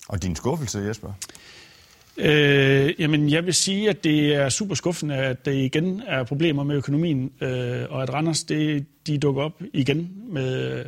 Og 0.08 0.24
din 0.24 0.36
skuffelse, 0.36 0.80
Jesper? 0.80 1.14
Øh, 2.18 2.94
jamen, 3.00 3.30
jeg 3.30 3.46
vil 3.46 3.54
sige, 3.54 3.90
at 3.90 4.04
det 4.04 4.36
er 4.36 4.50
super 4.50 4.76
skuffende, 4.76 5.16
at 5.16 5.46
der 5.46 5.52
igen 5.52 6.02
er 6.08 6.24
problemer 6.24 6.64
med 6.64 6.76
økonomien, 6.76 7.32
øh, 7.42 7.86
og 7.90 8.04
at 8.04 8.14
Randers, 8.14 8.44
det, 8.44 8.86
de 9.08 9.18
dukker 9.18 9.44
op 9.44 9.62
igen 9.74 10.12
med 10.30 10.86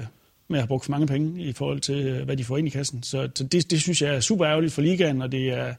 med 0.52 0.60
at 0.60 0.63
have 0.63 0.67
brugt 0.67 0.86
for 0.86 0.91
mange 0.91 1.08
penge 1.08 1.41
i 1.41 1.54
forhold 1.54 1.80
til, 1.80 1.95
øh, 1.95 2.26
hvad 2.26 2.38
de 2.38 2.43
får 2.43 2.58
ind 2.58 2.67
i 2.67 2.69
kassen. 2.69 3.04
Så, 3.04 3.30
så 3.36 3.43
det, 3.43 3.71
det 3.71 3.82
synes 3.82 4.02
jeg 4.02 4.15
er 4.15 4.19
super 4.19 4.47
ærgerligt 4.47 4.74
for 4.74 4.82
ligaen, 4.82 5.21
og 5.21 5.32
det 5.32 5.50
er, 5.50 5.74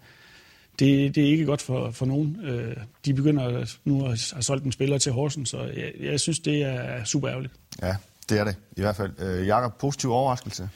det, 0.82 1.14
det 1.14 1.24
er 1.24 1.28
ikke 1.28 1.44
godt 1.44 1.62
for, 1.62 1.90
for 1.90 2.06
nogen. 2.06 2.38
Øh, 2.44 2.76
de 3.04 3.14
begynder 3.14 3.66
nu 3.84 4.04
at 4.04 4.30
have 4.32 4.42
solgt 4.42 4.64
en 4.64 4.72
spiller 4.72 4.98
til 4.98 5.12
Horsens, 5.12 5.48
så 5.48 5.58
jeg, 5.76 5.92
jeg 6.00 6.20
synes, 6.20 6.38
det 6.38 6.62
er 6.62 7.04
super 7.04 7.30
ærgerligt. 7.30 7.52
Ja, 7.82 7.96
det 8.28 8.40
er 8.40 8.44
det 8.44 8.56
i 8.76 8.80
hvert 8.80 8.96
fald. 8.96 9.10
Øh, 9.18 9.46
Jakob, 9.46 9.78
positiv 9.78 10.10
overraskelse? 10.12 10.68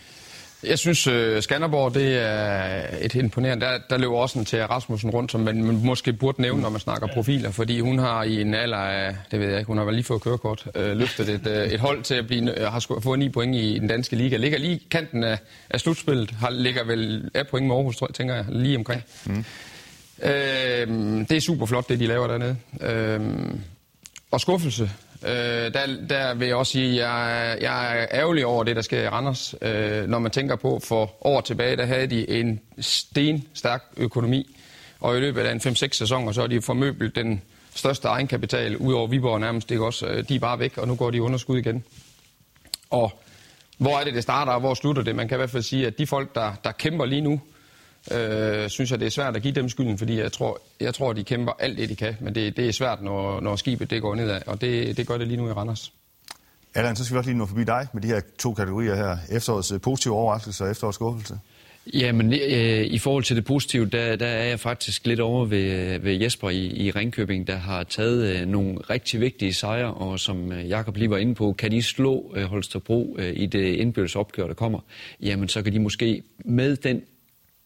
Jeg 0.63 0.79
synes, 0.79 1.07
uh, 1.07 1.41
Skanderborg 1.41 1.95
det 1.95 2.19
er 2.23 2.87
et 3.01 3.15
imponerende. 3.15 3.67
Der, 3.67 3.79
der 3.91 3.99
løber 3.99 4.17
også 4.17 4.39
en 4.39 4.45
til 4.45 4.67
Rasmussen 4.67 5.11
rundt, 5.11 5.33
som 5.33 5.41
man 5.41 5.85
måske 5.85 6.13
burde 6.13 6.43
nævne, 6.43 6.63
når 6.63 6.69
man 6.69 6.81
snakker 6.81 7.07
profiler, 7.07 7.51
fordi 7.51 7.81
hun 7.81 7.99
har 7.99 8.23
i 8.23 8.41
en 8.41 8.55
alder 8.55 8.77
af, 8.77 9.17
det 9.31 9.41
ved 9.41 9.49
jeg 9.49 9.59
ikke, 9.59 9.67
hun 9.67 9.79
har 9.79 9.85
vel 9.85 9.95
lige 9.95 10.05
fået 10.05 10.23
kørekort, 10.23 10.67
uh, 10.75 10.85
løftet 10.85 11.29
et, 11.29 11.47
uh, 11.47 11.73
et 11.73 11.81
hold 11.81 12.03
til 12.03 12.15
at 12.15 12.27
blive, 12.27 12.43
uh, 12.43 12.73
har 12.73 13.01
fået 13.03 13.19
ni 13.19 13.29
point 13.29 13.57
i, 13.57 13.77
i 13.77 13.79
den 13.79 13.89
danske 13.89 14.17
liga. 14.17 14.37
Ligger 14.37 14.59
lige 14.59 14.81
kanten 14.91 15.25
af, 15.25 15.39
af 15.71 15.81
slutspillet, 15.81 16.31
har, 16.31 16.51
ligger 16.51 16.85
vel 16.85 17.31
af 17.35 17.47
point 17.47 17.67
med 17.67 17.77
Aarhus, 17.77 17.97
tror 17.97 18.07
jeg, 18.09 18.15
tænker 18.15 18.35
jeg, 18.35 18.45
lige 18.49 18.77
omkring. 18.77 19.03
Mm. 19.27 19.45
Øh, 20.23 20.89
det 21.29 21.33
er 21.33 21.41
super 21.41 21.67
flot, 21.67 21.89
det 21.89 22.01
de 22.01 22.07
laver 22.07 22.27
dernede. 22.27 22.57
Øh, 22.81 23.21
og 24.31 24.41
skuffelse, 24.41 24.91
Øh, 25.27 25.75
der, 25.75 25.87
der 26.09 26.35
vil 26.35 26.49
jeg 26.49 26.57
også 26.57 26.73
sige, 26.73 26.91
at 26.91 26.97
jeg, 26.97 27.59
jeg 27.61 27.99
er 28.01 28.07
ærgerlig 28.13 28.47
over 28.47 28.65
det, 28.65 28.77
der 28.77 28.83
sker 28.83 29.03
i 29.03 29.09
Randers. 29.09 29.55
Øh, 29.63 30.09
når 30.09 30.19
man 30.19 30.31
tænker 30.31 30.57
på, 30.57 30.81
for 30.85 31.27
år 31.27 31.41
tilbage, 31.41 31.77
der 31.77 31.87
havde 31.87 32.07
de 32.07 32.31
en 32.31 32.61
stenstærk 32.81 33.83
økonomi. 33.97 34.57
Og 35.01 35.17
i 35.17 35.21
løbet 35.21 35.41
af 35.41 35.53
en 35.53 35.61
5-6 35.61 35.73
sæsoner, 35.93 36.33
så 36.33 36.41
har 36.41 36.49
de 36.49 36.63
formøbelt 36.63 37.17
den 37.17 37.43
største 37.75 38.09
egenkapital, 38.09 38.77
ud 38.77 38.93
over 38.93 39.07
Viborg 39.07 39.41
nærmest. 39.41 39.69
Det 39.69 39.79
også, 39.79 40.07
øh, 40.07 40.29
de 40.29 40.35
er 40.35 40.39
bare 40.41 40.59
væk, 40.59 40.79
og 40.79 40.89
nu 40.89 40.95
går 40.95 41.11
de 41.11 41.23
underskud 41.23 41.59
igen. 41.59 41.85
Og 42.91 43.21
hvor 43.79 43.99
er 43.99 44.05
det, 44.05 44.15
det 44.15 44.23
starter, 44.23 44.53
og 44.53 44.61
hvor 44.61 44.75
slutter 44.75 45.03
det? 45.03 45.17
Man 45.17 45.29
kan 45.29 45.37
i 45.37 45.39
hvert 45.39 45.51
fald 45.51 45.63
sige, 45.63 45.87
at 45.87 45.99
de 45.99 46.07
folk, 46.07 46.35
der, 46.35 46.53
der 46.65 46.73
kæmper 46.73 47.05
lige 47.05 47.21
nu, 47.21 47.41
øh, 48.13 48.69
synes 48.69 48.91
jeg, 48.91 49.01
det 49.01 49.07
er 49.07 49.11
svært 49.11 49.37
at 49.37 49.43
give 49.43 49.55
dem 49.55 49.69
skylden, 49.69 49.99
fordi 49.99 50.19
jeg 50.19 50.33
tror, 50.33 50.61
jeg 50.81 50.95
tror 50.95 51.13
de 51.13 51.25
kæmper 51.25 51.53
alt 51.59 51.79
det, 51.79 51.89
de 51.89 51.97
kan. 51.97 52.17
Men 52.21 52.35
det, 52.35 52.57
det 52.57 52.69
er 52.69 52.73
svært, 52.73 53.03
når, 53.03 53.41
når 53.41 53.57
skibet 53.57 53.91
det 53.91 54.03
går 54.03 54.15
nedad, 54.15 54.41
og 54.47 54.61
det, 54.61 54.97
det 54.97 55.07
gør 55.07 55.19
det 55.19 55.29
lige 55.29 55.37
nu 55.37 55.49
i 55.49 55.53
Randers. 55.53 55.93
Allan, 56.75 56.97
så 56.97 57.05
skal 57.05 57.15
vi 57.15 57.19
også 57.19 57.31
lige 57.31 57.39
nå 57.39 57.47
forbi 57.47 57.65
dig 57.65 57.87
med 57.93 58.03
de 58.03 58.09
her 58.09 58.21
to 58.39 58.55
kategorier 58.55 58.95
her. 58.95 59.17
Efterårets 59.31 59.73
øh, 59.73 59.81
positive 59.81 60.15
overraskelse 60.15 60.65
og 60.65 60.71
efterårets 60.71 60.95
skuffelse. 60.95 61.39
Jamen, 61.95 62.33
øh, 62.33 62.87
i 62.87 62.99
forhold 62.99 63.25
til 63.25 63.37
det 63.37 63.45
positive, 63.45 63.87
der, 63.87 64.17
der 64.17 64.27
er 64.27 64.45
jeg 64.45 64.61
faktisk 64.61 65.07
lidt 65.07 65.21
over 65.21 65.45
ved, 65.45 65.99
ved 65.99 66.13
Jesper 66.13 66.51
i, 66.51 66.67
i 66.67 66.91
Ringkøbing, 66.91 67.47
der 67.47 67.57
har 67.57 67.83
taget 67.83 68.37
øh, 68.37 68.47
nogle 68.49 68.79
rigtig 68.91 69.21
vigtige 69.21 69.53
sejre, 69.53 69.95
og 69.95 70.21
som 70.21 70.53
øh, 70.53 70.69
Jakob 70.69 70.97
lige 70.97 71.11
var 71.11 71.17
inde 71.17 71.35
på, 71.35 71.53
kan 71.53 71.71
de 71.71 71.83
slå 71.83 72.35
øh, 72.37 72.45
Holstebro 72.45 73.17
øh, 73.19 73.33
i 73.37 73.47
det 73.47 73.75
indbyrdes 73.75 74.17
opgør, 74.17 74.47
der 74.47 74.55
kommer, 74.55 74.81
jamen 75.21 75.49
så 75.49 75.63
kan 75.63 75.73
de 75.73 75.79
måske 75.79 76.23
med 76.45 76.77
den 76.77 77.03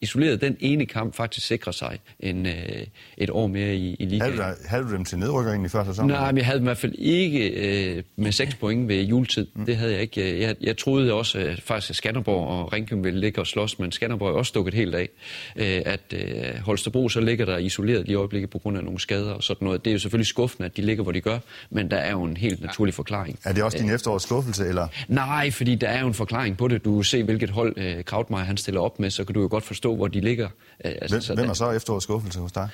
isoleret 0.02 0.40
den 0.40 0.56
ene 0.60 0.86
kamp 0.86 1.14
faktisk 1.14 1.46
sikre 1.46 1.72
sig 1.72 1.98
en, 2.20 2.46
øh, 2.46 2.52
et 3.16 3.30
år 3.30 3.46
mere 3.46 3.74
i, 3.74 3.94
i 3.98 4.04
ligaen. 4.04 4.20
Havde 4.20 4.36
du, 4.36 4.68
havde 4.68 4.84
du 4.84 4.92
dem 4.92 5.04
til 5.04 5.18
nedrykker 5.18 5.64
i 5.64 5.68
første 5.68 5.92
sæson? 5.92 6.06
Nej, 6.06 6.32
men 6.32 6.38
jeg 6.38 6.46
havde 6.46 6.58
dem 6.58 6.64
i 6.64 6.68
hvert 6.68 6.78
fald 6.78 6.94
ikke 6.98 7.48
øh, 7.48 8.02
med 8.16 8.32
seks 8.32 8.54
point 8.54 8.88
ved 8.88 9.02
juletid. 9.02 9.46
Mm. 9.54 9.66
Det 9.66 9.76
havde 9.76 9.92
jeg 9.92 10.00
ikke. 10.00 10.40
Jeg, 10.40 10.56
jeg 10.60 10.76
troede 10.78 11.12
også 11.12 11.38
øh, 11.38 11.60
faktisk, 11.60 11.90
at 11.90 11.96
Skanderborg 11.96 12.48
og 12.48 12.72
Ringkøbing 12.72 13.04
ville 13.04 13.20
ligge 13.20 13.40
og 13.40 13.46
slås, 13.46 13.78
men 13.78 13.92
Skanderborg 13.92 14.28
er 14.28 14.38
også 14.38 14.48
stukket 14.48 14.74
helt 14.74 14.94
af. 14.94 15.08
Øh, 15.56 15.82
at 15.86 16.00
øh, 16.12 16.60
Holstebro 16.64 17.08
så 17.08 17.20
ligger 17.20 17.44
der 17.44 17.58
isoleret 17.58 18.08
i 18.08 18.14
øjeblikket 18.14 18.50
på 18.50 18.58
grund 18.58 18.78
af 18.78 18.84
nogle 18.84 19.00
skader 19.00 19.32
og 19.32 19.42
sådan 19.42 19.64
noget. 19.64 19.84
Det 19.84 19.90
er 19.90 19.92
jo 19.92 19.98
selvfølgelig 19.98 20.26
skuffende, 20.26 20.66
at 20.66 20.76
de 20.76 20.82
ligger, 20.82 21.02
hvor 21.02 21.12
de 21.12 21.20
gør, 21.20 21.38
men 21.70 21.90
der 21.90 21.96
er 21.96 22.10
jo 22.10 22.22
en 22.22 22.36
helt 22.36 22.62
naturlig 22.62 22.94
forklaring. 22.94 23.38
Er 23.44 23.52
det 23.52 23.62
også 23.62 23.78
din 23.78 23.90
efterårs 23.90 24.22
skuffelse, 24.22 24.66
eller? 24.66 24.88
Nej, 25.08 25.50
fordi 25.50 25.74
der 25.74 25.88
er 25.88 26.00
jo 26.00 26.06
en 26.06 26.14
forklaring 26.14 26.56
på 26.56 26.68
det. 26.68 26.84
Du 26.84 27.02
ser, 27.02 27.22
hvilket 27.22 27.50
hold 27.50 27.74
øh, 27.76 28.04
Krautmeier 28.04 28.44
han 28.44 28.56
stiller 28.56 28.80
op 28.80 29.00
med, 29.00 29.10
så 29.10 29.24
kan 29.24 29.34
du 29.34 29.40
jo 29.40 29.48
godt 29.50 29.64
forstå, 29.64 29.89
forstå, 29.90 29.96
hvor 29.96 30.09
de 30.09 30.20
ligger. 30.20 30.48
Øh, 30.85 30.92
altså, 31.03 31.14
hvem, 31.14 31.22
så 31.22 31.35
hvem 31.35 31.48
er 31.48 31.55
så 31.55 31.70
efterårets 31.70 32.05
skuffelse 32.05 32.40
hos 32.40 32.53
dig? 32.53 32.68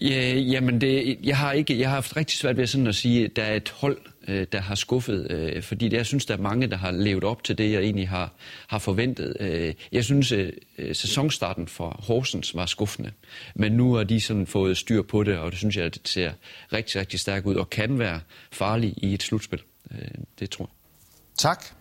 Ja, 0.00 0.34
jamen, 0.34 0.80
det, 0.80 1.18
jeg, 1.22 1.36
har 1.36 1.52
ikke, 1.52 1.78
jeg 1.78 1.88
har 1.88 1.94
haft 1.94 2.16
rigtig 2.16 2.38
svært 2.38 2.56
ved 2.56 2.66
sådan 2.66 2.86
at 2.86 2.94
sige, 2.94 3.24
at 3.24 3.36
der 3.36 3.42
er 3.42 3.54
et 3.54 3.70
hold, 3.70 3.98
øh, 4.28 4.46
der 4.52 4.60
har 4.60 4.74
skuffet. 4.74 5.26
Øh, 5.30 5.62
fordi 5.62 5.88
det, 5.88 5.96
jeg 5.96 6.06
synes, 6.06 6.26
der 6.26 6.34
er 6.34 6.40
mange, 6.40 6.66
der 6.66 6.76
har 6.76 6.90
levet 6.90 7.24
op 7.24 7.44
til 7.44 7.58
det, 7.58 7.72
jeg 7.72 7.82
egentlig 7.82 8.08
har, 8.08 8.32
har 8.66 8.78
forventet. 8.78 9.36
jeg 9.92 10.04
synes, 10.04 10.32
at 10.32 10.50
sæsonstarten 10.92 11.68
for 11.68 12.00
Horsens 12.06 12.54
var 12.54 12.66
skuffende. 12.66 13.10
Men 13.54 13.72
nu 13.72 13.94
har 13.94 14.04
de 14.04 14.20
sådan 14.20 14.46
fået 14.46 14.76
styr 14.76 15.02
på 15.02 15.22
det, 15.22 15.38
og 15.38 15.50
det 15.50 15.58
synes 15.58 15.76
jeg, 15.76 15.84
at 15.84 15.94
det 15.94 16.08
ser 16.08 16.32
rigtig, 16.72 17.00
rigtig 17.00 17.20
stærkt 17.20 17.46
ud, 17.46 17.54
og 17.54 17.70
kan 17.70 17.98
være 17.98 18.20
farlig 18.52 18.94
i 18.96 19.14
et 19.14 19.22
slutspil. 19.22 19.62
det 20.38 20.50
tror 20.50 20.64
jeg. 20.64 20.70
Tak. 21.38 21.77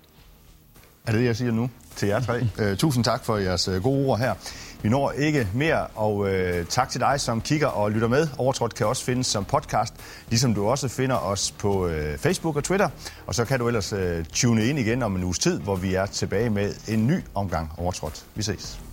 Er 1.08 1.12
det 1.12 1.24
jeg 1.24 1.36
siger 1.36 1.52
nu? 1.52 1.70
til 1.98 2.08
jer 2.08 2.20
tre. 2.20 2.48
Uh, 2.60 2.78
tusind 2.84 3.04
tak 3.04 3.26
for 3.26 3.38
jeres 3.38 3.68
uh, 3.68 3.84
gode 3.84 4.06
ord 4.06 4.20
her. 4.20 4.34
Vi 4.82 4.90
når 4.90 5.12
ikke 5.12 5.48
mere, 5.54 5.88
og 5.88 6.16
uh, 6.18 6.30
tak 6.70 6.90
til 6.90 7.02
dig, 7.02 7.22
som 7.22 7.42
kigger 7.42 7.68
og 7.68 7.92
lytter 7.92 8.08
med. 8.08 8.28
Overtrådt 8.38 8.76
kan 8.76 8.88
også 8.88 9.04
findes 9.04 9.28
som 9.28 9.46
podcast, 9.46 9.94
ligesom 10.30 10.54
du 10.54 10.68
også 10.68 10.88
finder 10.88 11.16
os 11.16 11.52
på 11.52 11.86
uh, 11.86 11.92
Facebook 12.18 12.56
og 12.56 12.64
Twitter. 12.64 12.90
Og 13.28 13.36
så 13.36 13.46
kan 13.46 13.60
du 13.60 13.68
ellers 13.68 13.94
uh, 13.94 14.00
tune 14.34 14.66
ind 14.66 14.80
igen 14.80 15.04
om 15.04 15.16
en 15.16 15.24
uges 15.24 15.40
tid, 15.40 15.60
hvor 15.60 15.76
vi 15.76 15.94
er 15.94 16.06
tilbage 16.06 16.50
med 16.50 16.74
en 16.88 17.08
ny 17.08 17.20
omgang 17.36 17.72
Overtrådt. 17.78 18.26
Vi 18.36 18.44
ses. 18.44 18.87